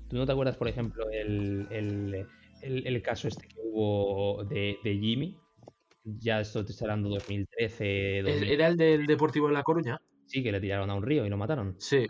¿Tú 0.09 0.17
no 0.17 0.25
te 0.25 0.31
acuerdas, 0.31 0.57
por 0.57 0.67
ejemplo, 0.67 1.09
el, 1.09 1.67
el, 1.71 2.27
el- 2.61 2.87
el 2.87 3.01
caso 3.01 3.27
este 3.27 3.47
que 3.47 3.55
hubo 3.63 4.43
de, 4.43 4.77
de 4.83 4.97
Jimmy? 4.97 5.37
Ya 6.03 6.41
esto 6.41 6.63
te 6.65 6.71
está 6.73 6.85
hablando 6.85 7.09
2013, 7.09 8.21
2000, 8.23 8.51
¿Era 8.51 8.67
el 8.67 8.77
del 8.77 9.05
Deportivo 9.07 9.47
de 9.47 9.53
La 9.53 9.63
Coruña? 9.63 9.97
sí, 10.25 10.43
que 10.43 10.51
le 10.51 10.59
tiraron 10.59 10.89
a 10.89 10.95
un 10.95 11.03
río 11.03 11.25
y 11.25 11.29
lo 11.29 11.37
mataron. 11.37 11.75
Sí. 11.79 12.05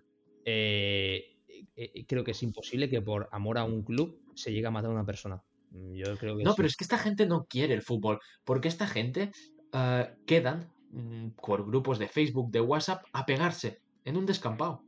Eh, 0.46 1.33
eh, 1.76 2.06
creo 2.08 2.24
que 2.24 2.32
es 2.32 2.44
imposible 2.44 2.90
que 2.90 3.02
por 3.02 3.30
amor 3.32 3.58
a 3.58 3.64
un 3.64 3.84
club 3.84 4.20
se 4.36 4.52
llegue 4.52 4.68
a 4.68 4.72
matar 4.72 4.92
a 4.92 4.94
una 4.94 5.06
persona. 5.06 5.42
Mm, 5.72 5.96
Yo 5.96 6.18
creo 6.18 6.38
que 6.38 6.44
No, 6.44 6.52
sí. 6.52 6.56
pero 6.58 6.68
es 6.68 6.76
que 6.76 6.84
esta 6.84 6.98
gente 6.98 7.26
no 7.26 7.46
quiere 7.46 7.74
el 7.74 7.82
fútbol, 7.82 8.20
porque 8.44 8.68
esta 8.68 8.88
gente 8.88 9.32
ah, 9.72 10.10
quedan 10.26 10.70
mm, 10.90 11.30
por 11.42 11.66
grupos 11.66 12.00
de 12.00 12.08
Facebook, 12.08 12.52
de 12.52 12.62
WhatsApp, 12.62 13.04
a 13.14 13.26
pegarse 13.26 13.80
en 14.06 14.18
un 14.18 14.26
descampado. 14.26 14.82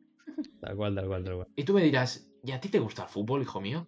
Tal 0.61 0.75
cual, 0.75 0.95
tal 0.95 1.07
cual, 1.07 1.23
tal 1.23 1.35
cual. 1.35 1.47
Y 1.55 1.63
tú 1.63 1.73
me 1.73 1.83
dirás, 1.83 2.27
¿y 2.43 2.51
a 2.51 2.59
ti 2.59 2.69
te 2.69 2.79
gusta 2.79 3.03
el 3.03 3.09
fútbol, 3.09 3.41
hijo 3.41 3.61
mío? 3.61 3.87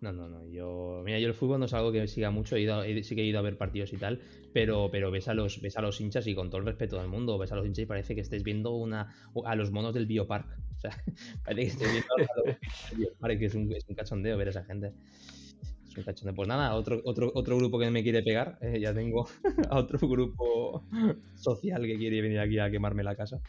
No, 0.00 0.12
no, 0.12 0.28
no. 0.28 0.46
Yo, 0.46 1.02
mira, 1.04 1.18
yo 1.18 1.26
el 1.26 1.34
fútbol 1.34 1.58
no 1.58 1.66
es 1.66 1.74
algo 1.74 1.90
que 1.90 2.06
siga 2.06 2.30
mucho. 2.30 2.54
He 2.56 2.60
ido, 2.60 2.84
he- 2.84 3.02
sí 3.02 3.16
que 3.16 3.22
he 3.22 3.26
ido 3.26 3.40
a 3.40 3.42
ver 3.42 3.58
partidos 3.58 3.92
y 3.92 3.96
tal, 3.96 4.22
pero, 4.54 4.88
pero 4.92 5.10
ves 5.10 5.26
a 5.28 5.34
los, 5.34 5.60
ves 5.60 5.76
a 5.76 5.82
los 5.82 6.00
hinchas 6.00 6.26
y 6.28 6.34
con 6.36 6.50
todo 6.50 6.60
el 6.60 6.66
respeto 6.66 6.98
del 6.98 7.08
mundo, 7.08 7.36
ves 7.38 7.50
a 7.52 7.56
los 7.56 7.66
hinchas 7.66 7.82
y 7.82 7.86
parece 7.86 8.14
que 8.14 8.20
estés 8.20 8.44
viendo 8.44 8.72
una, 8.76 9.12
a 9.44 9.54
los 9.56 9.72
monos 9.72 9.94
del 9.94 10.06
Biopark. 10.06 10.46
O 10.78 10.80
sea, 10.80 11.04
parece 11.44 11.76
que 11.78 11.84
estoy 11.84 11.88
viendo 11.88 13.18
Parece 13.18 13.40
que 13.40 13.46
es 13.46 13.54
un, 13.54 13.72
es 13.72 13.84
un 13.88 13.94
cachondeo 13.96 14.36
ver 14.36 14.48
a 14.48 14.50
esa 14.50 14.64
gente. 14.64 14.92
Es 15.88 15.96
un 15.96 16.04
cachondeo. 16.04 16.34
Pues 16.34 16.48
nada, 16.48 16.74
otro, 16.74 17.00
otro, 17.04 17.32
otro 17.34 17.56
grupo 17.56 17.78
que 17.78 17.90
me 17.90 18.02
quiere 18.02 18.22
pegar. 18.22 18.58
eh, 18.60 18.78
ya 18.80 18.94
tengo 18.94 19.26
a 19.70 19.78
otro 19.78 19.98
grupo 20.08 20.84
social 21.34 21.82
que 21.82 21.96
quiere 21.96 22.20
venir 22.20 22.38
aquí 22.38 22.58
a 22.58 22.70
quemarme 22.70 23.02
la 23.02 23.16
casa. 23.16 23.40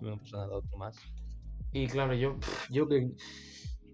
No 0.00 0.16
pasa 0.18 0.38
nada, 0.38 0.56
otro 0.56 0.78
más. 0.78 0.96
Y 1.72 1.86
claro, 1.86 2.14
yo, 2.14 2.38
yo 2.70 2.88
que 2.88 3.10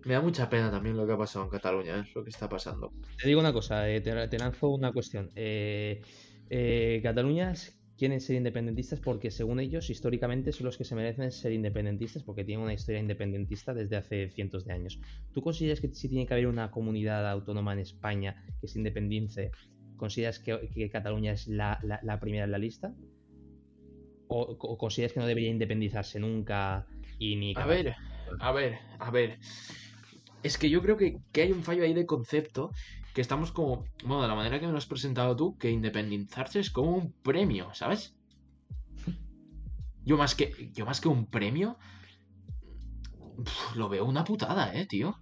me 0.04 0.14
da 0.14 0.20
mucha 0.20 0.48
pena 0.48 0.70
también 0.70 0.96
lo 0.96 1.06
que 1.06 1.12
ha 1.12 1.18
pasado 1.18 1.44
en 1.44 1.50
Cataluña, 1.50 1.98
¿eh? 1.98 2.04
lo 2.14 2.22
que 2.22 2.30
está 2.30 2.48
pasando. 2.48 2.92
Te 3.20 3.26
digo 3.26 3.40
una 3.40 3.52
cosa, 3.52 3.90
eh, 3.90 4.00
te, 4.00 4.28
te 4.28 4.38
lanzo 4.38 4.68
una 4.68 4.92
cuestión. 4.92 5.30
Eh, 5.34 6.00
eh, 6.48 7.00
Cataluña 7.02 7.52
quieren 7.98 8.20
ser 8.20 8.36
independentistas 8.36 9.00
porque 9.00 9.30
según 9.30 9.58
ellos 9.60 9.88
históricamente 9.90 10.52
son 10.52 10.66
los 10.66 10.76
que 10.76 10.84
se 10.84 10.94
merecen 10.94 11.32
ser 11.32 11.52
independentistas 11.52 12.22
porque 12.22 12.44
tienen 12.44 12.64
una 12.64 12.74
historia 12.74 13.00
independentista 13.00 13.72
desde 13.74 13.96
hace 13.96 14.28
cientos 14.30 14.64
de 14.64 14.72
años. 14.72 15.00
¿Tú 15.32 15.40
consideras 15.42 15.80
que 15.80 15.88
si 15.94 16.08
tiene 16.08 16.26
que 16.26 16.34
haber 16.34 16.46
una 16.46 16.70
comunidad 16.70 17.28
autónoma 17.30 17.72
en 17.72 17.78
España 17.80 18.36
que 18.60 18.68
se 18.68 18.78
independice, 18.78 19.50
consideras 19.96 20.38
que, 20.38 20.68
que 20.74 20.90
Cataluña 20.90 21.32
es 21.32 21.46
la, 21.46 21.78
la- 21.82 22.00
la 22.02 22.20
primera 22.20 22.44
en 22.44 22.50
la 22.50 22.58
lista? 22.58 22.94
¿O, 24.28 24.42
o 24.58 24.76
consideras 24.78 25.12
que 25.12 25.20
no 25.20 25.26
debería 25.26 25.50
independizarse 25.50 26.18
nunca 26.18 26.86
y 27.18 27.36
ni... 27.36 27.54
A 27.56 27.64
ver, 27.64 27.94
a 28.40 28.52
ver, 28.52 28.78
a 28.98 29.10
ver. 29.10 29.38
Es 30.42 30.58
que 30.58 30.68
yo 30.68 30.82
creo 30.82 30.96
que, 30.96 31.16
que 31.32 31.42
hay 31.42 31.52
un 31.52 31.62
fallo 31.62 31.84
ahí 31.84 31.94
de 31.94 32.06
concepto 32.06 32.72
que 33.16 33.22
estamos 33.22 33.50
como, 33.50 33.86
bueno, 34.02 34.20
de 34.20 34.28
la 34.28 34.34
manera 34.34 34.60
que 34.60 34.66
me 34.66 34.72
lo 34.72 34.76
has 34.76 34.84
presentado 34.84 35.34
tú, 35.34 35.56
que 35.56 35.70
independizarse 35.70 36.60
es 36.60 36.70
como 36.70 36.94
un 36.94 37.12
premio, 37.22 37.72
¿sabes? 37.72 38.14
Yo 40.04 40.18
más 40.18 40.34
que, 40.34 40.70
yo 40.74 40.84
más 40.84 41.00
que 41.00 41.08
un 41.08 41.24
premio, 41.24 41.78
pf, 43.42 43.78
lo 43.78 43.88
veo 43.88 44.04
una 44.04 44.22
putada, 44.22 44.74
eh, 44.74 44.84
tío. 44.84 45.16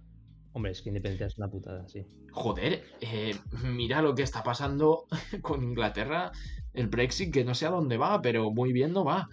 Hombre, 0.51 0.73
es 0.73 0.81
que 0.81 0.89
independencia 0.89 1.27
es 1.27 1.37
una 1.37 1.47
putada, 1.47 1.87
sí. 1.87 2.05
Joder, 2.33 2.83
eh, 2.99 3.33
mira 3.63 4.01
lo 4.01 4.13
que 4.13 4.23
está 4.23 4.43
pasando 4.43 5.05
con 5.41 5.63
Inglaterra, 5.63 6.33
el 6.73 6.87
Brexit, 6.87 7.33
que 7.33 7.45
no 7.45 7.55
sé 7.55 7.65
a 7.65 7.71
dónde 7.71 7.95
va, 7.95 8.21
pero 8.21 8.51
muy 8.51 8.73
bien 8.73 8.91
no 8.91 9.05
va. 9.05 9.29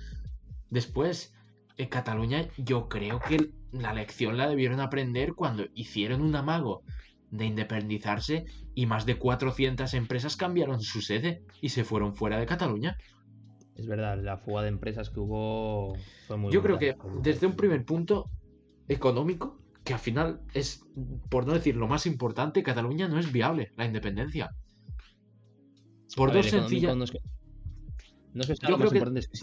Después, 0.71 1.35
en 1.79 1.89
Cataluña, 1.89 2.49
yo 2.59 2.89
creo 2.89 3.19
que 3.19 3.51
la 3.73 3.93
lección 3.93 4.37
la 4.37 4.49
debieron 4.49 4.79
aprender 4.79 5.35
cuando 5.35 5.65
hicieron 5.75 6.23
un 6.23 6.37
amago 6.37 6.85
de 7.33 7.47
independizarse 7.47 8.45
y 8.75 8.87
más 8.87 9.05
de 9.07 9.19
400 9.19 9.93
empresas 9.95 10.37
cambiaron 10.37 10.81
su 10.81 11.01
sede 11.01 11.43
y 11.61 11.71
se 11.71 11.83
fueron 11.83 12.15
fuera 12.15 12.39
de 12.39 12.47
Cataluña. 12.47 12.97
Es 13.75 13.87
verdad, 13.87 14.23
la 14.23 14.37
fuga 14.37 14.63
de 14.63 14.69
empresas 14.69 15.09
que 15.11 15.19
hubo 15.19 15.97
fue 16.29 16.37
muy 16.37 16.53
Yo 16.53 16.63
creo 16.63 16.79
que 16.79 16.95
desde 17.23 17.47
un 17.47 17.57
primer 17.57 17.85
punto 17.85 18.31
económico, 18.87 19.59
que 19.83 19.95
al 19.95 19.99
final 19.99 20.43
es, 20.53 20.85
por 21.31 21.47
no 21.47 21.55
decir 21.55 21.75
lo 21.77 21.89
más 21.89 22.05
importante, 22.07 22.63
Cataluña 22.63 23.09
no 23.09 23.19
es 23.19 23.33
viable 23.33 23.73
la 23.77 23.87
independencia. 23.87 24.51
Por 26.15 26.31
A 26.31 26.35
dos 26.35 26.47
sencillas... 26.47 26.95
No 26.97 27.05
es 27.05 27.11
que, 27.11 27.19
no 28.35 28.43
es 28.43 28.47
que 28.47 28.57
sea 28.57 28.69
Yo 28.69 28.73
lo 28.77 28.79
más 28.79 28.91
creo 28.91 28.91
que- 28.91 28.99
importante, 28.99 29.21
es 29.21 29.29
que 29.29 29.37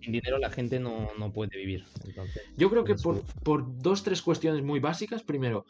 sin, 0.00 0.12
dinero 0.12 0.38
la 0.38 0.50
gente 0.50 0.78
no, 0.78 1.08
no 1.18 1.32
puede 1.32 1.56
vivir. 1.56 1.84
Entonces, 2.04 2.42
Yo 2.56 2.70
creo 2.70 2.84
que 2.84 2.92
Eso 2.92 3.02
por, 3.02 3.24
por 3.42 3.82
dos, 3.82 4.04
tres 4.04 4.22
cuestiones 4.22 4.62
muy 4.62 4.78
básicas. 4.80 5.22
Primero, 5.24 5.66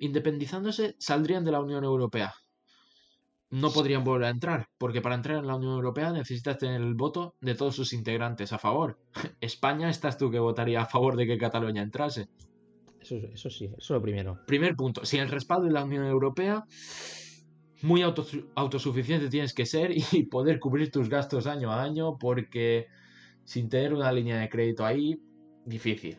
independizándose, 0.00 0.94
saldrían 0.98 1.44
de 1.44 1.52
la 1.52 1.60
Unión 1.60 1.84
Europea. 1.84 2.32
No 3.50 3.70
podrían 3.70 4.04
volver 4.04 4.26
a 4.26 4.30
entrar, 4.30 4.66
porque 4.76 5.00
para 5.00 5.14
entrar 5.14 5.38
en 5.38 5.46
la 5.46 5.56
Unión 5.56 5.72
Europea 5.72 6.12
necesitas 6.12 6.58
tener 6.58 6.82
el 6.82 6.94
voto 6.94 7.34
de 7.40 7.54
todos 7.54 7.74
sus 7.74 7.92
integrantes 7.94 8.52
a 8.52 8.58
favor. 8.58 8.98
España, 9.40 9.88
estás 9.88 10.18
tú 10.18 10.30
que 10.30 10.38
votaría 10.38 10.82
a 10.82 10.86
favor 10.86 11.16
de 11.16 11.26
que 11.26 11.38
Cataluña 11.38 11.82
entrase. 11.82 12.28
eso, 13.00 13.16
eso 13.16 13.48
sí, 13.48 13.64
eso 13.66 13.76
es 13.78 13.90
lo 13.90 14.02
primero. 14.02 14.38
Primer 14.46 14.76
punto, 14.76 15.04
sin 15.06 15.20
el 15.20 15.30
respaldo 15.30 15.64
de 15.66 15.72
la 15.72 15.84
Unión 15.84 16.04
Europea, 16.04 16.64
muy 17.82 18.02
autos- 18.02 18.44
autosuficiente 18.54 19.28
tienes 19.30 19.54
que 19.54 19.64
ser 19.64 19.92
y 20.12 20.24
poder 20.24 20.58
cubrir 20.60 20.90
tus 20.90 21.08
gastos 21.08 21.46
año 21.46 21.70
a 21.72 21.82
año, 21.82 22.18
porque 22.18 22.86
sin 23.44 23.70
tener 23.70 23.94
una 23.94 24.12
línea 24.12 24.38
de 24.38 24.48
crédito 24.50 24.84
ahí, 24.84 25.18
difícil. 25.64 26.18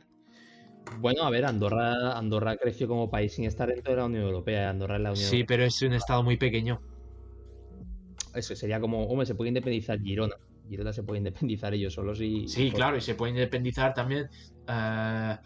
Bueno, 0.98 1.24
a 1.24 1.30
ver, 1.30 1.46
Andorra, 1.46 2.18
Andorra 2.18 2.58
creció 2.58 2.88
como 2.88 3.10
país 3.10 3.34
sin 3.34 3.46
estar 3.46 3.70
dentro 3.70 3.94
de 3.94 3.98
la 4.00 4.06
Unión 4.06 4.24
Europea. 4.24 4.70
Andorra 4.70 4.96
es 4.98 5.02
la 5.02 5.12
Unión 5.12 5.30
Sí, 5.30 5.44
pero 5.44 5.64
es 5.64 5.82
un 5.82 5.94
estado 5.94 6.24
muy 6.24 6.38
pequeño. 6.38 6.82
Eso 8.34 8.56
sería 8.56 8.80
como, 8.80 9.06
hombre, 9.06 9.26
se 9.26 9.36
puede 9.36 9.50
independizar 9.50 10.00
Girona. 10.00 10.36
Girona 10.68 10.94
se 10.94 11.04
puede 11.04 11.20
independizar 11.20 11.74
ellos 11.74 11.94
solos 11.94 12.22
y. 12.22 12.48
Sí, 12.48 12.72
claro, 12.72 12.98
y 12.98 13.02
se 13.02 13.16
puede 13.16 13.32
independizar 13.32 13.94
también 13.94 14.30
eh, 14.68 15.38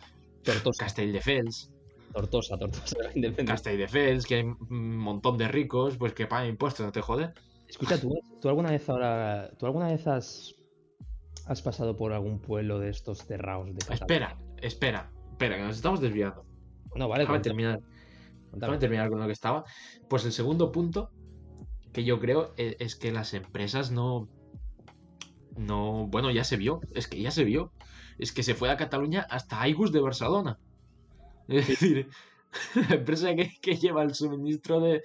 Tortosa, 0.44 0.86
Castelldefels. 0.86 1.72
Tortosa, 2.14 2.58
Tortosa. 2.58 2.96
Castelldefels, 3.46 4.26
que 4.26 4.36
hay 4.36 4.44
un 4.44 4.98
montón 4.98 5.38
de 5.38 5.48
ricos, 5.48 5.98
pues 5.98 6.14
que 6.14 6.28
pagan 6.28 6.50
impuestos, 6.50 6.86
no 6.86 6.92
te 6.92 7.02
jode. 7.02 7.32
Escucha, 7.68 8.00
¿tú, 8.00 8.14
¿tú 8.42 8.50
alguna 8.50 8.72
vez 8.72 8.88
ahora. 8.90 9.52
¿Tú 9.58 9.66
alguna 9.66 9.88
vez 9.88 10.06
has. 10.08 10.54
has 11.46 11.62
pasado 11.62 11.96
por 11.96 12.14
algún 12.14 12.40
pueblo 12.40 12.80
de 12.80 12.90
estos 12.90 13.20
cerrados 13.20 13.68
de 13.68 13.80
Cataluña? 13.80 13.96
Espera, 13.96 14.38
espera, 14.62 15.13
espera, 15.34 15.58
que 15.58 15.64
nos 15.64 15.76
estamos 15.76 16.02
desviando. 16.02 16.46
No, 16.96 17.08
vale, 17.08 17.24
Déjame 17.24 17.40
terminar, 17.42 17.80
déjame 18.52 18.78
terminar 18.80 19.10
con 19.10 19.20
lo 19.20 19.26
que 19.28 19.34
estaba. 19.34 19.64
Pues 20.10 20.26
el 20.26 20.32
segundo 20.34 20.72
punto 20.72 21.10
que 21.94 22.04
yo 22.04 22.20
creo 22.20 22.54
e- 22.58 22.78
es, 22.80 22.96
que 22.96 23.12
las 23.12 23.34
empresas 23.34 23.92
no. 23.92 24.30
No. 25.56 26.08
Bueno, 26.08 26.32
ya 26.32 26.44
se 26.44 26.58
vio. 26.58 26.82
Es 26.94 27.08
que 27.08 27.22
ya 27.22 27.32
se 27.32 27.44
vio. 27.44 27.74
Es 28.18 28.32
que 28.32 28.44
se 28.44 28.56
fue 28.56 28.70
a 28.72 28.78
Cataluña 28.78 29.26
hasta 29.30 29.62
Aigus 29.62 29.92
de 29.92 30.00
Barcelona. 30.02 30.58
Es 31.48 31.68
decir, 31.68 32.10
la 32.90 32.96
empresa 32.96 33.36
que, 33.36 33.52
que 33.62 33.76
lleva 33.78 34.04
el 34.04 34.16
suministro 34.16 34.80
de. 34.82 35.02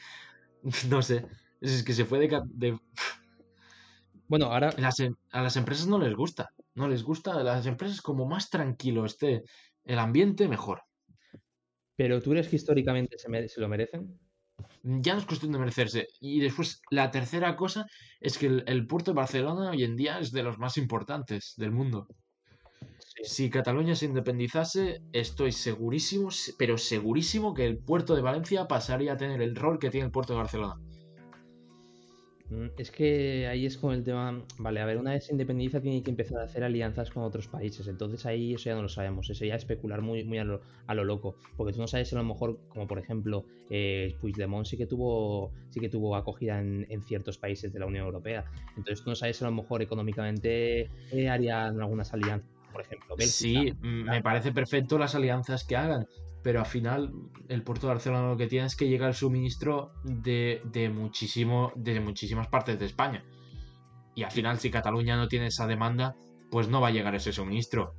No 0.91 1.03
sé. 1.03 1.27
Es 1.61 1.85
que 1.85 1.95
se 1.95 2.05
fue 2.05 2.21
de. 2.21 2.43
De- 2.49 2.79
Bueno, 4.29 4.47
ahora. 4.47 4.73
las 4.77 5.01
em- 5.01 5.17
a 5.33 5.43
las 5.43 5.57
empresas 5.57 5.87
no 5.87 5.99
les 5.99 6.15
gusta. 6.15 6.51
No 6.75 6.89
les 6.89 7.03
gusta. 7.03 7.33
A 7.33 7.43
las 7.43 7.67
empresas, 7.67 8.01
como 8.03 8.27
más 8.27 8.51
tranquilo 8.51 9.05
esté 9.07 9.43
el 9.89 9.99
ambiente, 9.99 10.49
mejor. 10.49 10.83
¿Pero 11.97 12.23
tú 12.23 12.31
crees 12.31 12.49
que 12.49 12.57
históricamente 12.57 13.19
se, 13.19 13.29
mere- 13.29 13.49
se 13.49 13.61
lo 13.61 13.69
merecen? 13.69 14.19
Ya 14.83 15.15
no 15.15 15.21
es 15.21 15.27
cuestión 15.27 15.53
de 15.53 15.59
merecerse. 15.59 16.09
Y 16.21 16.41
después, 16.41 16.81
la 16.91 17.11
tercera 17.11 17.57
cosa 17.57 17.87
es 18.21 18.39
que 18.39 18.47
el, 18.47 18.65
el 18.67 18.87
puerto 18.87 19.13
de 19.13 19.17
Barcelona 19.17 19.71
hoy 19.71 19.85
en 19.85 19.97
día 19.97 20.19
es 20.21 20.33
de 20.33 20.43
los 20.45 20.59
más 20.59 20.77
importantes 20.79 21.55
del 21.57 21.73
mundo. 21.73 22.07
Si 23.23 23.51
Cataluña 23.51 23.95
se 23.97 24.07
independizase, 24.07 25.03
estoy 25.13 25.53
segurísimo, 25.53 26.31
se- 26.31 26.55
pero 26.59 26.79
segurísimo 26.79 27.55
que 27.55 27.67
el 27.67 27.79
puerto 27.79 28.17
de 28.17 28.23
Valencia 28.23 28.67
pasaría 28.67 29.13
a 29.13 29.17
tener 29.17 29.43
el 29.43 29.57
rol 29.57 29.79
que 29.79 29.91
tiene 29.91 30.07
el 30.07 30.13
puerto 30.13 30.33
de 30.33 30.39
Barcelona. 30.39 30.75
Mm, 32.51 32.67
Es 32.79 32.91
que 32.91 33.47
ahí 33.47 33.67
es 33.67 33.77
con 33.77 33.95
el 33.95 34.03
tema. 34.03 34.43
Vale, 34.59 34.81
a 34.81 34.87
ver, 34.87 34.97
una 34.99 35.13
vez 35.13 35.27
se 35.27 35.33
independiza, 35.33 35.81
tiene 35.81 36.03
que 36.03 36.11
empezar 36.11 36.41
a 36.41 36.45
hacer 36.45 36.65
alianzas 36.65 37.11
con 37.11 37.23
otros 37.23 37.47
países. 37.49 37.87
Entonces 37.89 38.25
ahí 38.27 38.55
eso 38.55 38.71
ya 38.71 38.75
no 38.75 38.83
lo 38.83 38.89
sabemos. 38.89 39.29
Eso 39.29 39.45
ya 39.45 39.55
es 39.55 39.63
especular 39.63 40.01
muy, 40.01 40.25
muy 40.25 40.39
a, 40.39 40.45
lo, 40.45 40.61
a 40.87 40.95
lo 40.95 41.05
loco. 41.05 41.37
Porque 41.57 41.73
tú 41.73 41.81
no 41.81 41.87
sabes 41.87 42.13
a 42.13 42.17
lo 42.17 42.25
mejor, 42.25 42.59
como 42.69 42.87
por 42.87 42.99
ejemplo, 42.99 43.45
eh, 43.71 44.17
Puigdemont 44.21 44.67
sí 44.67 44.77
que 44.77 44.87
tuvo, 44.87 45.53
sí 45.69 45.81
que 45.81 45.89
tuvo 45.89 46.17
acogida 46.17 46.59
en, 46.61 46.87
en 46.89 47.03
ciertos 47.03 47.37
países 47.39 47.73
de 47.73 47.81
la 47.81 47.87
Unión 47.87 48.07
Europea. 48.07 48.45
Entonces 48.77 49.05
tú 49.05 49.11
no 49.11 49.17
sabes 49.17 49.43
a 49.43 49.45
lo 49.45 49.53
mejor 49.53 49.83
económicamente 49.83 50.89
eh, 51.13 51.29
harían 51.29 51.81
algunas 51.81 52.13
alianzas. 52.15 52.49
Por 52.73 52.83
ejemplo. 52.83 53.17
Sí, 53.19 53.73
mm, 53.81 54.11
me 54.11 54.23
parece 54.23 54.53
perfecto 54.53 54.99
las 54.99 55.15
alianzas 55.15 55.65
que 55.65 55.77
hagan, 55.77 56.07
pero 56.43 56.61
al 56.61 56.67
final 56.67 57.13
el 57.49 57.63
puerto 57.63 57.87
de 57.87 57.95
Barcelona 57.95 58.29
lo 58.31 58.37
que 58.37 58.47
tiene 58.47 58.67
es 58.67 58.77
que 58.77 58.89
llega 58.89 59.09
el 59.09 59.15
suministro 59.15 59.93
de, 60.05 60.63
de, 60.65 60.89
muchísimo, 60.89 61.73
de 61.77 62.01
muchísimas 62.01 62.49
partes 62.49 62.79
de 62.79 62.87
España. 62.87 63.25
Y 64.15 64.23
al 64.25 64.31
final, 64.31 64.59
si 64.59 64.71
Cataluña 64.71 65.17
no 65.17 65.29
tiene 65.29 65.47
esa 65.47 65.67
demanda, 65.67 66.17
pues 66.51 66.69
no 66.69 66.81
va 66.81 66.89
a 66.89 66.91
llegar 66.91 67.15
ese 67.15 67.33
suministro. 67.33 67.95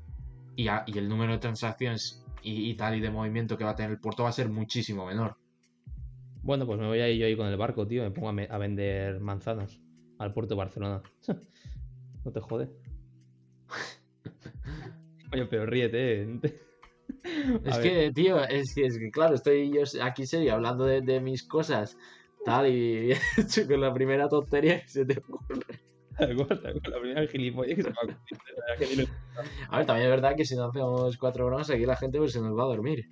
Y, 0.56 0.68
a- 0.68 0.84
y 0.88 0.98
el 0.98 1.08
número 1.08 1.32
de 1.34 1.40
transacciones 1.40 2.24
y, 2.44 2.70
y 2.70 2.76
tal 2.76 2.96
y 2.96 3.00
de 3.00 3.10
movimiento 3.10 3.58
que 3.58 3.64
va 3.64 3.72
a 3.72 3.76
tener 3.76 3.92
el 3.92 4.00
puerto 4.00 4.24
va 4.24 4.30
a 4.30 4.34
ser 4.34 4.50
muchísimo 4.50 5.06
menor. 5.06 5.38
Bueno, 6.42 6.66
pues 6.66 6.80
me 6.80 6.88
voy 6.88 7.00
a 7.00 7.10
ir 7.10 7.20
yo 7.20 7.26
ahí 7.26 7.36
con 7.38 7.48
el 7.48 7.58
barco, 7.58 7.86
tío. 7.88 8.04
Me 8.04 8.12
pongo 8.12 8.30
a, 8.30 8.34
me- 8.34 8.48
a 8.50 8.58
vender 8.58 9.20
manzanas 9.20 9.80
al 10.18 10.34
puerto 10.34 10.56
de 10.56 10.60
Barcelona. 10.60 11.02
no 12.26 12.32
te 12.32 12.40
jode. 12.42 12.70
Oye, 15.32 15.46
pero 15.46 15.66
ríete, 15.66 16.24
eh. 16.24 16.60
Es 17.66 17.78
A 17.78 17.82
que, 17.82 18.12
tío, 18.14 18.40
es 18.44 18.74
que, 18.74 18.86
es 18.86 18.98
que, 18.98 19.12
claro, 19.12 19.36
estoy 19.36 19.72
yo 19.74 19.82
aquí 20.04 20.26
serio 20.26 20.54
hablando 20.54 20.86
de, 20.86 21.02
de 21.02 21.20
mis 21.20 21.44
cosas, 21.44 21.98
tal, 22.46 22.68
y 22.68 23.12
con 23.68 23.82
la 23.82 23.94
primera 23.94 24.28
tontería 24.30 24.82
que 24.82 24.88
se 24.88 25.06
te 25.06 25.20
ocurre. 25.20 25.80
La 26.20 27.00
primera 27.00 27.26
gilipollas 27.28 27.78
que 27.78 27.84
se 28.86 28.96
ni 28.98 29.04
lo- 29.04 29.10
A 29.70 29.78
ver, 29.78 29.86
también 29.86 30.08
es 30.10 30.12
verdad 30.12 30.36
que 30.36 30.44
si 30.44 30.54
no 30.56 30.66
hacemos 30.66 31.18
cuatro 31.18 31.46
bromas, 31.46 31.70
aquí 31.70 31.86
la 31.86 31.96
gente 31.96 32.18
pues, 32.18 32.34
se 32.34 32.42
nos 32.42 32.58
va 32.58 32.64
a 32.64 32.68
dormir. 32.68 33.06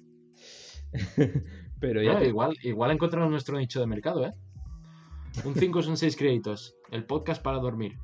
Pero 1.80 2.02
ya 2.02 2.20
te- 2.20 2.28
igual, 2.28 2.56
igual 2.64 2.92
encontramos 2.92 3.30
nuestro 3.30 3.58
nicho 3.58 3.80
de 3.80 3.88
mercado, 3.88 4.26
¿eh? 4.26 4.34
Un 5.46 5.54
5 5.56 5.82
son 5.84 5.98
6 5.98 6.16
créditos. 6.18 6.76
El 6.92 7.06
podcast 7.06 7.42
para 7.44 7.60
dormir. 7.60 7.98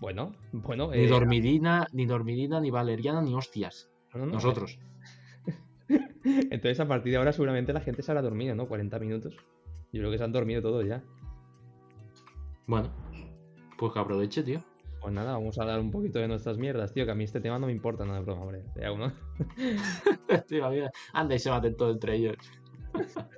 Bueno, 0.00 0.32
bueno. 0.52 0.90
Ni 0.90 1.04
eh, 1.04 1.08
dormidina, 1.08 1.86
ni 1.92 2.04
dormidina, 2.06 2.60
ni 2.60 2.70
valeriana, 2.70 3.22
ni 3.22 3.34
hostias. 3.34 3.90
no, 4.12 4.20
no, 4.20 4.26
no, 4.26 4.32
Nosotros. 4.32 4.78
Entonces, 6.24 6.80
a 6.80 6.88
partir 6.88 7.12
de 7.12 7.18
ahora, 7.18 7.32
seguramente 7.32 7.72
la 7.72 7.80
gente 7.80 8.02
se 8.02 8.10
habrá 8.10 8.22
dormido, 8.22 8.54
¿no? 8.54 8.66
40 8.66 8.98
minutos. 8.98 9.34
Yo 9.92 10.00
creo 10.00 10.10
que 10.10 10.18
se 10.18 10.24
han 10.24 10.32
dormido 10.32 10.62
todos 10.62 10.86
ya. 10.86 11.02
Bueno, 12.66 12.90
pues 13.78 13.92
que 13.92 13.98
aproveche, 13.98 14.42
tío. 14.42 14.62
Pues 15.00 15.12
nada, 15.12 15.32
vamos 15.32 15.58
a 15.58 15.62
hablar 15.62 15.80
un 15.80 15.90
poquito 15.90 16.18
de 16.18 16.28
nuestras 16.28 16.56
mierdas, 16.56 16.94
tío, 16.94 17.04
que 17.04 17.10
a 17.10 17.14
mí 17.14 17.24
este 17.24 17.40
tema 17.40 17.58
no 17.58 17.66
me 17.66 17.72
importa, 17.72 18.06
no 18.06 18.14
de 18.14 18.20
broma, 18.20 18.42
hombre. 18.42 18.62
De 18.74 18.88
uno. 18.90 19.12
tío, 20.48 20.70
mira, 20.70 20.90
anda 21.12 21.34
y 21.34 21.38
se 21.38 21.50
maten 21.50 21.76
todos 21.76 21.94
entre 21.94 22.16
ellos. 22.16 22.36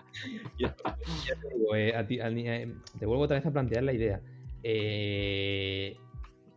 Ya 0.58 0.74
te 0.74 1.54
digo, 1.54 1.74
eh, 1.76 1.94
a 1.94 2.06
ti- 2.06 2.20
al- 2.20 2.38
eh, 2.38 2.74
te 2.98 3.04
vuelvo 3.04 3.24
otra 3.24 3.36
vez 3.36 3.44
a 3.44 3.52
plantear 3.52 3.82
la 3.82 3.92
idea. 3.92 4.22
Eh, 4.62 5.94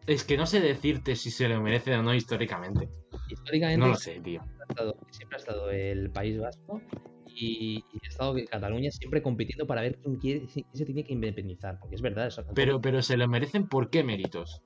Es 0.07 0.23
que 0.23 0.37
no 0.37 0.45
sé 0.45 0.61
decirte 0.61 1.15
si 1.17 1.29
se 1.29 1.49
lo 1.49 1.61
merece 1.61 1.93
o 1.95 2.01
no 2.01 2.13
históricamente. 2.15 2.87
históricamente 3.29 3.79
No 3.79 3.87
lo 3.87 3.95
sé, 3.95 4.21
tío. 4.21 4.41
Siempre 4.69 4.83
ha 4.83 4.85
estado, 4.85 4.97
siempre 5.11 5.35
ha 5.35 5.39
estado 5.39 5.71
el 5.71 6.11
País 6.11 6.39
Vasco 6.39 6.81
y, 7.27 7.77
y 7.91 7.97
ha 8.05 8.07
estado 8.07 8.35
Cataluña 8.49 8.91
siempre 8.91 9.21
compitiendo 9.21 9.65
para 9.67 9.81
ver 9.81 9.99
quién, 9.99 10.15
quiere- 10.17 10.47
quién 10.47 10.65
se 10.73 10.85
tiene 10.85 11.03
que 11.03 11.13
independizar, 11.13 11.79
porque 11.79 11.95
es 11.95 12.01
verdad 12.01 12.27
eso. 12.27 12.43
Pero, 12.53 12.81
pero 12.81 13.01
se 13.01 13.17
lo 13.17 13.27
merecen 13.27 13.67
por 13.67 13.89
qué 13.89 14.03
méritos. 14.03 14.61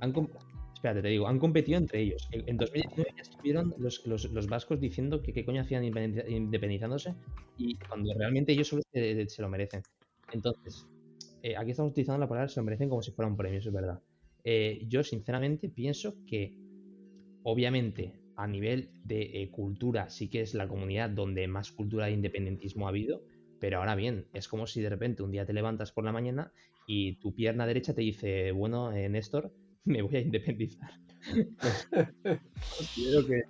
Han 0.00 0.12
espérate, 0.74 1.02
te 1.02 1.08
digo, 1.08 1.26
han 1.26 1.38
competido 1.38 1.78
entre 1.78 2.02
ellos. 2.02 2.28
En, 2.32 2.48
en 2.48 2.58
2019 2.58 3.10
ya 3.16 3.22
estuvieron 3.22 3.74
los, 3.78 4.06
los, 4.06 4.30
los 4.30 4.46
vascos 4.46 4.78
diciendo 4.80 5.22
que 5.22 5.32
qué 5.32 5.44
coño 5.44 5.62
hacían 5.62 5.84
independizándose 5.84 7.14
y 7.56 7.76
cuando 7.78 8.12
realmente 8.16 8.52
ellos 8.52 8.68
solo 8.68 8.82
se, 8.92 9.26
se 9.28 9.42
lo 9.42 9.48
merecen. 9.48 9.82
Entonces, 10.32 10.86
eh, 11.42 11.56
aquí 11.56 11.70
estamos 11.70 11.92
utilizando 11.92 12.18
la 12.20 12.28
palabra 12.28 12.48
se 12.48 12.60
lo 12.60 12.64
merecen 12.64 12.88
como 12.88 13.02
si 13.02 13.10
fuera 13.12 13.28
un 13.30 13.36
premio, 13.36 13.58
eso 13.58 13.70
es 13.70 13.74
verdad. 13.74 14.00
Eh, 14.44 14.84
yo 14.86 15.02
sinceramente 15.02 15.68
pienso 15.70 16.14
que 16.26 16.54
obviamente 17.42 18.12
a 18.36 18.46
nivel 18.46 18.90
de 19.04 19.42
eh, 19.42 19.50
cultura 19.50 20.10
sí 20.10 20.28
que 20.28 20.42
es 20.42 20.54
la 20.54 20.68
comunidad 20.68 21.10
donde 21.10 21.48
más 21.48 21.72
cultura 21.72 22.06
de 22.06 22.12
independentismo 22.12 22.86
ha 22.86 22.90
habido, 22.90 23.22
pero 23.60 23.78
ahora 23.78 23.94
bien, 23.94 24.26
es 24.32 24.48
como 24.48 24.66
si 24.66 24.80
de 24.80 24.90
repente 24.90 25.22
un 25.22 25.32
día 25.32 25.46
te 25.46 25.52
levantas 25.52 25.92
por 25.92 26.04
la 26.04 26.12
mañana 26.12 26.52
y 26.86 27.16
tu 27.16 27.34
pierna 27.34 27.66
derecha 27.66 27.94
te 27.94 28.02
dice, 28.02 28.52
bueno, 28.52 28.92
eh, 28.92 29.08
Néstor, 29.08 29.52
me 29.84 30.02
voy 30.02 30.16
a 30.16 30.20
independizar. 30.20 30.90
considero 32.78 33.26
que, 33.26 33.42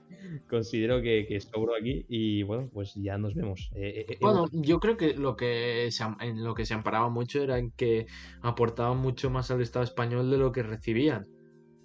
considero 0.49 1.03
que, 1.03 1.27
que 1.27 1.41
sobro 1.41 1.75
aquí 1.75 2.07
y 2.09 2.43
bueno, 2.43 2.71
pues 2.73 2.95
ya 2.95 3.19
nos 3.19 3.35
vemos. 3.35 3.71
Eh, 3.75 4.17
Bueno, 4.21 4.47
yo 4.53 4.79
creo 4.81 4.97
que 4.97 5.15
lo 5.15 5.37
que 5.37 5.89
se, 5.91 6.05
en 6.21 6.45
lo 6.45 6.55
que 6.55 6.65
se 6.65 6.75
amparaba 6.75 7.09
mucho 7.09 7.43
era 7.43 7.59
en 7.59 7.71
que 7.73 8.07
aportaban 8.41 8.99
mucho 8.99 9.31
más 9.31 9.51
al 9.51 9.61
Estado 9.61 9.85
español 9.85 10.31
de 10.31 10.39
lo 10.39 10.53
que 10.53 10.63
recibían. 10.63 11.27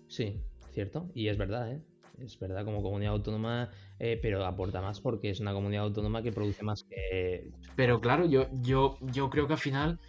sí, 0.08 0.40
cierto, 0.72 1.12
y 1.14 1.28
es 1.28 1.38
verdad, 1.38 1.74
¿eh? 1.74 1.82
Es 2.24 2.38
verdad 2.40 2.64
como 2.66 2.84
comunidad 2.84 3.14
autónoma, 3.14 3.70
eh, 4.00 4.20
pero 4.22 4.46
aporta 4.46 4.82
más 4.82 5.00
porque 5.00 5.30
es 5.30 5.40
una 5.40 5.54
comunidad 5.54 5.84
autónoma 5.86 6.22
que 6.22 6.32
produce 6.32 6.64
más 6.64 6.84
que... 6.84 7.50
Pero 7.76 8.00
claro, 8.00 8.26
yo, 8.26 8.48
yo, 8.62 8.98
yo 9.02 9.30
creo 9.30 9.48
que 9.48 9.54
al 9.54 9.60
final 9.60 10.00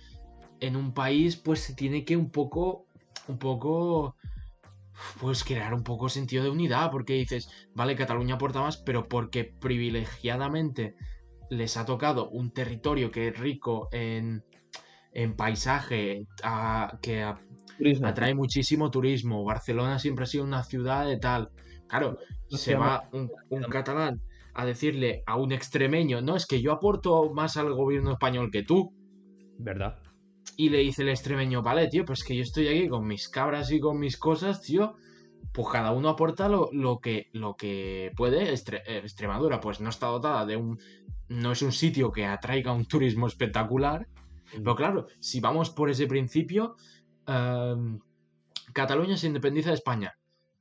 en 0.61 0.77
un 0.77 0.93
país 0.93 1.37
pues 1.37 1.61
se 1.61 1.75
tiene 1.75 2.05
que 2.05 2.17
un 2.17 2.31
poco, 2.31 2.87
un 3.29 3.39
poco, 3.39 4.15
pues 5.21 5.45
crear 5.45 5.75
un 5.75 5.83
poco 5.85 6.09
sentido 6.09 6.45
de 6.45 6.51
unidad, 6.51 6.91
porque 6.91 7.15
dices, 7.15 7.49
vale, 7.75 7.97
Cataluña 7.97 8.35
aporta 8.37 8.61
más, 8.61 8.77
pero 8.77 9.09
porque 9.09 9.45
privilegiadamente 9.45 10.95
les 11.51 11.77
ha 11.77 11.85
tocado 11.85 12.29
un 12.31 12.53
territorio 12.53 13.11
que 13.11 13.29
es 13.29 13.39
rico 13.39 13.89
en, 13.93 14.45
en 15.13 15.37
paisaje, 15.37 16.27
a- 16.43 16.99
que 17.03 17.23
a- 17.23 17.41
atrae 18.05 18.35
muchísimo 18.35 18.91
turismo. 18.91 19.45
Barcelona 19.45 19.99
siempre 19.99 20.25
ha 20.25 20.27
sido 20.27 20.45
una 20.45 20.63
ciudad 20.65 21.07
de 21.07 21.19
tal. 21.19 21.51
Claro, 21.93 22.19
se 22.49 22.75
va 22.75 23.09
un, 23.13 23.31
un 23.51 23.63
catalán 23.65 24.23
a 24.55 24.65
decirle 24.65 25.23
a 25.27 25.37
un 25.37 25.53
extremeño, 25.53 26.23
no, 26.23 26.37
es 26.37 26.47
que 26.47 26.63
yo 26.63 26.73
aporto 26.73 27.31
más 27.35 27.59
al 27.59 27.75
gobierno 27.75 28.13
español 28.13 28.51
que 28.51 28.63
tú. 28.63 28.95
¿Verdad? 29.59 29.99
Y 30.57 30.71
le 30.71 30.79
dice 30.79 31.03
el 31.03 31.11
extremeño, 31.11 31.61
vale, 31.63 31.89
tío, 31.89 32.07
pues 32.07 32.25
que 32.25 32.35
yo 32.35 32.43
estoy 32.43 32.69
aquí 32.69 32.89
con 32.89 33.07
mis 33.07 33.29
cabras 33.29 33.71
y 33.73 33.79
con 33.79 33.99
mis 33.99 34.17
cosas, 34.17 34.63
tío. 34.63 34.95
Pues 35.53 35.69
cada 35.71 35.93
uno 35.93 36.09
aporta 36.09 36.49
lo, 36.49 36.71
lo 36.73 36.99
que, 36.99 37.29
lo 37.35 37.57
que 37.57 38.11
puede. 38.17 38.51
Estre- 38.55 38.83
eh, 38.87 39.01
Extremadura, 39.03 39.61
pues 39.61 39.81
no 39.83 39.91
está 39.91 40.07
dotada 40.07 40.47
de 40.47 40.57
un. 40.57 40.79
No 41.29 41.53
es 41.53 41.61
un 41.61 41.73
sitio 41.73 42.11
que 42.11 42.25
atraiga 42.25 42.73
un 42.73 42.87
turismo 42.87 43.27
espectacular. 43.27 44.07
Pero 44.51 44.75
claro, 44.77 45.07
si 45.21 45.41
vamos 45.41 45.69
por 45.69 45.91
ese 45.91 46.07
principio, 46.07 46.75
em, 47.27 47.99
Cataluña 48.73 49.17
se 49.19 49.27
independiza 49.27 49.69
de 49.71 49.75
España. 49.77 50.15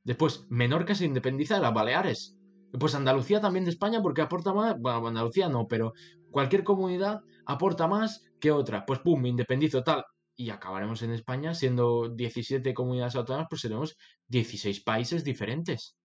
Después, 0.03 0.45
Menorca 0.49 0.95
se 0.95 1.05
independiza 1.05 1.55
de 1.55 1.61
las 1.61 1.73
Baleares. 1.73 2.37
Pues 2.79 2.95
Andalucía 2.95 3.41
también 3.41 3.65
de 3.65 3.71
España 3.71 4.01
porque 4.01 4.21
aporta 4.21 4.53
más. 4.53 4.79
Bueno, 4.79 5.07
Andalucía 5.07 5.49
no, 5.49 5.67
pero 5.67 5.93
cualquier 6.31 6.63
comunidad 6.63 7.21
aporta 7.45 7.87
más 7.87 8.23
que 8.39 8.51
otra. 8.51 8.85
Pues 8.85 8.99
pum, 8.99 9.21
me 9.21 9.29
independizo 9.29 9.83
tal. 9.83 10.03
Y 10.35 10.49
acabaremos 10.49 11.03
en 11.03 11.11
España 11.11 11.53
siendo 11.53 12.09
17 12.09 12.73
comunidades 12.73 13.15
autónomas, 13.15 13.47
pues 13.49 13.61
seremos 13.61 13.97
16 14.27 14.81
países 14.83 15.23
diferentes. 15.23 15.97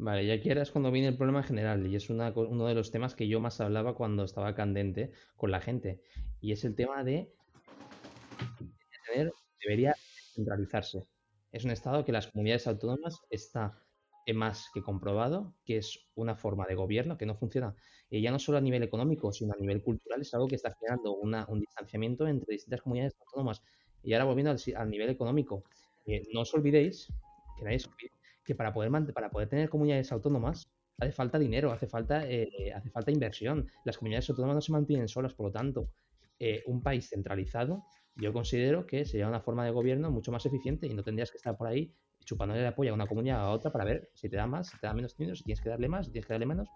Vale, 0.00 0.24
y 0.24 0.30
aquí 0.30 0.48
ahora 0.48 0.62
es 0.62 0.70
cuando 0.70 0.92
viene 0.92 1.08
el 1.08 1.16
problema 1.16 1.42
general, 1.42 1.84
y 1.84 1.96
es 1.96 2.08
uno 2.08 2.66
de 2.66 2.74
los 2.74 2.92
temas 2.92 3.16
que 3.16 3.26
yo 3.26 3.40
más 3.40 3.60
hablaba 3.60 3.96
cuando 3.96 4.22
estaba 4.22 4.54
candente 4.54 5.10
con 5.34 5.50
la 5.50 5.60
gente, 5.60 6.00
y 6.40 6.52
es 6.52 6.64
el 6.64 6.76
tema 6.76 7.02
de 7.02 7.32
debería 9.60 9.96
centralizarse. 10.34 11.02
Es 11.52 11.64
un 11.64 11.70
estado 11.70 12.04
que 12.04 12.12
las 12.12 12.28
comunidades 12.28 12.66
autónomas 12.66 13.20
está 13.30 13.78
eh, 14.26 14.34
más 14.34 14.68
que 14.74 14.82
comprobado 14.82 15.54
que 15.64 15.78
es 15.78 15.98
una 16.14 16.36
forma 16.36 16.66
de 16.66 16.74
gobierno 16.74 17.16
que 17.16 17.26
no 17.26 17.34
funciona, 17.34 17.74
y 18.10 18.20
ya 18.22 18.30
no 18.30 18.38
solo 18.38 18.58
a 18.58 18.60
nivel 18.60 18.82
económico, 18.82 19.32
sino 19.32 19.52
a 19.54 19.56
nivel 19.60 19.82
cultural, 19.82 20.20
es 20.20 20.32
algo 20.34 20.48
que 20.48 20.56
está 20.56 20.74
generando 20.78 21.12
una- 21.16 21.46
un 21.48 21.60
distanciamiento 21.60 22.26
entre 22.26 22.52
distintas 22.54 22.82
comunidades 22.82 23.14
autónomas. 23.20 23.62
Y 24.02 24.12
ahora 24.12 24.24
volviendo 24.24 24.50
al, 24.52 24.58
al 24.76 24.90
nivel 24.90 25.10
económico, 25.10 25.64
eh, 26.06 26.22
no 26.32 26.40
os 26.42 26.54
olvidéis, 26.54 27.08
que 28.44 28.54
para 28.54 28.72
poder, 28.72 28.90
para 29.12 29.30
poder 29.30 29.48
tener 29.48 29.68
comunidades 29.68 30.10
autónomas 30.12 30.70
hace 30.98 31.12
falta 31.12 31.38
dinero, 31.38 31.70
hace 31.70 31.86
falta, 31.86 32.28
eh, 32.28 32.72
hace 32.74 32.90
falta 32.90 33.10
inversión. 33.10 33.68
Las 33.84 33.98
comunidades 33.98 34.28
autónomas 34.30 34.54
no 34.56 34.60
se 34.60 34.72
mantienen 34.72 35.08
solas, 35.08 35.34
por 35.34 35.46
lo 35.46 35.52
tanto, 35.52 35.88
eh, 36.38 36.62
un 36.66 36.82
país 36.82 37.08
centralizado, 37.08 37.84
yo 38.18 38.32
considero 38.32 38.86
que 38.86 39.04
sería 39.04 39.28
una 39.28 39.40
forma 39.40 39.64
de 39.64 39.70
gobierno 39.70 40.10
mucho 40.10 40.32
más 40.32 40.44
eficiente 40.46 40.86
y 40.86 40.94
no 40.94 41.04
tendrías 41.04 41.30
que 41.30 41.36
estar 41.36 41.56
por 41.56 41.68
ahí 41.68 41.92
chupándole 42.24 42.60
el 42.60 42.66
apoyo 42.66 42.90
a 42.90 42.94
una 42.94 43.06
comunidad 43.06 43.40
a 43.40 43.50
otra 43.50 43.70
para 43.72 43.84
ver 43.84 44.10
si 44.14 44.28
te 44.28 44.36
da 44.36 44.46
más, 44.46 44.68
si 44.68 44.78
te 44.78 44.86
da 44.86 44.94
menos 44.94 45.16
dinero, 45.16 45.36
si 45.36 45.44
tienes 45.44 45.60
que 45.60 45.70
darle 45.70 45.88
más, 45.88 46.06
si 46.06 46.12
tienes 46.12 46.26
que 46.26 46.34
darle 46.34 46.46
menos. 46.46 46.68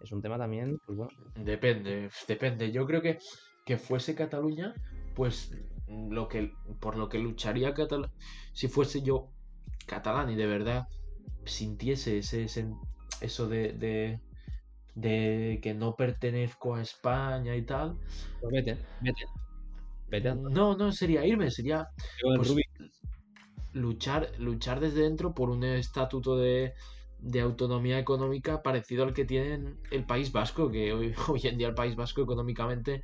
Es 0.00 0.12
un 0.12 0.22
tema 0.22 0.38
también, 0.38 0.78
pues 0.84 0.96
bueno, 0.98 1.12
Depende, 1.36 2.10
depende. 2.28 2.70
Yo 2.72 2.86
creo 2.86 3.02
que 3.02 3.18
que 3.64 3.76
fuese 3.78 4.14
Cataluña, 4.16 4.74
pues 5.14 5.50
lo 5.86 6.28
que 6.28 6.52
por 6.80 6.96
lo 6.96 7.08
que 7.08 7.18
lucharía 7.18 7.74
Cataluña, 7.74 8.10
si 8.52 8.68
fuese 8.68 9.02
yo 9.02 9.28
catalán 9.86 10.30
y 10.30 10.36
de 10.36 10.46
verdad 10.46 10.84
sintiese 11.44 12.18
ese, 12.18 12.44
sen- 12.46 12.78
eso 13.20 13.48
de, 13.48 13.72
de, 13.74 14.20
de 14.94 15.60
que 15.62 15.74
no 15.74 15.94
pertenezco 15.96 16.74
a 16.74 16.82
España 16.82 17.56
y 17.56 17.64
tal, 17.66 17.98
pues 18.40 18.52
vete, 18.52 18.78
vete. 19.00 19.24
No, 20.20 20.76
no 20.76 20.92
sería 20.92 21.24
irme, 21.24 21.50
sería 21.50 21.88
pues, 22.36 22.54
luchar, 23.72 24.30
luchar 24.38 24.80
desde 24.80 25.02
dentro 25.02 25.34
por 25.34 25.50
un 25.50 25.64
estatuto 25.64 26.36
de, 26.36 26.74
de 27.18 27.40
autonomía 27.40 27.98
económica 27.98 28.62
parecido 28.62 29.04
al 29.04 29.14
que 29.14 29.24
tiene 29.24 29.74
el 29.90 30.04
País 30.04 30.32
Vasco, 30.32 30.70
que 30.70 30.92
hoy, 30.92 31.14
hoy 31.28 31.40
en 31.44 31.58
día 31.58 31.68
el 31.68 31.74
País 31.74 31.96
Vasco 31.96 32.22
económicamente 32.22 33.02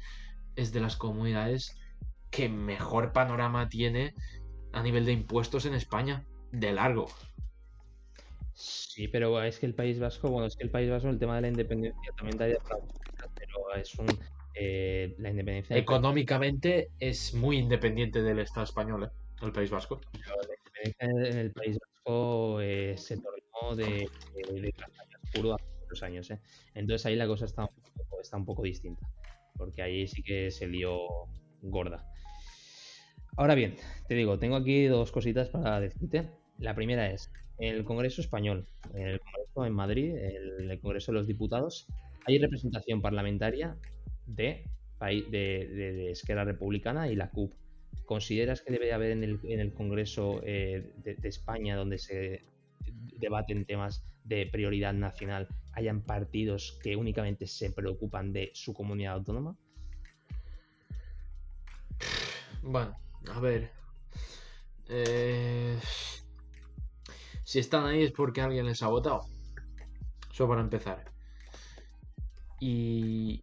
es 0.57 0.73
de 0.73 0.81
las 0.81 0.97
comunidades 0.97 1.77
que 2.31 2.49
mejor 2.49 3.13
panorama 3.13 3.69
tiene 3.69 4.15
a 4.73 4.83
nivel 4.83 5.07
de 5.07 5.13
impuestos 5.13 5.65
en 5.65 5.75
España, 5.75 6.27
de 6.53 6.73
largo. 6.73 7.09
Sí, 8.55 9.07
pero 9.09 9.41
es 9.43 9.59
que 9.59 9.67
el 9.67 9.75
País 9.75 9.99
Vasco, 9.99 10.29
bueno, 10.29 10.47
es 10.47 10.57
que 10.57 10.65
el 10.65 10.71
País 10.71 10.91
Vasco, 10.91 11.09
el 11.09 11.19
tema 11.19 11.37
de 11.37 11.43
la 11.43 11.49
independencia 11.49 12.13
también 12.17 12.37
podcast, 12.37 13.33
pero 13.37 13.75
es 13.77 13.95
un. 13.95 14.07
Eh, 14.61 15.15
la 15.19 15.31
independencia 15.31 15.77
Económicamente 15.77 16.91
es 16.99 17.35
muy 17.35 17.59
independiente 17.59 18.23
del 18.23 18.41
Estado 18.41 18.65
español, 18.65 19.05
¿eh? 19.05 19.09
el 19.43 19.53
País 19.53 19.71
Vasco. 19.71 20.01
Pero 20.13 20.37
la 20.37 20.55
independencia 20.57 21.31
en 21.31 21.39
el 21.39 21.53
País 21.53 21.79
Vasco 21.79 22.61
eh, 22.61 22.95
se 22.97 23.19
tornó 23.19 23.77
de, 23.77 24.09
de, 24.35 24.61
de 24.61 24.75
hace 24.79 25.65
muchos 25.81 26.03
años. 26.03 26.33
Entonces 26.75 27.07
ahí 27.07 27.15
la 27.15 27.27
cosa 27.27 27.45
está 27.45 27.63
un, 27.63 27.83
poco, 27.97 28.21
está 28.21 28.37
un 28.37 28.45
poco 28.45 28.63
distinta, 28.63 29.07
porque 29.57 29.83
ahí 29.83 30.09
sí 30.09 30.23
que 30.23 30.51
se 30.51 30.67
lió 30.67 30.99
gorda. 31.63 32.05
Ahora 33.37 33.55
bien, 33.55 33.77
te 34.09 34.15
digo, 34.15 34.39
tengo 34.41 34.57
aquí 34.57 34.87
dos 34.87 35.13
cositas 35.13 35.49
para 35.51 35.79
decirte. 35.79 36.29
La 36.59 36.75
primera 36.75 37.11
es, 37.13 37.31
el 37.59 37.85
Congreso 37.85 38.21
Español, 38.21 38.67
el 38.95 39.21
Congreso 39.21 39.67
en 39.67 39.73
Madrid, 39.73 40.17
el, 40.17 40.69
el 40.69 40.81
Congreso 40.81 41.13
de 41.13 41.19
los 41.19 41.29
Diputados, 41.29 41.87
hay 42.27 42.39
representación 42.39 43.01
parlamentaria 43.01 43.77
de, 44.29 44.65
de, 45.01 45.69
de- 45.69 46.11
Esquerra 46.11 46.45
Republicana 46.45 47.09
y 47.09 47.17
la 47.17 47.31
CUP. 47.31 47.53
¿Consideras 48.05 48.63
que 48.63 48.73
debe 48.73 48.93
haber 48.93 49.11
en 49.13 49.25
el, 49.25 49.41
en 49.45 49.61
el 49.61 49.73
Congreso 49.73 50.41
eh, 50.45 50.93
de, 50.97 51.15
de 51.15 51.29
España, 51.29 51.77
donde 51.77 51.99
se 51.99 52.43
debaten 53.19 53.65
temas 53.65 54.05
de 54.25 54.47
prioridad 54.47 54.93
nacional, 54.95 55.49
hayan 55.73 56.03
partidos 56.03 56.79
que 56.83 56.97
únicamente 56.97 57.47
se 57.47 57.71
preocupan 57.71 58.33
de 58.33 58.51
su 58.55 58.73
comunidad 58.73 59.15
autónoma? 59.15 59.57
Bueno, 62.63 62.97
a 63.31 63.41
ver. 63.41 63.71
Eh, 64.89 65.79
si 67.45 67.59
están 67.59 67.87
ahí 67.87 68.03
es 68.03 68.13
porque 68.13 68.41
alguien 68.41 68.67
les 68.67 68.83
ha 68.83 68.89
votado. 68.89 69.25
Eso 70.33 70.49
para 70.49 70.61
empezar. 70.61 71.05
Y, 72.61 73.43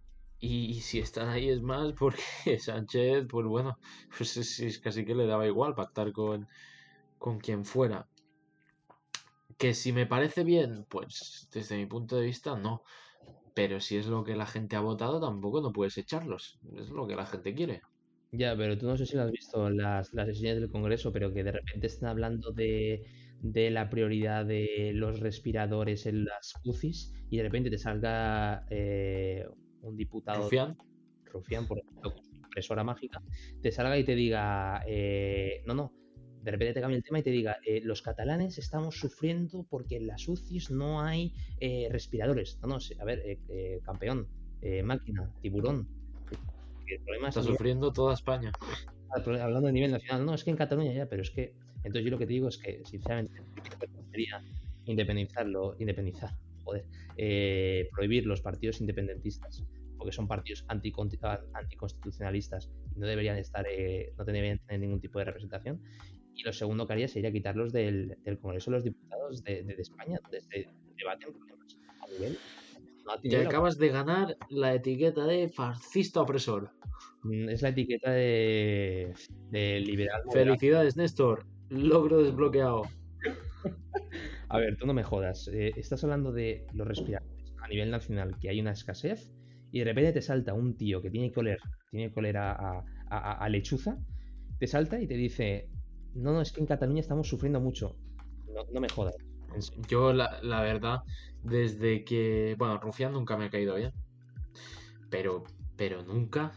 y 0.75 0.81
si 0.81 0.99
están 0.99 1.29
ahí 1.29 1.49
es 1.49 1.61
más 1.61 1.93
porque 1.93 2.21
Sánchez, 2.59 3.25
pues 3.29 3.45
bueno, 3.45 3.79
pues 4.17 4.35
es, 4.37 4.79
casi 4.79 5.05
que 5.05 5.15
le 5.15 5.25
daba 5.25 5.47
igual 5.47 5.73
pactar 5.73 6.11
con, 6.11 6.47
con 7.17 7.39
quien 7.39 7.63
fuera. 7.63 8.07
Que 9.57 9.73
si 9.73 9.93
me 9.93 10.05
parece 10.05 10.43
bien, 10.43 10.85
pues 10.89 11.47
desde 11.53 11.77
mi 11.77 11.85
punto 11.85 12.17
de 12.17 12.25
vista 12.25 12.57
no. 12.57 12.83
Pero 13.53 13.79
si 13.79 13.95
es 13.95 14.07
lo 14.07 14.25
que 14.25 14.35
la 14.35 14.45
gente 14.45 14.75
ha 14.75 14.81
votado, 14.81 15.21
tampoco 15.21 15.61
no 15.61 15.71
puedes 15.71 15.97
echarlos. 15.97 16.59
Es 16.75 16.89
lo 16.89 17.07
que 17.07 17.15
la 17.15 17.25
gente 17.25 17.55
quiere. 17.55 17.81
Ya, 18.33 18.53
pero 18.57 18.77
tú 18.77 18.85
no 18.85 18.97
sé 18.97 19.05
si 19.05 19.15
lo 19.15 19.21
has 19.21 19.31
visto 19.31 19.69
las, 19.69 20.13
las 20.13 20.27
sesiones 20.27 20.59
del 20.59 20.69
Congreso, 20.69 21.13
pero 21.13 21.31
que 21.31 21.45
de 21.45 21.53
repente 21.53 21.87
están 21.87 22.09
hablando 22.09 22.51
de, 22.51 23.01
la 23.71 23.89
prioridad 23.89 24.45
de 24.45 24.91
los 24.93 25.21
respiradores 25.21 26.05
en 26.05 26.25
las 26.25 26.55
UCIs 26.65 27.13
y 27.29 27.37
de 27.37 27.43
repente 27.43 27.69
te 27.69 27.77
salga 27.77 28.65
eh, 28.69 29.45
un 29.85 29.97
diputado. 29.97 30.43
Rufián. 30.43 30.77
Rufián, 31.25 31.67
por 31.67 31.79
ejemplo, 31.79 32.13
con 32.13 32.23
su 32.23 32.35
impresora 32.35 32.83
mágica, 32.83 33.21
te 33.61 33.71
salga 33.71 33.97
y 33.97 34.03
te 34.03 34.15
diga, 34.15 34.83
eh, 34.87 35.63
no, 35.65 35.73
no, 35.73 35.91
de 36.43 36.51
repente 36.51 36.73
te 36.75 36.81
cambia 36.81 36.97
el 36.97 37.03
tema 37.03 37.19
y 37.19 37.23
te 37.23 37.31
diga, 37.31 37.57
eh, 37.65 37.81
los 37.83 38.01
catalanes 38.01 38.57
estamos 38.57 38.97
sufriendo 38.97 39.65
porque 39.69 39.97
en 39.97 40.07
las 40.07 40.27
UCIs 40.27 40.71
no 40.71 41.01
hay 41.01 41.33
respiradores. 41.89 42.59
No, 42.61 42.67
no, 42.67 42.77
a 42.77 43.05
ver, 43.05 43.39
campeón, 43.83 44.29
máquina, 44.83 45.29
tiburón, 45.41 45.89
el 46.87 46.99
problema 47.01 47.29
está 47.29 47.41
sufriendo 47.41 47.91
toda 47.91 48.13
España. 48.13 48.51
Hablando 49.09 49.67
a 49.67 49.71
nivel 49.71 49.91
nacional, 49.91 50.25
no, 50.25 50.33
es 50.33 50.43
que 50.43 50.51
en 50.51 50.57
Cataluña 50.57 50.93
ya, 50.93 51.07
pero 51.07 51.21
es 51.21 51.31
que. 51.31 51.53
Entonces, 51.77 52.03
yo 52.03 52.11
lo 52.11 52.17
que 52.17 52.25
te 52.25 52.33
digo 52.33 52.47
es 52.47 52.57
que, 52.57 52.81
sinceramente, 52.83 53.41
sería 54.11 54.43
independizarlo, 54.85 55.75
independizar, 55.79 56.31
joder, 56.65 56.85
eh, 57.17 57.87
prohibir 57.93 58.25
los 58.25 58.41
partidos 58.41 58.81
independentistas, 58.81 59.63
porque 59.97 60.11
son 60.11 60.27
partidos 60.27 60.65
anticonstitucionalistas 60.67 62.69
y 62.95 62.99
no 62.99 63.07
deberían 63.07 63.37
estar, 63.37 63.65
eh, 63.69 64.11
no 64.17 64.25
deberían 64.25 64.59
tener 64.59 64.81
ningún 64.81 64.99
tipo 64.99 65.19
de 65.19 65.25
representación. 65.25 65.81
Y 66.35 66.43
lo 66.43 66.51
segundo 66.51 66.85
que 66.85 66.93
haría 66.93 67.07
sería 67.07 67.31
quitarlos 67.31 67.71
del, 67.71 68.17
Congreso 68.41 68.69
de 68.69 68.77
los 68.77 68.83
Diputados 68.83 69.41
de, 69.43 69.75
España, 69.77 70.19
donde 70.21 70.41
se 70.41 70.67
debaten 70.97 71.31
problemas 71.31 71.79
a 72.01 72.11
nivel 72.11 72.37
te 73.21 73.45
acabas 73.45 73.77
de 73.77 73.89
ganar 73.89 74.37
la 74.49 74.73
etiqueta 74.73 75.25
de 75.25 75.49
fascista 75.49 76.21
opresor. 76.21 76.71
Mm, 77.23 77.49
es 77.49 77.61
la 77.61 77.69
etiqueta 77.69 78.11
de, 78.11 79.13
liberal. 79.51 80.23
Felicidades, 80.31 80.97
Néstor. 80.97 81.45
Logro 81.69 82.23
desbloqueado. 82.23 82.83
A 84.49 84.57
ver, 84.59 84.77
tú 84.77 84.85
no 84.85 84.93
me 84.93 85.03
jodas. 85.03 85.47
Eh, 85.47 85.73
estás 85.75 86.03
hablando 86.03 86.31
de 86.31 86.65
los 86.73 86.87
respiradores 86.87 87.53
a 87.61 87.67
nivel 87.67 87.89
nacional, 87.89 88.37
que 88.39 88.49
hay 88.49 88.59
una 88.59 88.71
escasez, 88.71 89.31
y 89.71 89.79
de 89.79 89.85
repente 89.85 90.13
te 90.13 90.21
salta 90.21 90.53
un 90.53 90.77
tío 90.77 91.01
que 91.01 91.09
tiene 91.09 91.31
que 91.31 91.39
oler, 91.39 91.59
tiene 91.89 92.13
que 92.13 92.37
a, 92.37 93.49
lechuza, 93.49 93.97
te 94.59 94.67
salta 94.67 95.01
y 95.01 95.07
te 95.07 95.15
dice, 95.15 95.67
no, 96.13 96.31
no, 96.31 96.41
es 96.41 96.51
que 96.51 96.61
en 96.61 96.67
Cataluña 96.67 97.01
estamos 97.01 97.27
sufriendo 97.27 97.59
mucho. 97.59 97.97
No, 98.71 98.79
me 98.79 98.89
jodas. 98.89 99.15
Yo, 99.89 100.13
la, 100.13 100.39
la 100.43 100.61
verdad, 100.61 100.99
desde 101.43 102.03
que, 102.03 102.55
bueno, 102.57 102.77
Rufián 102.77 103.13
nunca 103.13 103.35
me 103.37 103.45
ha 103.45 103.49
caído 103.49 103.75
bien, 103.75 103.91
pero, 105.09 105.43
pero 105.75 106.03
nunca, 106.03 106.51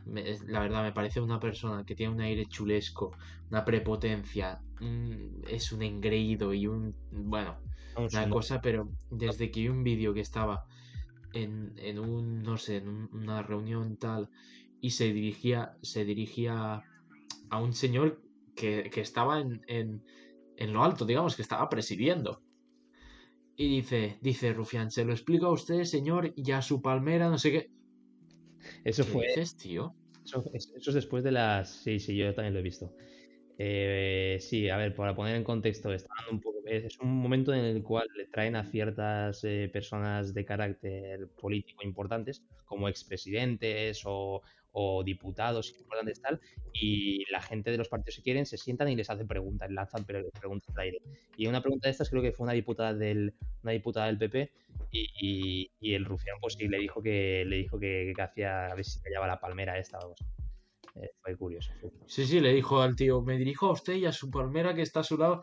la 0.46 0.60
verdad 0.60 0.82
me 0.82 0.92
parece 0.92 1.20
una 1.20 1.40
persona 1.40 1.84
que 1.84 1.94
tiene 1.94 2.12
un 2.12 2.20
aire 2.20 2.44
chulesco, 2.46 3.16
una 3.50 3.64
prepotencia, 3.64 4.60
es 5.48 5.72
un 5.72 5.82
engreído 5.82 6.52
y 6.52 6.66
un, 6.66 6.94
bueno, 7.10 7.58
una 7.96 8.28
cosa, 8.28 8.60
pero 8.60 8.90
desde 9.10 9.50
que 9.50 9.60
vi 9.60 9.68
un 9.68 9.82
vídeo 9.82 10.14
que 10.14 10.20
estaba 10.20 10.64
en, 11.32 11.74
en, 11.78 11.98
un, 11.98 12.42
no 12.42 12.56
sé, 12.56 12.76
en 12.76 13.08
una 13.12 13.42
reunión 13.42 13.96
tal 13.96 14.30
y 14.80 14.90
se 14.90 15.12
dirigía, 15.12 15.76
se 15.82 16.04
dirigía 16.04 16.82
a 17.50 17.60
un 17.60 17.72
señor 17.72 18.22
que, 18.54 18.90
que 18.90 19.00
estaba 19.00 19.40
en, 19.40 19.62
en, 19.66 20.02
en 20.56 20.72
lo 20.72 20.84
alto, 20.84 21.04
digamos, 21.04 21.36
que 21.36 21.42
estaba 21.42 21.68
presidiendo. 21.68 22.42
Y 23.56 23.68
dice, 23.68 24.18
dice 24.20 24.52
Rufián, 24.52 24.90
se 24.90 25.04
lo 25.04 25.12
explico 25.12 25.46
a 25.46 25.52
usted, 25.52 25.82
señor, 25.84 26.32
y 26.36 26.52
a 26.52 26.62
su 26.62 26.80
palmera, 26.80 27.28
no 27.28 27.38
sé 27.38 27.50
qué. 27.50 27.70
Eso 28.84 29.04
fue. 29.04 29.26
Dices, 29.26 29.56
tío? 29.56 29.94
Eso, 30.24 30.44
es 30.52 30.94
después 30.94 31.24
de 31.24 31.32
las. 31.32 31.70
Sí, 31.70 31.98
sí, 31.98 32.16
yo 32.16 32.32
también 32.34 32.54
lo 32.54 32.60
he 32.60 32.62
visto. 32.62 32.94
Eh, 33.60 34.38
sí, 34.40 34.68
a 34.68 34.76
ver, 34.76 34.94
para 34.94 35.16
poner 35.16 35.34
en 35.34 35.42
contexto, 35.42 35.92
está 35.92 36.14
un 36.30 36.40
poco, 36.40 36.58
es 36.64 36.98
un 37.00 37.16
momento 37.16 37.52
en 37.52 37.64
el 37.64 37.82
cual 37.82 38.06
le 38.16 38.26
traen 38.26 38.54
a 38.54 38.64
ciertas 38.64 39.42
eh, 39.42 39.68
personas 39.72 40.32
de 40.32 40.44
carácter 40.44 41.28
político 41.40 41.82
importantes, 41.82 42.44
como 42.66 42.88
expresidentes 42.88 44.02
o, 44.04 44.42
o 44.72 45.02
diputados 45.02 45.74
importantes 45.76 46.20
tal, 46.22 46.40
y 46.72 47.24
la 47.32 47.42
gente 47.42 47.72
de 47.72 47.78
los 47.78 47.88
partidos 47.88 48.16
que 48.16 48.22
quieren 48.22 48.46
se 48.46 48.56
sientan 48.56 48.88
y 48.90 48.96
les 48.96 49.10
hacen 49.10 49.26
preguntas, 49.26 49.68
lanzan 49.72 50.04
preguntas 50.04 50.68
al 50.76 50.82
aire. 50.82 50.98
Y 51.36 51.48
una 51.48 51.60
pregunta 51.60 51.88
de 51.88 51.92
estas 51.92 52.10
creo 52.10 52.22
que 52.22 52.30
fue 52.30 52.44
una 52.44 52.52
diputada 52.52 52.94
del, 52.94 53.34
una 53.64 53.72
diputada 53.72 54.06
del 54.06 54.18
PP 54.18 54.52
y, 54.92 55.70
el 55.80 56.04
rufián 56.04 56.38
pues 56.40 56.54
sí 56.54 56.68
le 56.68 56.78
dijo 56.78 57.02
que 57.02 57.44
le 57.44 57.56
dijo 57.56 57.78
que, 57.78 58.14
hacía 58.18 58.66
a 58.66 58.74
ver 58.74 58.84
si 58.84 59.00
callaba 59.00 59.26
la 59.26 59.40
palmera 59.40 59.78
esta 59.78 59.98
eh, 61.02 61.10
fue, 61.20 61.36
curioso, 61.36 61.72
Sí, 62.06 62.26
sí, 62.26 62.40
le 62.40 62.52
dijo 62.52 62.80
al 62.80 62.96
tío, 62.96 63.22
me 63.22 63.36
dirijo 63.36 63.66
a 63.66 63.72
usted 63.72 63.94
y 63.94 64.06
a 64.06 64.12
su 64.12 64.30
palmera 64.30 64.74
que 64.74 64.82
está 64.82 65.00
a 65.00 65.04
su 65.04 65.16
lado. 65.16 65.42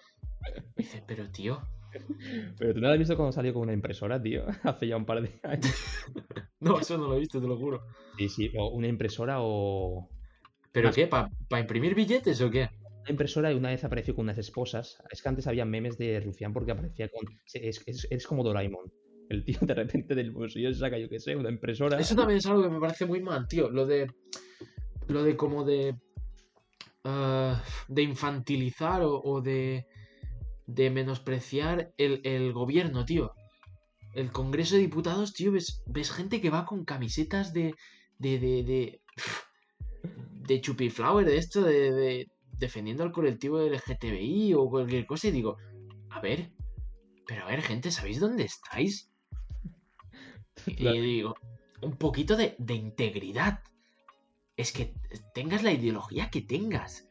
dice, 0.75 1.03
pero 1.07 1.29
tío, 1.31 1.61
pero 2.57 2.73
tú 2.73 2.79
no 2.79 2.89
has 2.89 2.97
visto 2.97 3.15
cuando 3.15 3.31
salió 3.31 3.53
con 3.53 3.63
una 3.63 3.73
impresora, 3.73 4.21
tío, 4.21 4.45
hace 4.63 4.87
ya 4.87 4.97
un 4.97 5.05
par 5.05 5.21
de 5.21 5.39
años. 5.43 5.75
no, 6.59 6.79
eso 6.79 6.97
no 6.97 7.07
lo 7.07 7.15
he 7.15 7.19
visto, 7.19 7.41
te 7.41 7.47
lo 7.47 7.57
juro. 7.57 7.83
Sí, 8.17 8.29
sí, 8.29 8.51
o 8.57 8.69
una 8.69 8.87
impresora 8.87 9.37
o. 9.39 10.09
¿Pero 10.71 10.91
qué? 10.91 11.07
¿Para 11.07 11.29
imprimir 11.59 11.95
billetes 11.95 12.41
o 12.41 12.49
qué? 12.49 12.69
Una 13.01 13.11
impresora 13.11 13.51
y 13.51 13.55
una 13.55 13.69
vez 13.69 13.83
apareció 13.83 14.13
con 14.13 14.25
unas 14.25 14.37
esposas. 14.37 14.97
Es 15.09 15.21
que 15.21 15.29
antes 15.29 15.47
había 15.47 15.63
memes 15.63 15.97
de 15.97 16.19
Rufián 16.19 16.51
porque 16.51 16.71
aparecía 16.71 17.07
con. 17.07 17.25
Es, 17.53 17.81
es, 18.09 18.27
como 18.27 18.43
Doraemon. 18.43 18.91
El 19.29 19.45
tío 19.45 19.57
de 19.61 19.73
repente 19.73 20.15
del 20.15 20.31
bolsillo 20.31 20.73
se 20.73 20.79
saca, 20.79 20.97
yo 20.97 21.07
qué 21.07 21.19
sé, 21.19 21.35
una 21.35 21.49
impresora. 21.49 21.99
Eso 21.99 22.15
también 22.15 22.39
es 22.39 22.45
algo 22.45 22.63
que 22.63 22.69
me 22.69 22.79
parece 22.79 23.05
muy 23.05 23.21
mal, 23.21 23.47
tío. 23.47 23.69
Lo 23.69 23.85
de. 23.85 24.11
Lo 25.07 25.23
de 25.23 25.35
como 25.35 25.63
de. 25.63 25.95
Ah, 27.03 27.63
de 27.87 28.01
infantilizar 28.01 29.01
o 29.03 29.41
de 29.41 29.85
de 30.67 30.89
menospreciar 30.89 31.93
el, 31.97 32.53
gobierno, 32.53 33.05
tío. 33.05 33.33
El 34.13 34.31
Congreso 34.31 34.75
de 34.75 34.81
Diputados, 34.81 35.33
tío, 35.33 35.51
ves, 35.51 35.83
ves 35.85 36.11
gente 36.11 36.41
que 36.41 36.49
va 36.49 36.65
con 36.65 36.85
camisetas 36.85 37.53
de. 37.53 37.75
de. 38.17 38.39
de. 38.39 38.63
de. 38.63 39.01
de 40.47 40.61
chupiflower, 40.61 41.25
de 41.25 41.37
esto, 41.37 41.61
de, 41.61 41.91
de. 41.91 42.27
defendiendo 42.57 43.03
al 43.03 43.11
colectivo 43.11 43.59
LGTBI 43.59 44.53
o 44.53 44.69
cualquier 44.69 45.05
cosa, 45.05 45.27
y 45.27 45.31
digo, 45.31 45.57
a 46.09 46.19
ver, 46.21 46.51
pero 47.27 47.43
a 47.43 47.47
ver, 47.47 47.61
gente, 47.61 47.91
¿sabéis 47.91 48.19
dónde 48.19 48.43
estáis? 48.43 49.09
Y 50.65 50.87
digo, 50.99 51.35
un 51.81 51.95
poquito 51.97 52.37
de, 52.37 52.55
de 52.57 52.73
integridad. 52.73 53.59
Es 54.57 54.71
que 54.71 54.93
tengas 55.33 55.63
la 55.63 55.73
ideología 55.73 56.29
que 56.29 56.41
tengas. 56.41 57.07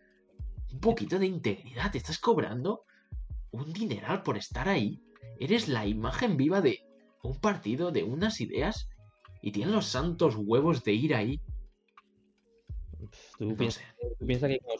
Un 0.72 0.80
poquito 0.80 1.18
de 1.18 1.26
integridad. 1.26 1.92
Te 1.92 1.98
estás 1.98 2.18
cobrando 2.18 2.84
un 3.50 3.72
dineral 3.72 4.22
por 4.22 4.36
estar 4.36 4.68
ahí. 4.68 5.02
Eres 5.38 5.68
la 5.68 5.86
imagen 5.86 6.36
viva 6.36 6.60
de 6.60 6.80
un 7.22 7.38
partido, 7.40 7.90
de 7.90 8.02
unas 8.02 8.40
ideas, 8.40 8.88
y 9.42 9.52
tienes 9.52 9.74
los 9.74 9.86
santos 9.86 10.36
huevos 10.36 10.84
de 10.84 10.92
ir 10.92 11.14
ahí. 11.14 11.40
Tú, 13.38 13.54
piensas, 13.56 13.82
que 14.18 14.58
con 14.58 14.78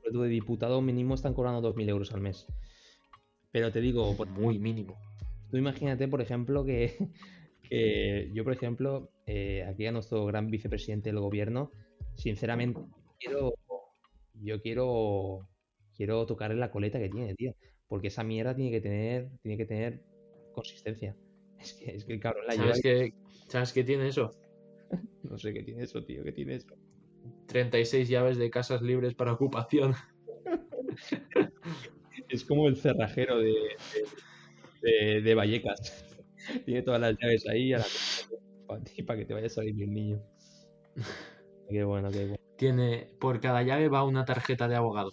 sueldo 0.00 0.22
de, 0.22 0.28
diputado 0.28 0.80
mínimo 0.82 1.14
están 1.14 1.34
cobrando 1.34 1.74
2.000 1.74 1.88
euros 1.88 2.12
al 2.12 2.20
mes. 2.20 2.46
Pero 3.50 3.72
te 3.72 3.80
digo... 3.80 4.14
Muy 4.26 4.58
mínimo. 4.58 4.98
Tú 5.50 5.56
imagínate, 5.56 6.08
por 6.08 6.20
ejemplo, 6.20 6.64
que, 6.64 6.96
yo, 7.70 8.44
por 8.44 8.52
ejemplo, 8.52 9.10
eh, 9.26 9.64
aquí 9.68 9.86
a 9.86 9.92
nuestro 9.92 10.24
gran 10.26 10.50
vicepresidente 10.50 11.10
del 11.10 11.20
gobierno, 11.20 11.70
sinceramente, 12.14 12.80
quiero, 13.18 13.54
yo 14.34 14.60
quiero, 14.60 15.48
quiero 15.96 16.26
tocarle 16.26 16.56
la 16.56 16.70
coleta 16.70 16.98
que 16.98 17.08
tiene, 17.08 17.34
tío. 17.34 17.54
Porque 17.88 18.08
esa 18.08 18.22
mierda 18.22 18.54
tiene 18.54 18.70
que 18.70 18.80
tener, 18.80 19.30
tiene 19.42 19.56
que 19.56 19.66
tener 19.66 20.02
consistencia. 20.52 21.16
Es 21.58 21.74
que, 21.74 21.90
es 21.90 22.04
que 22.04 22.12
el 22.12 22.20
cabrón 22.20 22.46
la 22.46 22.54
¿Sabes 22.54 22.80
Qué, 22.80 23.14
¿Sabes 23.48 23.72
qué 23.72 23.82
tiene 23.82 24.06
eso? 24.06 24.30
no 25.24 25.36
sé 25.38 25.52
qué 25.52 25.64
tiene 25.64 25.82
eso, 25.82 26.04
tío, 26.04 26.22
qué 26.22 26.30
tiene 26.30 26.54
eso. 26.54 26.68
36 27.46 28.08
llaves 28.08 28.38
de 28.38 28.48
casas 28.48 28.80
libres 28.80 29.14
para 29.14 29.32
ocupación. 29.32 29.94
es 32.28 32.44
como 32.44 32.68
el 32.68 32.76
cerrajero 32.76 33.38
de, 33.38 35.22
de, 35.22 35.34
Vallecas. 35.34 36.04
Tiene 36.64 36.82
todas 36.82 37.00
las 37.00 37.16
llaves 37.18 37.46
ahí 37.48 37.72
a 37.72 37.78
la... 37.78 37.84
para 39.06 39.18
que 39.18 39.24
te 39.24 39.34
vaya 39.34 39.46
a 39.46 39.50
salir 39.50 39.74
un 39.84 39.94
niño. 39.94 40.22
Qué 41.68 41.84
bueno, 41.84 42.10
qué 42.10 42.20
bueno. 42.20 42.36
Tiene, 42.56 43.08
por 43.20 43.40
cada 43.40 43.62
llave 43.62 43.88
va 43.88 44.02
una 44.02 44.24
tarjeta 44.24 44.68
de 44.68 44.76
abogado. 44.76 45.10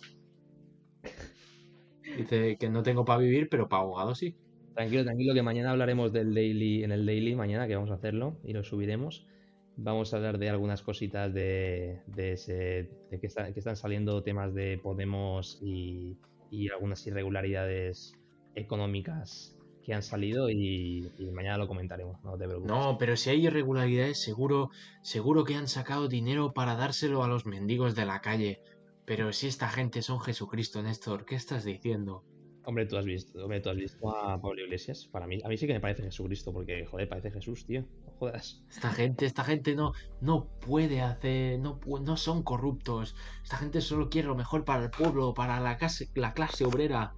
Dice 2.17 2.55
que 2.57 2.69
no 2.69 2.81
tengo 2.81 3.03
para 3.03 3.19
vivir, 3.19 3.49
pero 3.49 3.67
para 3.67 3.83
abogado 3.83 4.15
sí. 4.15 4.35
Tranquilo, 4.73 5.03
tranquilo, 5.03 5.33
que 5.33 5.41
mañana 5.41 5.71
hablaremos 5.71 6.13
del 6.13 6.33
daily, 6.33 6.83
en 6.83 6.91
el 6.91 7.05
daily, 7.05 7.35
mañana 7.35 7.67
que 7.67 7.75
vamos 7.75 7.91
a 7.91 7.95
hacerlo 7.95 8.39
y 8.43 8.53
lo 8.53 8.63
subiremos. 8.63 9.27
Vamos 9.75 10.13
a 10.13 10.17
hablar 10.17 10.37
de 10.37 10.49
algunas 10.49 10.81
cositas 10.81 11.33
de, 11.33 11.99
de, 12.07 12.33
ese, 12.33 12.89
de 13.11 13.19
que, 13.19 13.27
que, 13.27 13.59
están 13.59 13.75
saliendo 13.75 14.23
temas 14.23 14.53
de 14.53 14.79
Podemos 14.81 15.59
y, 15.61 16.17
y 16.49 16.69
algunas 16.69 17.05
irregularidades 17.05 18.13
económicas 18.55 19.54
que 19.85 19.93
han 19.93 20.01
salido 20.01 20.49
y, 20.49 21.11
mañana 21.31 21.59
lo 21.59 21.67
comentaremos, 21.67 22.21
no 22.23 22.37
te 22.37 22.45
preocupes. 22.45 22.71
No, 22.71 22.97
pero 22.97 23.15
si 23.15 23.29
hay 23.29 23.45
irregularidades, 23.45 24.19
seguro, 24.19 24.71
seguro 25.03 25.43
que 25.43 25.55
han 25.55 25.67
sacado 25.67 26.07
dinero 26.07 26.53
para 26.53 26.75
dárselo 26.75 27.23
a 27.23 27.27
los 27.27 27.45
mendigos 27.45 27.93
de 27.93 28.05
la 28.05 28.21
calle. 28.21 28.61
Pero 29.05 29.31
si 29.31 29.47
esta 29.47 29.69
gente 29.69 30.01
son 30.01 30.19
Jesucristo, 30.19 30.81
Néstor, 30.81 31.25
¿qué 31.25 31.35
estás 31.35 31.63
diciendo? 31.63 32.23
Hombre, 32.63 32.87
tú 32.87 32.97
has 32.97 33.05
visto, 33.05 33.43
hombre, 33.43 33.61
tú 33.61 33.69
has 33.69 33.75
visto 33.75 34.09
a 34.09 34.41
Pablo 34.41 34.63
Iglesias. 34.63 35.07
Para 35.11 35.27
mí, 35.27 35.39
a 35.43 35.47
mí 35.47 35.55
sí 35.55 35.67
que 35.67 35.73
me 35.73 35.79
parece 35.79 36.01
Jesucristo, 36.01 36.51
porque, 36.51 36.83
joder, 36.87 37.07
parece 37.07 37.29
Jesús, 37.29 37.63
tío. 37.67 37.81
No 38.07 38.13
jodas. 38.17 38.63
Esta 38.71 38.89
gente, 38.89 39.27
esta 39.27 39.43
gente 39.43 39.75
no, 39.75 39.93
no 40.19 40.47
puede 40.61 41.01
hacer, 41.01 41.59
no, 41.59 41.79
no 42.01 42.17
son 42.17 42.41
corruptos. 42.41 43.15
Esta 43.43 43.57
gente 43.57 43.81
solo 43.81 44.09
quiere 44.09 44.29
lo 44.29 44.35
mejor 44.35 44.65
para 44.65 44.83
el 44.83 44.89
pueblo, 44.89 45.35
para 45.35 45.59
la 45.59 45.77
clase, 45.77 46.09
la 46.15 46.33
clase 46.33 46.65
obrera. 46.65 47.13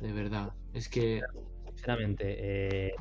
De 0.00 0.12
verdad. 0.12 0.54
Es 0.74 0.88
que. 0.88 1.20
Sinceramente, 1.74 2.36
eh, 2.38 2.94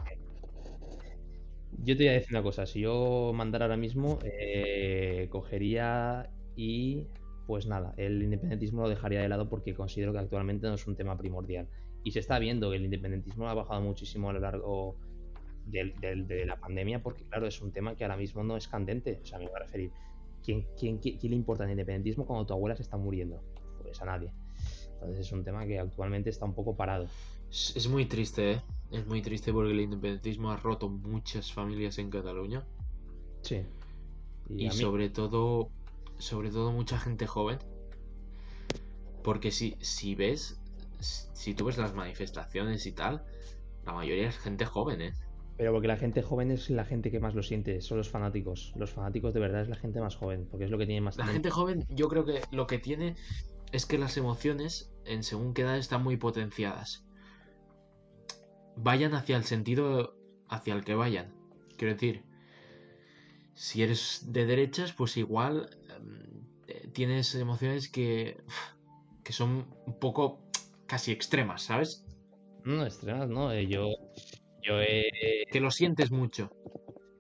yo 1.84 1.98
te 1.98 2.04
voy 2.04 2.10
a 2.10 2.14
decir 2.14 2.32
una 2.32 2.44
cosa. 2.44 2.66
Si 2.66 2.82
yo 2.82 3.32
mandara 3.34 3.66
ahora 3.66 3.78
mismo, 3.78 4.20
eh, 4.24 5.28
cogería 5.30 6.30
y. 6.56 7.08
Pues 7.48 7.66
nada, 7.66 7.96
el 7.98 8.22
independentismo 8.22 8.84
lo 8.84 8.90
dejaría 8.90 9.22
de 9.22 9.28
lado 9.28 9.50
porque 9.50 9.74
considero 9.74 10.14
que 10.14 10.20
actualmente 10.20 10.68
no 10.68 10.76
es 10.76 10.86
un 10.86 10.96
tema 10.96 11.18
primordial. 11.18 11.68
Y 12.04 12.12
se 12.12 12.20
está 12.20 12.38
viendo 12.38 12.70
que 12.70 12.78
el 12.78 12.86
independentismo 12.86 13.50
ha 13.50 13.56
bajado 13.56 13.82
muchísimo 13.82 14.30
a 14.30 14.34
lo 14.34 14.40
largo 14.40 14.98
de, 15.66 16.46
la 16.46 16.58
pandemia 16.58 17.02
porque, 17.02 17.26
claro, 17.26 17.48
es 17.48 17.60
un 17.62 17.72
tema 17.72 17.96
que 17.96 18.04
ahora 18.04 18.18
mismo 18.18 18.44
no 18.44 18.56
es 18.56 18.68
candente. 18.68 19.20
O 19.24 19.26
sea, 19.26 19.40
me 19.40 19.48
voy 19.48 19.56
a 19.56 19.60
referir. 19.64 19.92
¿Quién, 20.44 20.68
quién, 20.80 21.00
quién 21.00 21.18
le 21.22 21.36
importa 21.36 21.64
el 21.64 21.72
independentismo 21.72 22.26
cuando 22.26 22.46
tu 22.46 22.54
abuela 22.54 22.76
se 22.76 22.84
está 22.84 22.98
muriendo? 22.98 23.42
Pues 23.82 24.00
a 24.00 24.06
nadie. 24.06 24.32
Entonces 25.02 25.28
es 25.28 25.32
un 25.32 25.44
tema 25.44 25.66
que 25.66 25.80
actualmente 25.80 26.30
está 26.30 26.46
un 26.46 26.54
poco 26.54 26.76
parado. 26.76 27.08
Es 27.50 27.88
muy 27.88 28.06
triste, 28.06 28.52
¿eh? 28.52 28.62
Es 28.92 29.08
muy 29.08 29.22
triste 29.22 29.54
porque 29.54 29.72
el 29.72 29.80
independentismo 29.80 30.52
ha 30.52 30.58
roto 30.58 30.90
muchas 30.90 31.54
familias 31.54 31.98
en 31.98 32.10
Cataluña. 32.10 32.66
Sí. 33.42 33.64
Y, 34.50 34.70
sobre 34.72 35.10
todo, 35.10 35.70
sobre 36.18 36.50
todo 36.50 36.72
mucha 36.72 37.00
gente 37.00 37.28
joven. 37.28 37.60
Porque 39.24 39.52
si, 39.52 39.78
si 39.80 40.16
ves, 40.16 40.60
si 41.00 41.54
tú 41.54 41.66
ves 41.66 41.78
las 41.78 41.94
manifestaciones 41.94 42.86
y 42.86 42.92
tal, 42.92 43.24
la 43.86 43.94
mayoría 43.94 44.28
es 44.28 44.38
gente 44.38 44.66
joven, 44.66 45.02
¿eh? 45.02 45.14
Pero 45.58 45.74
porque 45.74 45.88
la 45.88 45.98
gente 45.98 46.22
joven 46.22 46.52
es 46.52 46.70
la 46.70 46.86
gente 46.86 47.12
que 47.12 47.20
más 47.20 47.36
lo 47.36 47.44
siente, 47.44 47.82
son 47.82 47.98
los 47.98 48.10
fanáticos. 48.10 48.74
Los 48.76 48.92
fanáticos 48.92 49.34
de 49.34 49.40
verdad 49.40 49.62
es 49.62 49.70
la 49.70 49.76
gente 49.76 50.00
más 50.00 50.16
joven, 50.16 50.48
porque 50.50 50.66
es 50.66 50.72
lo 50.72 50.78
que 50.78 50.86
tiene 50.86 51.02
más... 51.02 51.18
La 51.18 51.28
gente 51.28 51.50
joven 51.50 51.86
yo 51.90 52.08
creo 52.08 52.24
que 52.24 52.42
lo 52.52 52.66
que 52.66 52.80
tiene 52.80 53.16
es 53.72 53.86
que 53.86 53.98
las 53.98 54.18
emociones 54.18 54.92
en 55.06 55.24
según 55.24 55.54
qué 55.54 55.64
edad 55.64 55.78
están 55.78 56.04
muy 56.04 56.18
potenciadas 56.18 57.06
vayan 58.82 59.14
hacia 59.14 59.38
el 59.38 59.44
sentido 59.44 60.16
hacia 60.48 60.74
el 60.74 60.84
que 60.84 60.96
vayan. 60.96 61.34
Quiero 61.78 61.94
decir, 61.94 62.24
si 63.54 63.84
eres 63.84 64.32
de 64.32 64.46
derechas, 64.46 64.94
pues 64.94 65.18
igual 65.18 65.70
em, 65.90 66.92
tienes 66.94 67.36
emociones 67.36 67.90
que, 67.90 68.38
que 69.24 69.34
son 69.34 69.68
un 69.86 70.00
poco 70.00 70.50
casi 70.88 71.12
extremas, 71.12 71.64
¿sabes? 71.64 72.06
No, 72.64 72.86
extremas, 72.86 73.30
no. 73.30 73.52
Eh, 73.52 73.68
yo, 73.68 73.90
yo 74.62 74.78
Que 75.52 75.60
lo 75.60 75.72
sientes 75.72 76.12
mucho. 76.12 76.50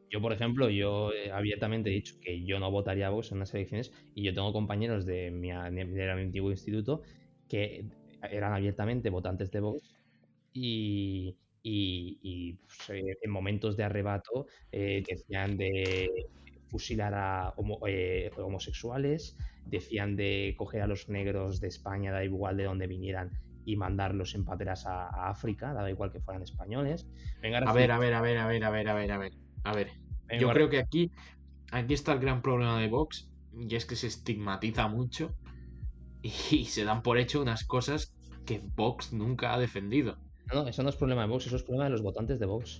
Yo, 0.09 0.21
por 0.21 0.33
ejemplo, 0.33 0.69
yo 0.69 1.11
abiertamente 1.31 1.89
he 1.89 1.93
dicho 1.93 2.15
que 2.21 2.43
yo 2.43 2.59
no 2.59 2.71
votaría 2.71 3.07
a 3.07 3.09
Vox 3.11 3.31
en 3.31 3.37
unas 3.37 3.53
elecciones 3.53 3.91
y 4.15 4.23
yo 4.23 4.33
tengo 4.33 4.51
compañeros 4.51 5.05
de 5.05 5.29
mi, 5.31 5.49
de 5.49 5.85
mi 5.85 6.21
antiguo 6.21 6.51
instituto 6.51 7.01
que 7.47 7.85
eran 8.31 8.53
abiertamente 8.53 9.09
votantes 9.09 9.51
de 9.51 9.59
Vox 9.59 9.99
y, 10.53 11.37
y, 11.63 12.53
pues, 12.53 12.89
eh, 12.89 13.17
en 13.21 13.31
momentos 13.31 13.77
de 13.77 13.83
arrebato 13.83 14.47
eh, 14.71 15.03
decían 15.07 15.57
de 15.57 16.09
fusilar 16.69 17.13
a 17.15 17.53
eh, 17.87 18.31
homosexuales, 18.37 19.35
decían 19.65 20.15
de 20.15 20.55
coger 20.57 20.81
a 20.81 20.87
los 20.87 21.09
negros 21.09 21.59
de 21.59 21.67
España, 21.67 22.11
da 22.11 22.23
igual 22.23 22.57
de 22.57 22.65
donde 22.65 22.87
vinieran, 22.87 23.31
y 23.65 23.75
mandarlos 23.75 24.35
en 24.35 24.45
pateras 24.45 24.85
a, 24.85 25.29
África, 25.29 25.73
da 25.73 25.89
igual 25.89 26.11
que 26.11 26.19
fueran 26.21 26.43
españoles. 26.43 27.07
a 27.41 27.73
ver, 27.73 27.91
a 27.91 27.99
ver, 27.99 28.13
a 28.13 28.21
ver, 28.21 28.37
a 28.37 28.47
ver, 28.47 28.63
a 28.63 28.69
ver, 28.69 28.87
a 28.87 28.93
ver, 28.93 29.11
a 29.11 29.17
ver. 29.17 29.48
A 29.63 29.73
ver. 29.73 29.91
Yo 30.39 30.51
creo 30.51 30.69
que 30.69 30.77
aquí, 30.77 31.11
aquí 31.71 31.93
está 31.93 32.13
el 32.13 32.19
gran 32.19 32.41
problema 32.41 32.79
de 32.79 32.87
Vox, 32.87 33.29
y 33.57 33.75
es 33.75 33.85
que 33.85 33.95
se 33.95 34.07
estigmatiza 34.07 34.87
mucho 34.87 35.33
y 36.21 36.29
se 36.65 36.83
dan 36.83 37.01
por 37.01 37.17
hecho 37.17 37.41
unas 37.41 37.63
cosas 37.65 38.13
que 38.45 38.61
Vox 38.75 39.13
nunca 39.13 39.53
ha 39.53 39.59
defendido. 39.59 40.17
No, 40.53 40.67
eso 40.67 40.83
no 40.83 40.89
es 40.89 40.95
problema 40.95 41.23
de 41.23 41.27
Vox, 41.27 41.47
eso 41.47 41.55
es 41.55 41.63
problema 41.63 41.85
de 41.85 41.91
los 41.91 42.01
votantes 42.01 42.39
de 42.39 42.45
Vox. 42.45 42.79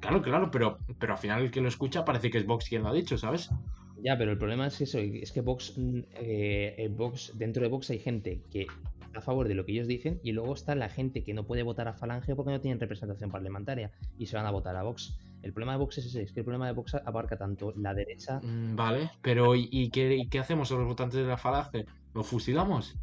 Claro, 0.00 0.22
claro, 0.22 0.50
pero, 0.50 0.78
pero 0.98 1.12
al 1.12 1.18
final 1.18 1.42
el 1.42 1.50
que 1.50 1.60
lo 1.60 1.68
escucha 1.68 2.04
parece 2.04 2.30
que 2.30 2.38
es 2.38 2.46
Vox 2.46 2.68
quien 2.68 2.82
lo 2.82 2.88
ha 2.88 2.92
dicho, 2.92 3.18
¿sabes? 3.18 3.50
Ya, 4.02 4.16
pero 4.16 4.32
el 4.32 4.38
problema 4.38 4.66
es 4.66 4.80
eso, 4.80 4.98
es 4.98 5.30
que 5.30 5.42
Vox, 5.42 5.74
mm, 5.76 6.00
eh, 6.14 6.90
Vox, 6.90 7.32
dentro 7.36 7.62
de 7.62 7.68
Vox 7.68 7.90
hay 7.90 7.98
gente 7.98 8.42
que 8.50 8.66
a 9.14 9.20
favor 9.20 9.48
de 9.48 9.54
lo 9.54 9.64
que 9.64 9.72
ellos 9.72 9.86
dicen 9.86 10.20
y 10.22 10.32
luego 10.32 10.54
está 10.54 10.74
la 10.74 10.88
gente 10.88 11.24
que 11.24 11.34
no 11.34 11.46
puede 11.46 11.62
votar 11.62 11.88
a 11.88 11.94
Falange 11.94 12.36
porque 12.36 12.52
no 12.52 12.60
tienen 12.60 12.80
representación 12.80 13.30
parlamentaria 13.30 13.90
y 14.18 14.26
se 14.26 14.36
van 14.36 14.46
a 14.46 14.50
votar 14.50 14.76
a 14.76 14.82
Vox. 14.82 15.18
El 15.42 15.52
problema 15.52 15.72
de 15.72 15.78
Vox 15.78 15.98
es 15.98 16.06
ese, 16.06 16.22
es 16.22 16.32
que 16.32 16.40
el 16.40 16.44
problema 16.44 16.66
de 16.66 16.72
Vox 16.72 16.94
abarca 16.94 17.36
tanto 17.36 17.72
la 17.76 17.94
derecha... 17.94 18.40
Mm, 18.40 18.76
vale, 18.76 19.10
pero 19.22 19.54
¿y, 19.56 19.90
qué, 19.90 20.14
¿y 20.16 20.28
qué 20.28 20.38
hacemos 20.38 20.70
a 20.70 20.76
los 20.76 20.86
votantes 20.86 21.20
de 21.20 21.26
la 21.26 21.36
Falange? 21.36 21.86
¿Los 22.14 22.26
fusilamos? 22.26 22.96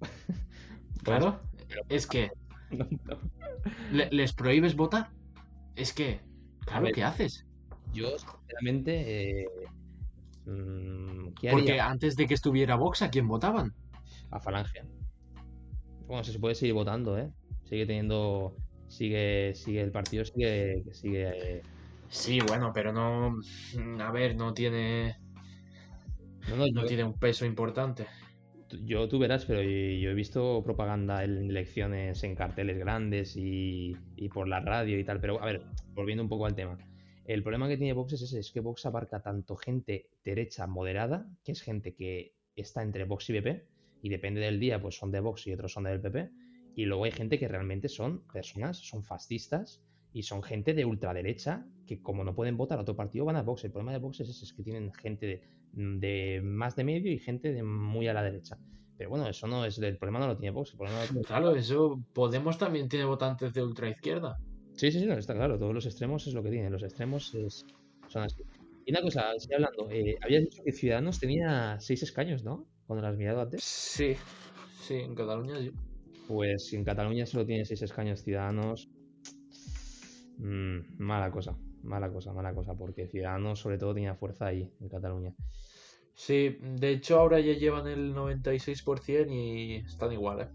claro. 1.02 1.40
Es 1.88 2.06
que. 2.06 2.30
¿Les 3.90 4.32
prohíbes 4.32 4.76
votar? 4.76 5.10
Es 5.76 5.92
que. 5.92 6.20
Claro, 6.64 6.88
¿qué 6.94 7.04
haces? 7.04 7.46
Yo, 7.92 8.18
sinceramente. 8.18 9.40
Eh, 9.42 9.46
mm, 10.46 11.32
Porque 11.50 11.80
antes 11.80 12.16
de 12.16 12.26
que 12.26 12.34
estuviera 12.34 12.76
Vox, 12.76 13.02
¿a 13.02 13.10
quién 13.10 13.28
votaban? 13.28 13.74
A 14.32 14.40
Falange. 14.40 14.82
Bueno, 16.06 16.24
se 16.24 16.38
puede 16.38 16.54
seguir 16.54 16.74
votando, 16.74 17.16
¿eh? 17.16 17.30
Sigue 17.64 17.86
teniendo. 17.86 18.56
Sigue, 18.88 19.54
sigue 19.54 19.80
el 19.80 19.92
partido, 19.92 20.24
sigue. 20.24 20.84
sigue 20.92 21.62
Sí, 22.08 22.40
bueno, 22.46 22.72
pero 22.74 22.92
no. 22.92 23.38
A 24.00 24.10
ver, 24.10 24.36
no 24.36 24.52
tiene. 24.52 25.16
no 26.48 26.84
tiene 26.84 27.04
un 27.04 27.18
peso 27.18 27.46
importante 27.46 28.06
yo 28.84 29.08
tú 29.08 29.18
verás, 29.18 29.44
pero 29.44 29.62
yo 29.62 30.10
he 30.10 30.14
visto 30.14 30.62
propaganda 30.64 31.24
en 31.24 31.50
elecciones 31.50 32.22
en 32.24 32.34
carteles 32.34 32.78
grandes 32.78 33.34
y, 33.36 33.96
por 34.32 34.48
la 34.48 34.60
radio 34.60 34.98
y 34.98 35.04
tal. 35.04 35.20
Pero 35.20 35.42
a 35.42 35.46
ver, 35.46 35.62
volviendo 35.94 36.22
un 36.22 36.28
poco 36.28 36.46
al 36.46 36.54
tema. 36.54 36.78
El 37.24 37.42
problema 37.42 37.68
que 37.68 37.76
tiene 37.76 37.92
Vox 37.92 38.14
es 38.14 38.22
ese, 38.22 38.40
es 38.40 38.50
que 38.50 38.60
Vox 38.60 38.84
abarca 38.86 39.22
tanto 39.22 39.56
gente 39.56 40.08
derecha 40.24 40.66
moderada, 40.66 41.26
que 41.44 41.52
es 41.52 41.62
gente 41.62 41.94
que 41.94 42.34
está 42.56 42.82
entre 42.82 43.04
Vox 43.04 43.30
y 43.30 43.34
PP, 43.34 43.64
y 44.02 44.08
depende 44.08 44.40
del 44.40 44.60
día, 44.60 44.80
pues 44.80 44.96
son 44.96 45.10
de 45.10 45.20
Vox 45.20 45.46
y 45.46 45.54
otros 45.54 45.72
son 45.72 45.84
del 45.84 46.00
PP. 46.00 46.30
Y 46.74 46.84
luego 46.84 47.04
hay 47.04 47.12
gente 47.12 47.38
que 47.38 47.48
realmente 47.48 47.88
son 47.88 48.26
personas, 48.32 48.78
son 48.78 49.04
fascistas 49.04 49.80
y 50.12 50.24
son 50.24 50.42
gente 50.42 50.74
de 50.74 50.84
ultraderecha 50.84 51.66
que 51.86 52.02
como 52.02 52.24
no 52.24 52.34
pueden 52.34 52.56
votar 52.56 52.78
a 52.78 52.82
otro 52.82 52.96
partido 52.96 53.24
van 53.24 53.36
a 53.36 53.42
Vox. 53.42 53.64
El 53.64 53.70
problema 53.70 53.92
de 53.92 53.98
Vox 53.98 54.20
es 54.20 54.28
ese, 54.28 54.44
es 54.44 54.52
que 54.52 54.62
tienen 54.62 54.92
gente 54.92 55.26
de 55.26 55.42
de 55.72 56.40
más 56.42 56.76
de 56.76 56.84
medio 56.84 57.10
y 57.10 57.18
gente 57.18 57.52
de 57.52 57.62
muy 57.62 58.08
a 58.08 58.14
la 58.14 58.22
derecha. 58.22 58.58
Pero 58.96 59.10
bueno, 59.10 59.28
eso 59.28 59.46
no 59.46 59.64
es 59.64 59.78
el 59.78 59.96
problema 59.96 60.20
no 60.20 60.28
lo 60.28 60.36
tiene 60.36 60.50
Vox. 60.52 60.76
Claro, 61.26 61.54
eso 61.56 62.00
Podemos 62.12 62.58
también 62.58 62.88
tiene 62.88 63.04
votantes 63.04 63.52
de 63.52 63.62
ultra 63.62 63.88
izquierda. 63.88 64.38
Sí, 64.74 64.92
sí, 64.92 65.00
sí, 65.00 65.08
está 65.08 65.34
claro. 65.34 65.58
Todos 65.58 65.74
los 65.74 65.86
extremos 65.86 66.26
es 66.26 66.34
lo 66.34 66.42
que 66.42 66.50
tienen. 66.50 66.72
Los 66.72 66.82
extremos 66.82 67.36
son 68.08 68.22
así. 68.22 68.42
Y 68.84 68.90
una 68.90 69.00
cosa, 69.00 69.32
estoy 69.34 69.54
hablando. 69.54 69.88
Eh, 69.90 70.16
habías 70.22 70.42
dicho 70.42 70.62
que 70.62 70.72
Ciudadanos 70.72 71.18
tenía 71.18 71.78
seis 71.80 72.02
escaños, 72.02 72.44
¿no? 72.44 72.66
Cuando 72.92 73.08
lo 73.08 73.12
has 73.12 73.18
mirado 73.18 73.40
antes. 73.40 73.64
Sí, 73.64 74.16
sí, 74.82 74.96
en 74.96 75.14
Cataluña 75.14 75.58
sí. 75.58 75.72
Pues 76.28 76.72
en 76.72 76.84
Cataluña 76.84 77.26
solo 77.26 77.46
tiene 77.46 77.64
seis 77.64 77.82
escaños 77.82 78.22
Ciudadanos, 78.22 78.88
mm, 80.38 80.78
mala 80.98 81.30
cosa 81.30 81.56
mala 81.82 82.10
cosa, 82.10 82.32
mala 82.32 82.54
cosa, 82.54 82.74
porque 82.74 83.08
Ciudadanos 83.08 83.60
sobre 83.60 83.78
todo 83.78 83.94
tenía 83.94 84.14
fuerza 84.14 84.46
ahí, 84.46 84.70
en 84.80 84.88
Cataluña. 84.88 85.34
Sí, 86.14 86.58
de 86.60 86.90
hecho 86.90 87.18
ahora 87.18 87.40
ya 87.40 87.54
llevan 87.54 87.86
el 87.86 88.14
96% 88.14 89.32
y 89.32 89.76
están 89.76 90.12
igual, 90.12 90.40
¿eh? 90.40 90.48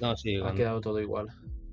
No, 0.00 0.16
sí. 0.16 0.36
Ha 0.36 0.54
quedado 0.54 0.80
todo 0.80 1.00
igual. 1.00 1.28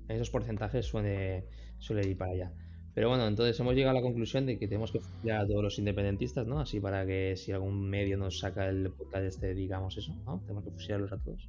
esos 0.07 0.29
porcentajes 0.29 0.85
suele, 0.85 1.47
suele 1.77 2.09
ir 2.09 2.17
para 2.17 2.31
allá. 2.31 2.53
Pero 2.97 3.09
bueno, 3.09 3.27
entonces 3.27 3.59
hemos 3.59 3.75
llegado 3.75 3.91
a 3.91 4.01
la 4.01 4.01
conclusión 4.01 4.47
de 4.47 4.57
que 4.57 4.67
tenemos 4.67 4.91
que 4.91 4.99
fusilar 4.99 5.41
a 5.41 5.47
todos 5.47 5.61
los 5.61 5.77
independentistas, 5.77 6.47
¿no? 6.47 6.59
Así 6.59 6.79
para 6.79 7.05
que 7.05 7.35
si 7.37 7.51
algún 7.51 7.87
medio 7.87 8.17
nos 8.17 8.39
saca 8.39 8.67
el 8.67 8.89
podcast 8.89 9.23
este, 9.23 9.53
digamos 9.53 9.95
eso, 9.99 10.15
¿no? 10.25 10.39
Tenemos 10.39 10.63
que 10.63 10.71
fusilarlos 10.71 11.13
a 11.13 11.19
todos. 11.19 11.47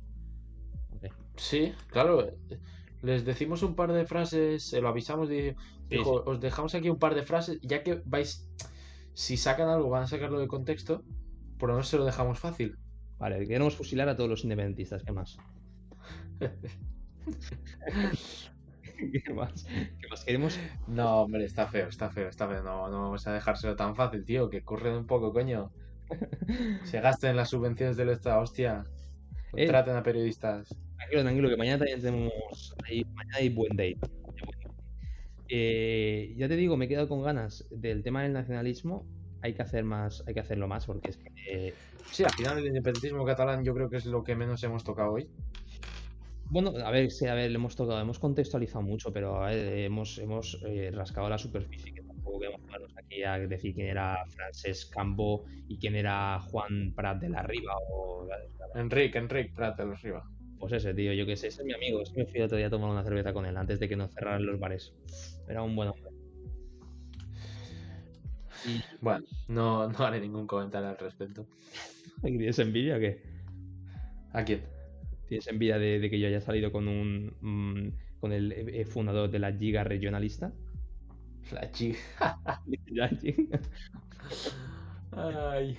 Okay. 0.99 1.09
Sí, 1.37 1.73
claro. 1.87 2.35
Les 3.01 3.25
decimos 3.25 3.63
un 3.63 3.77
par 3.77 3.93
de 3.93 4.05
frases, 4.05 4.63
se 4.63 4.83
lo 4.83 4.89
avisamos, 4.89 5.31
de, 5.31 5.57
dijo, 5.89 6.23
os 6.27 6.39
dejamos 6.39 6.75
aquí 6.75 6.91
un 6.91 6.99
par 6.99 7.15
de 7.15 7.23
frases, 7.23 7.59
ya 7.63 7.83
que 7.83 8.03
vais, 8.05 8.47
si 9.15 9.39
sacan 9.39 9.71
algo, 9.71 9.89
van 9.89 10.03
a 10.03 10.07
sacarlo 10.07 10.41
de 10.41 10.49
contexto, 10.49 11.03
por 11.59 11.71
lo 11.71 11.77
menos 11.77 11.89
se 11.89 11.97
lo 11.97 12.05
dejamos 12.05 12.39
fácil. 12.39 12.77
Vale, 13.17 13.39
queremos 13.47 13.75
fusilar 13.75 14.11
a 14.11 14.17
todos 14.17 14.29
los 14.29 14.43
independentistas, 14.43 15.03
¿qué 15.03 15.13
más? 15.13 15.39
¿Qué 19.25 19.33
más? 19.33 19.65
¿Qué 19.65 20.09
más 20.09 20.25
queremos? 20.25 20.59
No, 20.87 21.23
hombre, 21.23 21.45
está 21.45 21.67
feo, 21.67 21.89
está 21.89 22.11
feo, 22.11 22.29
está 22.29 22.49
feo. 22.49 22.63
No, 22.63 22.89
no 22.89 23.03
vamos 23.03 23.27
a 23.27 23.33
dejárselo 23.33 23.77
tan 23.77 23.95
fácil, 23.95 24.25
tío. 24.25 24.51
Que 24.51 24.63
corren 24.63 24.95
un 24.95 25.07
poco, 25.07 25.33
coño. 25.33 25.71
Se 26.85 27.01
gasten 27.01 27.37
las 27.37 27.51
subvenciones 27.51 27.97
del 27.97 28.11
Estado, 28.11 28.41
hostia. 28.41 28.85
Eh, 29.55 29.67
traten 29.67 29.97
a 29.97 30.03
periodistas. 30.03 30.75
Tranquilo, 30.97 31.23
tranquilo, 31.23 31.49
que 31.49 31.57
mañana 31.57 31.79
también 31.79 32.01
tenemos. 32.01 32.75
mañana 33.15 33.37
hay 33.37 33.49
buen 33.51 33.77
day. 33.77 33.97
Eh, 35.49 36.35
ya 36.37 36.49
te 36.49 36.57
digo, 36.57 36.77
me 36.77 36.85
he 36.85 36.89
quedado 36.89 37.09
con 37.09 37.23
ganas 37.23 37.67
del 37.71 38.03
tema 38.03 38.23
del 38.23 38.33
nacionalismo. 38.33 39.07
Hay 39.41 39.55
que 39.55 39.63
hacer 39.63 39.85
más, 39.85 40.25
hay 40.27 40.35
que 40.35 40.41
hacerlo 40.41 40.67
más, 40.67 40.87
porque 40.87 41.11
es 41.11 41.17
que. 41.17 41.75
Sí, 42.11 42.25
al 42.25 42.33
final 42.33 42.59
el 42.59 42.67
independentismo 42.67 43.25
catalán 43.25 43.65
yo 43.65 43.75
creo 43.75 43.89
que 43.89 43.99
es 43.99 44.07
lo 44.07 44.25
que 44.25 44.35
menos 44.35 44.63
hemos 44.65 44.83
tocado 44.83 45.13
hoy. 45.13 45.29
Bueno, 46.51 46.73
a 46.83 46.91
ver, 46.91 47.11
sí, 47.11 47.27
a 47.27 47.35
ver, 47.35 47.51
le 47.51 47.57
hemos 47.57 47.77
tocado, 47.77 48.01
hemos 48.01 48.19
contextualizado 48.19 48.83
mucho, 48.83 49.13
pero 49.13 49.47
hemos, 49.49 50.19
hemos 50.19 50.59
eh, 50.67 50.91
rascado 50.95 51.29
la 51.29 51.37
superficie, 51.37 51.93
que 51.93 52.03
tampoco 52.03 52.41
queremos 52.41 52.63
ponernos 52.63 52.97
aquí 52.97 53.23
a 53.23 53.39
decir 53.39 53.75
quién 53.75 53.89
era 53.89 54.25
Francés 54.27 54.87
Cambo 54.87 55.45
y 55.69 55.77
quién 55.77 55.95
era 55.95 56.41
Juan 56.41 56.95
Prat 56.95 57.21
de 57.21 57.29
la 57.29 57.43
Riva 57.43 57.75
o... 57.91 58.27
Enrique, 58.75 59.19
Enrique 59.19 59.53
Prat 59.55 59.77
de 59.77 59.87
la 59.87 59.95
Riva. 59.95 60.25
Pues 60.59 60.73
ese, 60.73 60.95
tío, 60.95 61.13
yo 61.13 61.27
qué 61.27 61.37
sé, 61.37 61.49
ese 61.49 61.61
es 61.61 61.67
mi 61.67 61.75
amigo, 61.75 62.01
es 62.01 62.11
que 62.11 62.25
me 62.25 62.27
fui 62.27 62.41
otro 62.41 62.57
día 62.57 62.69
a 62.69 62.71
tomar 62.71 62.91
una 62.91 63.05
cerveza 63.05 63.35
con 63.35 63.45
él 63.45 63.57
antes 63.57 63.79
de 63.79 63.89
que 63.89 63.97
nos 63.97 64.11
cerraran 64.13 64.47
los 64.47 64.59
bares. 64.59 64.95
Era 65.49 65.63
un 65.63 65.77
buen 65.77 65.91
hombre. 65.91 66.11
Bueno, 69.01 69.25
no, 69.49 69.89
no 69.89 69.99
haré 69.99 70.21
ningún 70.21 70.47
comentario 70.47 70.89
al 70.89 70.99
respecto. 70.99 71.47
¿Tienes 72.23 72.59
envidia 72.59 72.97
o 72.97 73.01
qué? 73.01 73.23
¿A 74.33 74.45
quién? 74.45 74.78
¿Tienes 75.29 75.47
envidia 75.47 75.79
de, 75.79 76.09
que 76.09 76.19
yo 76.19 76.27
haya 76.27 76.41
salido 76.41 76.73
con 76.73 76.89
un 76.89 77.35
mm, 77.41 78.19
con 78.21 78.33
el 78.33 78.53
eh, 78.53 78.85
fundador 78.85 79.31
de 79.31 79.39
la 79.39 79.53
Giga 79.53 79.85
regionalista? 79.85 80.53
La 81.53 81.69
Giga. 81.69 81.99
la 82.87 83.09
Giga. 83.09 83.61
Ay. 85.13 85.77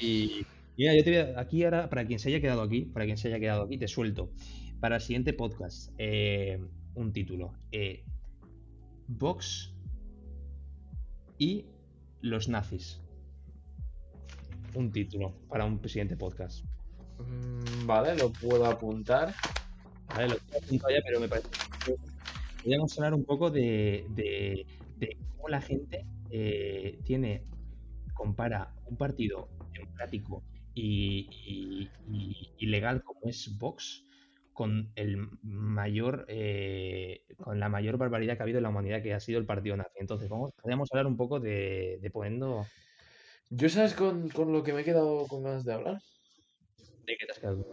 y 0.00 0.46
mira, 0.76 0.94
yo 0.94 1.04
te 1.04 1.10
voy 1.10 1.34
a, 1.34 1.40
aquí 1.40 1.64
ahora, 1.64 1.88
para 1.88 2.06
quien 2.06 2.18
se 2.18 2.28
haya 2.30 2.40
quedado 2.40 2.62
aquí, 2.62 2.86
para 2.86 3.04
quien 3.04 3.16
se 3.16 3.28
haya 3.28 3.38
quedado 3.38 3.62
aquí, 3.62 3.78
te 3.78 3.88
suelto. 3.88 4.30
Para 4.80 4.96
el 4.96 5.02
siguiente 5.02 5.32
podcast, 5.32 5.92
eh, 5.98 6.58
un 6.94 7.12
título. 7.12 7.52
Eh, 7.70 8.04
Vox 9.08 9.74
y 11.38 11.66
los 12.22 12.48
nazis. 12.48 13.00
Un 14.74 14.90
título 14.90 15.34
para 15.48 15.66
un 15.66 15.86
siguiente 15.86 16.16
podcast. 16.16 16.64
Mm, 17.26 17.86
vale, 17.86 18.16
lo 18.16 18.30
puedo 18.32 18.66
apuntar. 18.66 19.34
Vale, 20.08 20.28
lo 20.28 20.36
puedo 20.38 20.64
apuntar 20.64 20.90
ya, 20.92 21.00
pero 21.04 21.20
me 21.20 21.28
parece 21.28 21.48
que 21.50 21.94
podríamos 22.62 22.96
hablar 22.98 23.14
un 23.14 23.24
poco 23.24 23.50
de, 23.50 24.06
de, 24.10 25.16
cómo 25.36 25.48
la 25.48 25.60
gente 25.60 26.06
eh, 26.30 26.98
tiene, 27.04 27.44
compara 28.14 28.72
un 28.86 28.96
partido 28.96 29.48
democrático 29.72 30.42
y, 30.74 31.90
legal 32.60 33.02
como 33.02 33.20
es 33.24 33.58
Vox 33.58 34.06
con 34.52 34.92
el 34.94 35.16
mayor 35.42 36.24
eh, 36.28 37.24
con 37.36 37.58
la 37.58 37.68
mayor 37.68 37.98
barbaridad 37.98 38.36
que 38.36 38.42
ha 38.42 38.44
habido 38.44 38.58
en 38.58 38.62
la 38.62 38.68
humanidad 38.68 39.02
que 39.02 39.12
ha 39.12 39.20
sido 39.20 39.38
el 39.38 39.46
partido 39.46 39.76
nazi. 39.76 39.98
Entonces, 39.98 40.28
vamos, 40.28 40.52
podríamos 40.60 40.88
hablar 40.92 41.06
un 41.06 41.16
poco 41.16 41.40
de, 41.40 41.98
de 42.00 42.10
poniendo. 42.10 42.64
¿Yo 43.50 43.68
sabes 43.68 43.94
con, 43.94 44.28
con, 44.28 44.52
lo 44.52 44.62
que 44.62 44.72
me 44.72 44.82
he 44.82 44.84
quedado 44.84 45.26
con 45.26 45.42
ganas 45.42 45.64
de 45.64 45.72
hablar? 45.74 45.98
¿De 47.06 47.16
qué 47.16 47.26
te 47.26 47.32
has 47.32 47.38
quedado? 47.38 47.66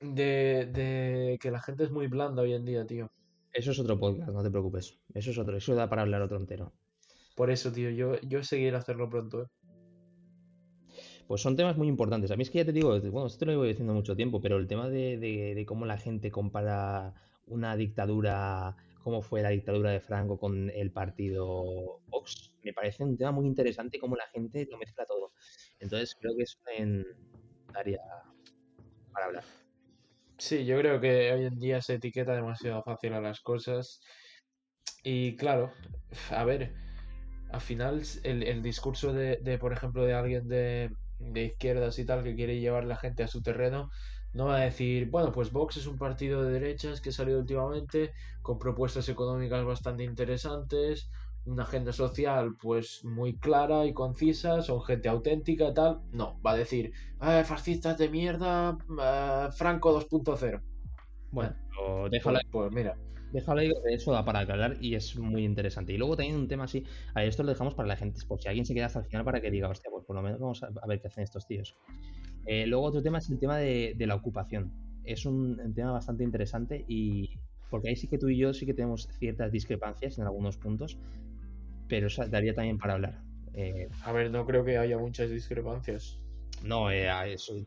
De, 0.00 1.38
que 1.40 1.50
la 1.50 1.60
gente 1.60 1.84
es 1.84 1.90
muy 1.90 2.06
blanda 2.06 2.42
hoy 2.42 2.52
en 2.52 2.64
día, 2.64 2.86
tío. 2.86 3.10
Eso 3.52 3.70
es 3.70 3.78
otro 3.78 3.98
podcast, 3.98 4.32
no 4.32 4.42
te 4.42 4.50
preocupes. 4.50 4.98
Eso 5.14 5.30
es 5.30 5.38
otro, 5.38 5.56
eso 5.56 5.74
da 5.74 5.88
para 5.88 6.02
hablar 6.02 6.22
otro 6.22 6.36
entero. 6.36 6.72
Por 7.34 7.50
eso, 7.50 7.72
tío, 7.72 7.90
yo, 7.90 8.20
yo 8.22 8.42
seguiré 8.44 8.76
hacerlo 8.76 9.08
pronto, 9.08 9.42
¿eh? 9.42 9.46
Pues 11.26 11.40
son 11.40 11.56
temas 11.56 11.76
muy 11.76 11.88
importantes. 11.88 12.30
A 12.30 12.36
mí 12.36 12.42
es 12.42 12.50
que 12.50 12.58
ya 12.58 12.64
te 12.66 12.72
digo, 12.72 13.00
bueno, 13.10 13.26
esto 13.26 13.38
te 13.38 13.46
lo 13.46 13.52
llevo 13.52 13.64
diciendo 13.64 13.94
mucho 13.94 14.14
tiempo, 14.14 14.40
pero 14.40 14.58
el 14.58 14.66
tema 14.66 14.90
de, 14.90 15.16
de, 15.16 15.66
cómo 15.66 15.86
la 15.86 15.96
gente 15.96 16.30
compara 16.30 17.14
una 17.46 17.76
dictadura, 17.76 18.76
cómo 19.02 19.22
fue 19.22 19.40
la 19.40 19.48
dictadura 19.48 19.90
de 19.90 20.00
Franco 20.00 20.38
con 20.38 20.70
el 20.70 20.90
partido 20.90 22.02
Vox, 22.08 22.52
me 22.62 22.74
parece 22.74 23.04
un 23.04 23.16
tema 23.16 23.32
muy 23.32 23.46
interesante 23.46 23.98
cómo 23.98 24.16
la 24.16 24.26
gente 24.28 24.68
lo 24.70 24.76
mezcla 24.76 25.06
todo. 25.06 25.32
Entonces 25.80 26.14
creo 26.20 26.36
que 26.36 26.42
es 26.42 26.58
en, 26.76 27.06
para 29.12 29.26
hablar. 29.26 29.44
Sí, 30.38 30.64
yo 30.64 30.78
creo 30.78 31.00
que 31.00 31.32
hoy 31.32 31.44
en 31.44 31.58
día 31.58 31.80
se 31.80 31.94
etiqueta 31.94 32.34
demasiado 32.34 32.82
fácil 32.82 33.12
a 33.14 33.20
las 33.20 33.40
cosas. 33.40 34.00
Y 35.02 35.36
claro, 35.36 35.72
a 36.30 36.44
ver, 36.44 36.74
al 37.50 37.60
final 37.60 38.02
el, 38.24 38.62
discurso 38.62 39.12
de, 39.12 39.58
por 39.58 39.72
ejemplo, 39.72 40.04
de 40.04 40.14
alguien 40.14 40.48
de, 40.48 40.90
de 41.18 41.44
izquierdas 41.44 41.98
y 41.98 42.06
tal 42.06 42.24
que 42.24 42.34
quiere 42.34 42.60
llevar 42.60 42.84
la 42.84 42.96
gente 42.96 43.22
a 43.22 43.28
su 43.28 43.42
terreno, 43.42 43.90
no 44.32 44.46
va 44.46 44.56
a 44.56 44.64
decir, 44.64 45.10
bueno, 45.10 45.30
pues 45.30 45.52
Vox 45.52 45.76
es 45.76 45.86
un 45.86 45.96
partido 45.96 46.42
de 46.42 46.52
derechas 46.52 47.00
que 47.00 47.10
ha 47.10 47.12
salido 47.12 47.38
últimamente 47.38 48.12
con 48.42 48.58
propuestas 48.58 49.08
económicas 49.08 49.64
bastante 49.64 50.02
interesantes, 50.02 51.08
una 51.46 51.64
agenda 51.64 51.92
social 51.92 52.56
pues 52.60 53.04
muy 53.04 53.36
clara 53.36 53.84
y 53.86 53.92
concisa, 53.92 54.62
son 54.62 54.82
gente 54.82 55.08
auténtica 55.08 55.68
y 55.68 55.74
tal. 55.74 56.00
No, 56.12 56.40
va 56.44 56.52
a 56.52 56.56
decir, 56.56 56.92
eh, 57.22 57.42
fascistas 57.44 57.98
de 57.98 58.08
mierda, 58.08 58.78
eh, 59.00 59.48
Franco 59.52 59.92
2.0. 59.92 60.62
Bueno, 61.30 61.54
pues, 62.10 62.22
pues, 62.50 62.72
mira. 62.72 62.96
Déjalo 63.32 63.60
ahí, 63.62 63.72
eso 63.90 64.12
da 64.12 64.24
para 64.24 64.40
aclarar 64.40 64.76
y 64.80 64.94
es 64.94 65.18
muy 65.18 65.44
interesante. 65.44 65.92
Y 65.92 65.98
luego 65.98 66.16
también 66.16 66.36
un 66.36 66.46
tema 66.46 66.64
así, 66.64 66.84
a 67.14 67.24
esto 67.24 67.42
lo 67.42 67.48
dejamos 67.48 67.74
para 67.74 67.88
la 67.88 67.96
gente, 67.96 68.20
por 68.28 68.40
si 68.40 68.46
alguien 68.46 68.64
se 68.64 68.74
queda 68.74 68.86
hasta 68.86 69.00
el 69.00 69.06
final 69.06 69.24
para 69.24 69.40
que 69.40 69.50
diga, 69.50 69.68
hostia, 69.68 69.90
pues 69.90 70.04
por 70.04 70.14
lo 70.14 70.22
menos 70.22 70.38
vamos 70.38 70.62
a, 70.62 70.86
ver 70.86 71.00
qué 71.00 71.08
hacen 71.08 71.24
estos 71.24 71.44
tíos. 71.44 71.76
Eh, 72.46 72.64
luego 72.68 72.84
otro 72.84 73.02
tema 73.02 73.18
es 73.18 73.28
el 73.30 73.40
tema 73.40 73.58
de, 73.58 73.96
la 73.98 74.14
ocupación. 74.14 74.72
Es 75.02 75.26
un, 75.26 75.58
un, 75.58 75.74
tema 75.74 75.90
bastante 75.90 76.22
interesante 76.22 76.84
y 76.86 77.40
porque 77.70 77.88
ahí 77.88 77.96
sí 77.96 78.06
que 78.06 78.18
tú 78.18 78.28
y 78.28 78.38
yo 78.38 78.54
sí 78.54 78.66
que 78.66 78.74
tenemos 78.74 79.08
ciertas 79.18 79.50
discrepancias 79.50 80.16
en 80.18 80.26
algunos 80.26 80.56
puntos, 80.56 80.96
pero 81.94 82.08
eso 82.08 82.26
daría 82.26 82.52
también 82.52 82.76
para 82.76 82.94
hablar. 82.94 83.20
Eh, 83.52 83.88
a 84.02 84.10
ver, 84.10 84.28
no 84.28 84.44
creo 84.44 84.64
que 84.64 84.78
haya 84.78 84.98
muchas 84.98 85.30
discrepancias. 85.30 86.18
No, 86.64 86.90
eh, 86.90 87.08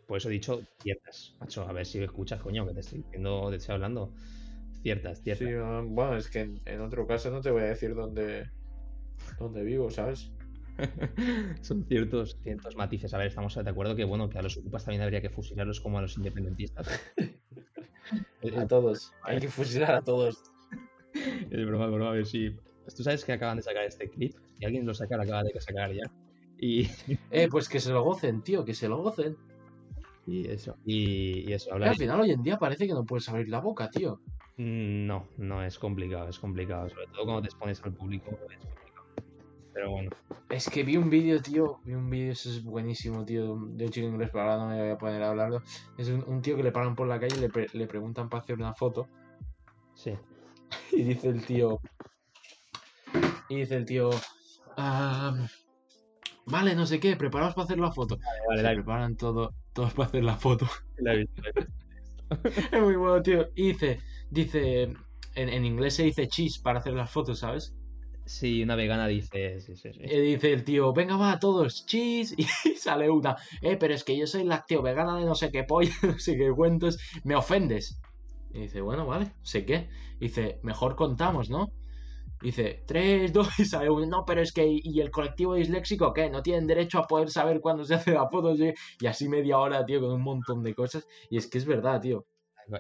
por 0.06 0.18
eso 0.18 0.28
he 0.28 0.34
dicho 0.34 0.62
ciertas, 0.82 1.34
macho. 1.40 1.66
A 1.66 1.72
ver 1.72 1.86
si 1.86 2.00
escuchas, 2.00 2.42
coño, 2.42 2.68
que 2.68 2.74
te 2.74 2.82
estoy 2.82 3.04
diciendo, 3.04 3.50
te 3.50 3.56
estoy 3.56 3.76
hablando. 3.76 4.12
Ciertas, 4.82 5.22
ciertas. 5.24 5.48
Sí, 5.48 5.54
bueno, 5.94 6.18
es 6.18 6.30
que 6.30 6.52
en, 6.66 6.82
otro 6.82 7.08
caso 7.08 7.32
no 7.32 7.40
te 7.40 7.52
voy 7.52 7.62
a 7.62 7.68
decir 7.68 7.96
dónde, 7.96 8.52
dónde 9.40 9.64
vivo, 9.64 9.90
¿sabes? 9.92 10.30
Son 11.62 11.86
ciertos, 11.86 12.38
ciertos 12.44 12.76
matices. 12.76 13.14
A 13.14 13.18
ver, 13.18 13.28
estamos 13.28 13.56
de 13.56 13.70
acuerdo 13.70 13.96
que 13.96 14.04
bueno, 14.04 14.30
que 14.30 14.40
a 14.40 14.42
los 14.42 14.58
ocupas 14.58 14.84
también 14.84 15.04
habría 15.04 15.22
que 15.22 15.30
fusilarlos 15.30 15.80
como 15.80 16.00
a 16.00 16.02
los 16.02 16.18
independentistas. 16.18 16.90
a 18.58 18.68
todos. 18.68 19.14
Hay 19.24 19.40
que 19.40 19.48
fusilar 19.48 19.96
a 19.96 20.02
todos. 20.02 20.44
Es 21.50 21.66
broma, 21.66 21.88
broma, 21.88 22.10
a 22.12 22.14
ver 22.14 22.26
si 22.28 22.58
Tú 22.96 23.04
sabes 23.04 23.26
que 23.26 23.34
acaban 23.34 23.58
de 23.58 23.64
sacar 23.64 23.84
este 23.84 24.10
clip 24.10 24.36
y 24.60 24.66
alguien 24.66 24.86
lo 24.86 24.94
saca, 24.94 25.18
lo 25.18 25.24
acaba 25.24 25.44
de 25.44 25.60
sacar 25.60 25.92
ya. 25.94 26.10
Y... 26.60 26.88
Eh, 27.32 27.48
pues 27.50 27.70
que 27.70 27.80
se 27.80 27.92
lo 27.92 28.04
gocen, 28.04 28.42
tío, 28.42 28.66
que 28.66 28.74
se 28.74 28.88
lo 28.88 29.02
gocen. 29.02 29.38
Y 30.26 30.48
eso, 30.50 30.76
y, 30.86 31.52
eso. 31.54 31.74
Al 31.74 31.96
final 31.96 32.20
hoy 32.20 32.32
en 32.32 32.44
día 32.44 32.58
parece 32.58 32.86
que 32.86 32.94
no 32.94 33.06
puedes 33.06 33.30
abrir 33.30 33.48
la 33.48 33.62
boca, 33.62 33.90
tío. 33.90 34.20
Mm, 34.58 35.08
no, 35.08 35.28
no, 35.38 35.64
es 35.64 35.80
complicado, 35.80 36.28
es 36.28 36.38
complicado. 36.38 36.90
Sobre 36.90 37.08
todo 37.08 37.24
cuando 37.24 37.42
te 37.44 37.48
expones 37.48 37.82
al 37.84 37.94
público, 37.94 38.32
es 38.32 38.38
complicado. 38.38 38.68
Pero 39.74 39.92
bueno. 39.92 40.10
Es 40.50 40.70
que 40.70 40.84
vi 40.84 40.98
un 40.98 41.10
vídeo, 41.10 41.42
tío, 41.42 41.80
vi 41.86 41.94
un 41.94 42.10
vídeo, 42.10 42.32
eso 42.34 42.50
es 42.50 42.64
buenísimo, 42.64 43.24
tío, 43.24 43.56
de 43.70 43.86
un 43.86 43.92
chico 43.92 44.08
inglés, 44.08 44.30
pero 44.32 44.44
ahora 44.44 44.58
no 44.58 44.70
me 44.70 44.82
voy 44.82 44.90
a 44.90 44.98
poner 44.98 45.24
a 45.24 45.30
hablarlo. 45.30 45.62
Es 45.98 46.10
un, 46.10 46.42
tío 46.42 46.58
que 46.58 46.64
le 46.64 46.72
paran 46.72 46.96
por 46.96 47.08
la 47.08 47.20
calle 47.20 47.38
y 47.38 47.40
le, 47.40 47.68
le 47.72 47.88
preguntan 47.88 48.28
para 48.28 48.44
hacer 48.44 48.56
una 48.56 48.74
foto. 48.74 49.08
Sí. 49.94 50.14
Y 50.92 51.04
dice 51.04 51.30
el 51.30 51.46
tío, 51.46 51.80
y 53.50 53.56
dice 53.58 53.76
el 53.76 53.86
tío, 53.86 54.10
vale, 56.46 56.76
no 56.76 56.86
sé 56.86 57.00
qué, 57.00 57.16
preparaos 57.16 57.54
para 57.54 57.66
hacer 57.66 57.80
la 57.80 57.92
foto. 57.92 58.18
Vale, 58.50 58.62
Se 58.62 58.74
preparan 58.76 59.16
todo, 59.16 59.54
todos 59.74 59.94
para 59.94 60.10
hacer 60.10 60.24
la 60.24 60.38
foto. 60.38 60.68
es 62.72 62.82
muy 62.82 62.96
bueno, 62.96 63.22
tío. 63.22 63.48
Y 63.56 63.70
dice, 63.70 64.00
dice, 64.30 64.84
en, 65.36 65.50
en 65.50 65.66
inglés 65.66 65.96
se 65.96 66.04
dice 66.04 66.28
cheese 66.28 66.60
para 66.60 66.80
hacer 66.80 66.94
las 66.94 67.12
fotos, 67.12 67.40
¿sabes? 67.40 67.74
Sí, 68.28 68.62
una 68.62 68.76
vegana 68.76 69.08
dice, 69.08 69.62
sí, 69.62 69.78
sí, 69.78 69.94
sí. 69.94 70.02
Y 70.04 70.20
dice 70.20 70.52
el 70.52 70.66
tío, 70.66 70.92
venga 70.92 71.16
va 71.16 71.40
todos, 71.40 71.86
cheese, 71.86 72.36
y 72.38 72.44
sale 72.76 73.10
una, 73.10 73.38
eh, 73.62 73.78
pero 73.78 73.94
es 73.94 74.04
que 74.04 74.18
yo 74.18 74.28
soy 74.28 74.44
lácteo 74.44 74.82
vegana 74.82 75.18
de 75.18 75.26
no 75.26 75.34
sé 75.34 75.50
qué 75.50 75.64
pollo, 75.64 75.92
no 76.04 76.20
sé 76.20 76.36
qué 76.36 76.52
cuentos, 76.52 76.98
me 77.24 77.36
ofendes. 77.36 78.02
Y 78.54 78.62
dice, 78.62 78.82
bueno, 78.82 79.06
vale, 79.06 79.32
sé 79.44 79.66
qué. 79.66 79.90
Dice, 80.20 80.60
mejor 80.64 80.96
contamos, 80.96 81.50
¿no? 81.50 81.72
Dice, 82.42 82.84
3, 82.86 83.34
2, 83.34 83.48
y 83.60 83.66
sale 83.66 83.90
uno, 83.90 84.06
no, 84.06 84.26
pero 84.26 84.42
es 84.42 84.52
que, 84.52 84.66
¿y 84.68 85.02
el 85.02 85.12
colectivo 85.12 85.56
disléxico 85.56 86.14
qué? 86.14 86.30
No 86.30 86.42
tienen 86.42 86.68
derecho 86.68 87.00
a 87.00 87.08
poder 87.08 87.30
saber 87.30 87.62
cuándo 87.62 87.84
se 87.84 87.96
hace 87.96 88.12
la 88.12 88.30
foto, 88.30 88.56
¿sí? 88.56 88.74
y 89.00 89.08
así 89.08 89.28
media 89.28 89.58
hora, 89.58 89.86
tío, 89.86 90.02
con 90.02 90.12
un 90.12 90.22
montón 90.22 90.64
de 90.64 90.76
cosas. 90.76 91.08
Y 91.30 91.38
es 91.38 91.48
que 91.48 91.58
es 91.58 91.66
verdad, 91.66 92.02
tío. 92.02 92.26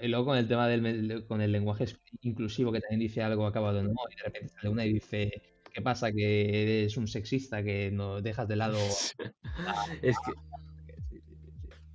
Y 0.01 0.07
luego 0.09 0.25
con 0.25 0.37
el 0.37 0.47
tema 0.47 0.67
del 0.67 1.25
con 1.27 1.41
el 1.41 1.51
lenguaje 1.51 1.85
inclusivo, 2.21 2.71
que 2.73 2.81
también 2.81 2.99
dice 2.99 3.21
algo 3.21 3.45
acabado 3.45 3.81
no, 3.81 3.93
y 4.11 4.15
de 4.15 4.23
repente 4.23 4.49
sale 4.49 4.69
una 4.69 4.85
y 4.85 4.93
dice, 4.93 5.31
¿qué 5.73 5.81
pasa? 5.81 6.11
Que 6.11 6.81
eres 6.81 6.97
un 6.97 7.07
sexista, 7.07 7.63
que 7.63 7.89
no 7.91 8.21
dejas 8.21 8.47
de 8.47 8.55
lado... 8.57 8.77
es 10.01 10.17
que... 10.19 10.31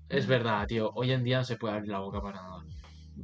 Es 0.08 0.26
verdad, 0.26 0.66
tío. 0.66 0.90
Hoy 0.94 1.10
en 1.10 1.24
día 1.24 1.38
no 1.38 1.44
se 1.44 1.56
puede 1.56 1.74
abrir 1.74 1.90
la 1.90 2.00
boca 2.00 2.20
para 2.20 2.42
nada. 2.42 2.64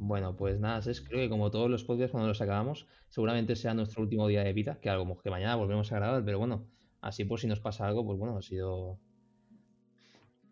Bueno, 0.01 0.33
pues 0.37 0.59
nada, 0.61 0.79
es 0.79 1.01
creo 1.01 1.19
que 1.19 1.29
como 1.29 1.51
todos 1.51 1.69
los 1.69 1.83
podcasts 1.83 2.13
cuando 2.13 2.29
los 2.29 2.41
acabamos, 2.41 2.87
seguramente 3.09 3.57
sea 3.57 3.73
nuestro 3.73 4.01
último 4.01 4.27
día 4.27 4.43
de 4.43 4.53
vida, 4.53 4.79
que 4.79 4.89
algo 4.89 5.19
que 5.21 5.29
mañana 5.29 5.55
volvemos 5.57 5.91
a 5.91 5.95
grabar, 5.95 6.23
pero 6.23 6.39
bueno, 6.39 6.65
así 7.01 7.25
por 7.25 7.37
si 7.37 7.47
nos 7.47 7.59
pasa 7.59 7.85
algo, 7.85 8.05
pues 8.05 8.17
bueno, 8.17 8.37
ha 8.37 8.41
sido 8.41 8.97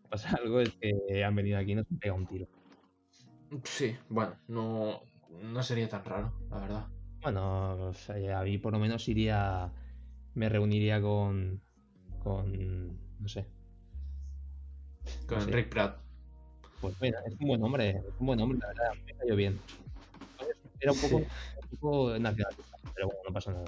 pasa 0.10 0.38
algo 0.44 0.60
es 0.60 0.74
que 0.82 1.24
han 1.24 1.36
venido 1.36 1.58
aquí 1.58 1.72
y 1.72 1.76
nos 1.76 1.90
han 1.90 1.98
pegado 1.98 2.20
un 2.20 2.28
tiro. 2.28 2.48
Sí, 3.64 3.96
bueno, 4.10 4.36
no, 4.50 5.00
no 5.42 5.64
sería 5.64 5.88
tan 5.88 6.04
raro, 6.04 6.34
la 6.50 6.60
verdad. 6.60 6.88
Bueno, 7.22 7.92
a 8.36 8.44
mí 8.44 8.58
por 8.58 8.74
lo 8.74 8.80
menos 8.80 9.08
iría, 9.08 9.72
me 10.36 10.50
reuniría 10.50 11.02
con, 11.02 11.62
con, 12.22 12.98
no 13.20 13.28
sé. 13.30 13.46
Con 15.26 15.42
Enric 15.42 15.70
Pratt. 15.70 16.07
Pues 16.82 16.96
mira, 17.02 17.20
es 17.26 17.34
un 17.40 17.48
buen 17.48 17.64
hombre, 17.64 17.90
es 17.90 18.20
un 18.20 18.28
buen 18.28 18.40
hombre, 18.40 18.60
la 18.60 18.68
verdad, 18.68 19.04
me 19.06 19.14
cayó 19.14 19.36
bien. 19.36 19.60
Era 20.80 20.92
un 20.92 21.00
poco, 21.00 21.18
un 21.18 21.78
poco 21.80 22.20
nacionalista, 22.20 22.78
pero 22.94 23.08
bueno, 23.08 23.22
no 23.28 23.34
pasa 23.34 23.52
nada. 23.52 23.66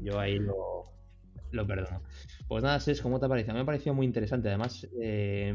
Yo 0.00 0.18
ahí 0.18 0.38
lo, 0.38 0.84
lo 1.52 1.66
perdono. 1.66 2.02
Pues 2.48 2.62
nada, 2.62 2.80
Ses, 2.80 3.00
¿cómo 3.00 3.20
te 3.20 3.28
parece? 3.28 3.50
A 3.50 3.54
mí 3.54 3.58
me 3.58 3.62
ha 3.62 3.66
parecido 3.66 3.94
muy 3.94 4.04
interesante. 4.04 4.48
Además, 4.48 4.86
eh... 5.00 5.54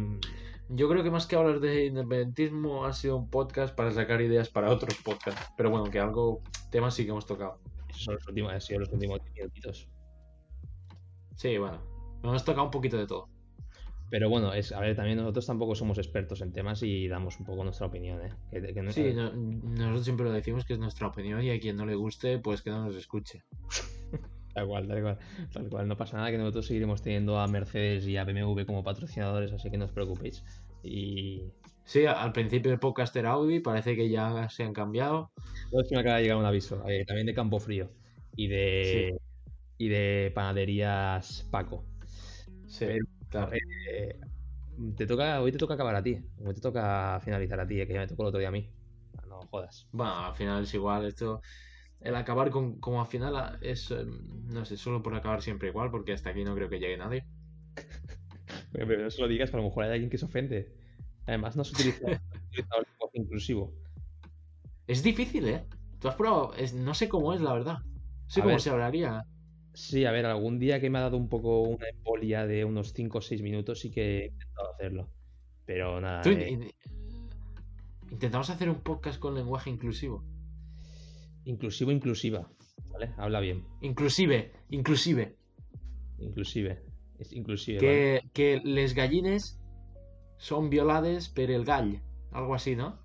yo 0.69 0.87
creo 0.89 1.03
que 1.03 1.11
más 1.11 1.27
que 1.27 1.35
hablar 1.35 1.59
de 1.59 1.87
independentismo 1.87 2.85
ha 2.85 2.93
sido 2.93 3.17
un 3.17 3.29
podcast 3.29 3.75
para 3.75 3.91
sacar 3.91 4.21
ideas 4.21 4.49
para 4.49 4.71
otros 4.71 4.95
podcasts. 5.03 5.51
Pero 5.57 5.69
bueno, 5.69 5.85
que 5.91 5.99
algo, 5.99 6.41
temas 6.71 6.93
sí 6.93 7.03
que 7.03 7.11
hemos 7.11 7.25
tocado. 7.25 7.59
Esos 7.89 8.03
son 8.03 8.15
los 8.15 8.27
últimos, 8.27 8.53
han 8.53 8.61
sido 8.61 8.79
los 8.79 8.89
últimos 8.93 9.19
minutitos. 9.35 9.89
Sí, 11.35 11.57
bueno, 11.57 11.81
hemos 12.23 12.45
tocado 12.45 12.65
un 12.65 12.71
poquito 12.71 12.97
de 12.97 13.05
todo. 13.05 13.27
Pero 14.09 14.29
bueno, 14.29 14.53
es, 14.53 14.71
a 14.71 14.79
ver, 14.79 14.95
también 14.95 15.17
nosotros 15.17 15.45
tampoco 15.45 15.75
somos 15.75 15.97
expertos 15.97 16.41
en 16.41 16.51
temas 16.51 16.81
y 16.81 17.07
damos 17.07 17.39
un 17.39 17.45
poco 17.45 17.63
nuestra 17.63 17.87
opinión, 17.87 18.21
¿eh? 18.25 18.33
Que, 18.49 18.73
que 18.73 18.81
no, 18.81 18.91
sí, 18.91 19.13
no, 19.13 19.31
nosotros 19.31 20.03
siempre 20.03 20.25
lo 20.25 20.31
decimos 20.31 20.65
que 20.65 20.73
es 20.73 20.79
nuestra 20.79 21.07
opinión 21.07 21.43
y 21.43 21.51
a 21.51 21.59
quien 21.59 21.77
no 21.77 21.85
le 21.85 21.95
guste, 21.95 22.39
pues 22.39 22.61
que 22.61 22.71
no 22.71 22.85
nos 22.85 22.95
escuche. 22.95 23.43
Tal 24.53 24.67
cual, 24.67 24.87
tal 24.87 25.01
cual, 25.01 25.19
tal 25.53 25.69
cual. 25.69 25.87
No 25.87 25.95
pasa 25.95 26.17
nada 26.17 26.31
que 26.31 26.37
nosotros 26.37 26.65
seguiremos 26.65 27.03
teniendo 27.03 27.39
a 27.39 27.47
Mercedes 27.47 28.07
y 28.07 28.17
a 28.17 28.23
BMW 28.23 28.65
como 28.65 28.83
patrocinadores, 28.83 29.53
así 29.53 29.69
que 29.69 29.77
no 29.77 29.85
os 29.85 29.91
preocupéis. 29.91 30.43
Y. 30.83 31.43
Sí, 31.85 32.05
al 32.05 32.31
principio 32.33 32.71
el 32.71 32.79
podcast 32.79 33.15
era 33.15 33.31
Audi, 33.31 33.59
parece 33.59 33.95
que 33.95 34.09
ya 34.09 34.49
se 34.49 34.63
han 34.63 34.73
cambiado. 34.73 35.31
Entonces 35.65 35.91
me 35.91 35.99
acaba 35.99 36.17
de 36.17 36.23
llegar 36.23 36.37
un 36.37 36.45
aviso, 36.45 36.83
eh, 36.87 37.05
también 37.05 37.27
de 37.27 37.33
Campo 37.33 37.59
Frío 37.59 37.91
y 38.35 38.47
de 38.47 39.17
y 39.77 39.87
de 39.87 40.31
panaderías 40.35 41.47
Paco. 41.49 41.85
Sí, 42.67 42.85
claro. 43.29 43.51
Eh, 43.53 44.19
te 44.95 45.05
toca, 45.05 45.41
hoy 45.41 45.51
te 45.51 45.57
toca 45.57 45.73
acabar 45.73 45.95
a 45.95 46.03
ti, 46.03 46.19
hoy 46.43 46.53
te 46.53 46.61
toca 46.61 47.19
finalizar 47.23 47.59
a 47.59 47.67
ti, 47.67 47.75
que 47.85 47.93
ya 47.93 47.99
me 47.99 48.07
tocó 48.07 48.23
el 48.23 48.29
otro 48.29 48.39
día 48.39 48.49
a 48.49 48.51
mí. 48.51 48.69
No 49.27 49.41
jodas. 49.41 49.87
Bueno, 49.91 50.25
al 50.25 50.33
final 50.33 50.63
es 50.63 50.73
igual, 50.73 51.05
esto 51.05 51.41
el 52.01 52.15
acabar 52.15 52.49
con, 52.49 52.79
como 52.79 53.01
al 53.01 53.07
final 53.07 53.57
es, 53.61 53.91
no 53.91 54.65
sé, 54.65 54.77
solo 54.77 55.03
por 55.03 55.15
acabar 55.15 55.41
siempre 55.41 55.69
igual, 55.69 55.91
porque 55.91 56.13
hasta 56.13 56.29
aquí 56.29 56.43
no 56.43 56.55
creo 56.55 56.69
que 56.69 56.79
llegue 56.79 56.97
nadie. 56.97 57.25
Pero 58.71 59.03
no 59.03 59.09
se 59.09 59.21
lo 59.21 59.27
digas, 59.27 59.49
pero 59.49 59.61
a 59.61 59.63
lo 59.63 59.69
mejor 59.69 59.83
hay 59.83 59.91
alguien 59.91 60.09
que 60.09 60.17
se 60.17 60.25
ofende. 60.25 60.73
Además, 61.25 61.55
no 61.55 61.63
se 61.63 61.73
utiliza, 61.73 62.07
el 62.07 62.19
lenguaje 62.51 63.13
inclusivo. 63.13 63.73
Es 64.87 65.03
difícil, 65.03 65.47
¿eh? 65.47 65.65
Tú 65.99 66.07
has 66.07 66.15
probado, 66.15 66.53
no 66.75 66.93
sé 66.93 67.09
cómo 67.09 67.33
es, 67.33 67.41
la 67.41 67.53
verdad. 67.53 67.79
No 67.83 68.29
sé 68.29 68.41
cómo 68.41 68.59
se 68.59 68.69
hablaría. 68.69 69.25
Sí, 69.79 70.05
a 70.05 70.11
ver, 70.11 70.25
algún 70.25 70.59
día 70.59 70.81
que 70.81 70.89
me 70.89 70.99
ha 70.99 71.03
dado 71.03 71.15
un 71.15 71.29
poco 71.29 71.61
una 71.61 71.87
embolia 71.87 72.45
de 72.45 72.65
unos 72.65 72.93
5 72.93 73.17
o 73.17 73.21
6 73.21 73.41
minutos, 73.41 73.79
sí 73.79 73.89
que 73.89 74.19
he 74.19 74.25
intentado 74.27 74.73
hacerlo. 74.73 75.09
Pero 75.65 76.01
nada. 76.01 76.21
Eh... 76.25 76.73
Intentamos 78.11 78.49
hacer 78.49 78.69
un 78.69 78.81
podcast 78.81 79.19
con 79.19 79.35
lenguaje 79.35 79.69
inclusivo. 79.69 80.23
Inclusivo, 81.45 81.91
inclusiva. 81.91 82.51
¿Vale? 82.89 83.13
Habla 83.17 83.39
bien. 83.39 83.65
Inclusive, 83.81 84.51
inclusive. 84.69 85.37
Inclusive. 86.17 86.83
Es 87.17 87.31
inclusive. 87.31 87.79
Que, 87.79 88.19
¿vale? 88.19 88.31
que 88.33 88.61
les 88.63 88.93
gallines 88.93 89.61
son 90.37 90.69
violades 90.69 91.29
per 91.29 91.51
el 91.51 91.63
gall. 91.63 92.01
Algo 92.31 92.53
así, 92.53 92.75
¿no? 92.75 92.99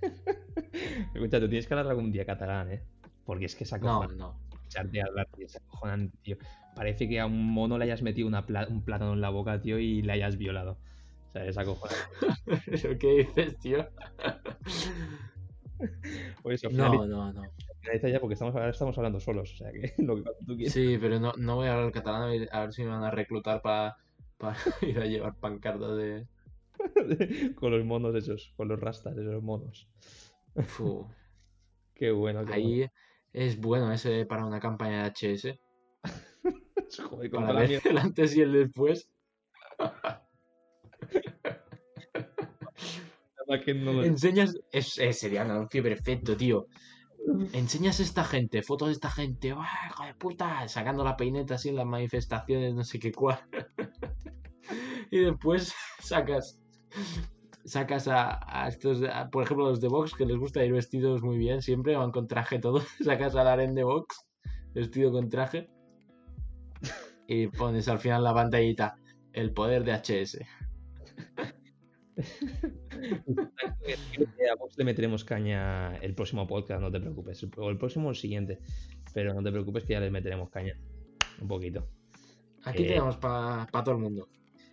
Escucha, 1.14 1.40
tú 1.40 1.48
tienes 1.48 1.66
que 1.66 1.74
hablar 1.74 1.88
algún 1.88 2.10
día 2.10 2.24
catalán, 2.24 2.72
¿eh? 2.72 2.82
Porque 3.24 3.44
es 3.44 3.54
que 3.54 3.64
esa 3.64 3.78
No, 3.78 4.06
no. 4.08 4.49
Escucharte 4.70 5.02
hablar, 5.02 5.26
tío, 5.34 5.46
es 5.46 5.56
acojonante, 5.56 6.16
tío. 6.22 6.36
Parece 6.76 7.08
que 7.08 7.18
a 7.18 7.26
un 7.26 7.52
mono 7.52 7.76
le 7.76 7.86
hayas 7.86 8.02
metido 8.02 8.28
una 8.28 8.46
pla 8.46 8.68
un 8.70 8.84
plátano 8.84 9.14
en 9.14 9.20
la 9.20 9.30
boca, 9.30 9.60
tío, 9.60 9.80
y 9.80 10.00
le 10.02 10.12
hayas 10.12 10.36
violado. 10.36 10.78
O 11.26 11.30
sea, 11.32 11.44
es 11.44 11.58
acojonante. 11.58 12.04
¿Pero 12.70 12.96
qué 12.98 13.18
dices, 13.18 13.58
tío? 13.58 13.88
Por 16.42 16.52
eso, 16.52 16.68
no, 16.70 17.04
no, 17.04 17.32
no. 17.32 17.42
Finaliza 17.80 18.10
ya 18.10 18.20
porque 18.20 18.34
estamos, 18.34 18.54
ahora 18.54 18.70
estamos 18.70 18.96
hablando 18.96 19.18
solos, 19.18 19.54
o 19.54 19.56
sea 19.56 19.72
que 19.72 19.92
lo 20.04 20.14
que 20.16 20.22
tú 20.46 20.56
quieras. 20.56 20.72
Sí, 20.72 20.96
pero 21.00 21.18
no, 21.18 21.32
no 21.36 21.56
voy 21.56 21.66
a 21.66 21.74
hablar 21.74 21.90
catalán 21.90 22.30
a 22.52 22.60
ver 22.60 22.72
si 22.72 22.84
me 22.84 22.90
van 22.90 23.02
a 23.02 23.10
reclutar 23.10 23.62
para 23.62 23.96
pa 24.38 24.54
ir 24.82 25.00
a 25.00 25.06
llevar 25.06 25.34
pancartas 25.34 25.96
de... 25.96 26.28
con 27.56 27.72
los 27.72 27.84
monos 27.84 28.14
esos, 28.14 28.52
con 28.56 28.68
los 28.68 28.78
rastas 28.78 29.16
de 29.16 29.22
esos 29.22 29.42
monos. 29.42 29.88
Qué 31.94 32.12
bueno. 32.12 32.44
Qué 32.44 32.52
Ahí 32.52 32.78
bueno. 32.78 32.92
Es 33.32 33.60
bueno 33.60 33.92
ese 33.92 34.26
para 34.26 34.44
una 34.44 34.60
campaña 34.60 35.02
de 35.02 35.10
HS. 35.10 35.58
Joder, 37.08 37.30
con 37.30 37.46
para 37.46 37.60
ver 37.60 37.80
el 37.84 37.98
antes 37.98 38.36
y 38.36 38.42
el 38.42 38.52
después. 38.52 39.08
que 43.64 43.74
no 43.74 43.92
lo... 43.92 44.04
Enseñas. 44.04 44.56
Es, 44.72 44.98
es, 44.98 45.18
sería 45.18 45.44
un 45.44 45.50
anuncio 45.50 45.82
perfecto, 45.82 46.36
tío. 46.36 46.66
Enseñas 47.52 48.00
a 48.00 48.02
esta 48.02 48.24
gente, 48.24 48.62
fotos 48.62 48.88
de 48.88 48.94
esta 48.94 49.10
gente, 49.10 49.52
¡ah, 49.56 49.88
hijo 49.88 50.04
de 50.04 50.14
puta! 50.14 50.66
Sacando 50.68 51.04
la 51.04 51.16
peineta 51.16 51.56
así 51.56 51.68
en 51.68 51.76
las 51.76 51.86
manifestaciones, 51.86 52.74
no 52.74 52.82
sé 52.82 52.98
qué 52.98 53.12
cuál. 53.12 53.40
y 55.10 55.18
después 55.18 55.74
sacas. 56.00 56.58
Sacas 57.70 58.08
a, 58.08 58.40
a 58.48 58.66
estos, 58.66 59.00
a, 59.04 59.30
por 59.30 59.44
ejemplo, 59.44 59.68
los 59.68 59.80
de 59.80 59.86
Vox, 59.86 60.12
que 60.14 60.26
les 60.26 60.36
gusta 60.36 60.64
ir 60.64 60.72
vestidos 60.72 61.22
muy 61.22 61.38
bien, 61.38 61.62
siempre 61.62 61.94
van 61.94 62.10
con 62.10 62.26
traje 62.26 62.58
todo. 62.58 62.80
Sacas 63.04 63.36
al 63.36 63.46
aren 63.46 63.76
de 63.76 63.84
Vox, 63.84 64.26
vestido 64.74 65.12
con 65.12 65.28
traje. 65.28 65.70
Y 67.28 67.46
pones 67.46 67.86
al 67.86 68.00
final 68.00 68.24
la 68.24 68.34
pantallita, 68.34 68.96
el 69.32 69.52
poder 69.52 69.84
de 69.84 69.92
HS. 69.92 70.40
a 74.50 74.54
Vox 74.58 74.76
le 74.76 74.84
meteremos 74.84 75.24
caña 75.24 75.94
el 75.98 76.16
próximo 76.16 76.48
podcast, 76.48 76.82
no 76.82 76.90
te 76.90 76.98
preocupes. 76.98 77.46
O 77.56 77.70
el 77.70 77.78
próximo 77.78 78.08
o 78.08 78.10
el 78.10 78.16
siguiente. 78.16 78.58
Pero 79.14 79.32
no 79.32 79.44
te 79.44 79.52
preocupes 79.52 79.84
que 79.84 79.92
ya 79.92 80.00
les 80.00 80.10
meteremos 80.10 80.50
caña. 80.50 80.76
Un 81.40 81.46
poquito. 81.46 81.86
Aquí 82.64 82.82
eh... 82.82 82.88
tenemos 82.88 83.16
para 83.16 83.68
pa 83.70 83.84
todo 83.84 83.94
el 83.94 84.00
mundo. 84.00 84.28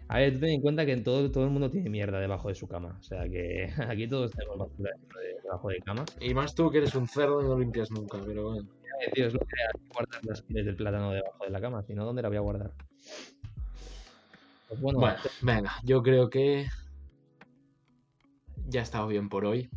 A 0.10 0.20
ver, 0.20 0.34
tú 0.34 0.40
ten 0.40 0.50
en 0.50 0.62
cuenta 0.62 0.86
que 0.86 0.96
todo, 0.98 1.30
todo 1.32 1.44
el 1.44 1.50
mundo 1.50 1.70
tiene 1.70 1.90
mierda 1.90 2.20
debajo 2.20 2.48
de 2.48 2.56
su 2.56 2.68
cama. 2.68 2.98
O 3.00 3.04
sea 3.04 3.28
que 3.28 3.70
aquí 3.88 4.08
todos 4.08 4.32
tenemos 4.32 4.58
basura 4.58 4.92
debajo 5.44 5.70
de 5.70 5.80
cama. 5.80 6.06
Y 6.20 6.34
más 6.34 6.56
tú 6.56 6.70
que 6.72 6.78
eres 6.80 6.96
un 6.96 7.08
cerdo 7.08 7.42
y 7.42 7.46
no 7.46 7.60
limpias 7.60 7.92
nunca, 7.92 8.18
pero 8.26 8.52
bueno. 8.52 8.70
Eh, 9.02 9.12
tío, 9.14 9.28
es 9.28 9.34
lo 9.34 9.40
que 9.40 9.46
hay 9.62 9.88
guardar 9.94 10.26
las 10.26 10.42
pieles 10.42 10.66
del 10.66 10.76
plátano 10.76 11.12
debajo 11.12 11.44
de 11.44 11.50
la 11.52 11.62
cama. 11.62 11.84
Si 11.84 11.94
no, 11.94 12.06
¿dónde 12.06 12.22
la 12.22 12.30
voy 12.30 12.38
a 12.38 12.42
guardar? 12.42 12.72
Pues 14.70 14.82
bueno, 14.82 15.00
bueno 15.00 15.18
venga, 15.42 15.72
yo 15.84 16.02
creo 16.02 16.30
que 16.30 16.68
ya 18.68 18.80
ha 18.82 18.84
estado 18.84 19.08
bien 19.08 19.30
por 19.30 19.46
hoy. 19.46 19.70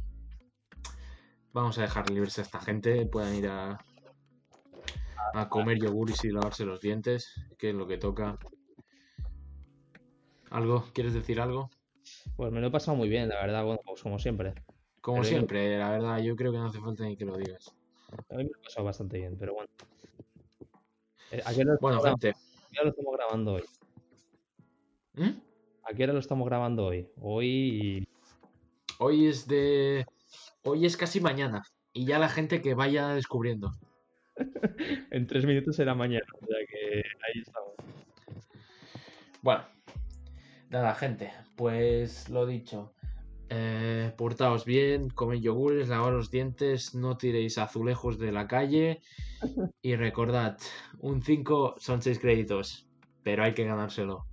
Vamos 1.53 1.79
a 1.79 1.83
dejar 1.83 2.09
libres 2.11 2.39
a 2.39 2.43
esta 2.43 2.61
gente. 2.61 3.05
Puedan 3.07 3.35
ir 3.35 3.49
a, 3.49 3.79
a 5.35 5.49
comer 5.49 5.79
yoguris 5.79 6.25
y 6.25 6.31
lavarse 6.31 6.65
los 6.65 6.81
dientes, 6.81 7.35
que 7.59 7.71
es 7.71 7.75
lo 7.75 7.87
que 7.87 7.99
toca. 7.99 8.39
¿Algo? 10.51 10.85
¿Quieres 10.93 11.15
decir 11.15 11.41
algo? 11.41 11.71
Pues 12.37 12.53
me 12.53 12.61
lo 12.61 12.67
he 12.69 12.71
pasado 12.71 12.97
muy 12.97 13.09
bien, 13.09 13.29
la 13.29 13.37
verdad, 13.37 13.65
bueno, 13.65 13.81
pues 13.85 14.03
como 14.03 14.19
siempre. 14.19 14.55
Como 15.01 15.19
Pero 15.19 15.25
yo- 15.31 15.37
siempre, 15.37 15.79
la 15.79 15.91
verdad, 15.91 16.19
yo 16.19 16.37
creo 16.37 16.53
que 16.53 16.59
no 16.59 16.67
hace 16.67 16.81
falta 16.81 17.05
ni 17.05 17.17
que 17.17 17.25
lo 17.25 17.37
digas. 17.37 17.73
A 18.29 18.35
mí 18.35 18.45
me 18.45 18.51
lo 18.51 18.59
he 18.59 18.63
pasado 18.65 18.85
bastante 18.85 19.19
bien, 19.19 19.37
pero 19.39 19.55
bueno. 19.55 19.71
Eh, 21.31 21.41
¿A 21.45 21.55
qué 21.55 21.61
hora 21.61 21.73
lo 21.75 21.79
Bueno, 21.81 22.01
gente. 22.03 22.33
grabando? 22.33 22.57
¿A 22.65 22.69
qué 22.73 22.79
hora 22.81 22.85
lo 22.85 22.91
estamos 22.91 23.15
grabando 23.17 23.53
hoy? 23.55 23.63
¿Mm? 25.15 25.41
¿A 25.85 25.95
qué 25.95 26.05
hora 26.05 26.13
lo 26.13 26.19
estamos 26.19 26.47
grabando 26.47 26.87
hoy? 26.87 27.09
Hoy. 27.21 28.09
Hoy 28.99 29.27
es 29.27 29.47
de. 29.47 30.05
Hoy 30.65 30.85
es 30.87 30.97
casi 30.97 31.21
mañana. 31.21 31.63
Y 31.93 32.05
ya 32.05 32.19
la 32.19 32.29
gente 32.29 32.61
que 32.61 32.75
vaya 32.75 33.09
descubriendo. 33.15 33.73
En 35.11 35.27
tres 35.27 35.45
minutos 35.45 35.77
será 35.77 35.95
mañana. 35.95 36.25
O 36.41 36.47
sea 36.47 36.57
que 36.69 36.97
ahí 36.99 37.41
estamos. 37.43 37.71
Bueno, 39.43 39.65
nada, 40.71 40.95
gente, 40.95 41.33
pues 41.57 42.29
lo 42.31 42.47
dicho. 42.47 42.95
Eh, 43.51 44.13
portaos 44.17 44.65
bien, 44.65 45.11
comed 45.11 45.41
yogures, 45.41 45.89
lavaos 45.89 46.13
los 46.13 46.31
dientes, 46.31 46.95
no 46.95 47.17
tiréis 47.17 47.59
azulejos 47.59 48.19
de 48.19 48.33
la 48.33 48.47
calle. 48.47 49.03
Y 49.83 49.97
recordad, 49.97 50.59
un 51.01 51.23
5 51.23 51.77
son 51.79 52.03
6 52.03 52.19
créditos, 52.19 52.87
pero 53.23 53.43
hay 53.43 53.55
que 53.55 53.65
ganárselo. 53.65 54.30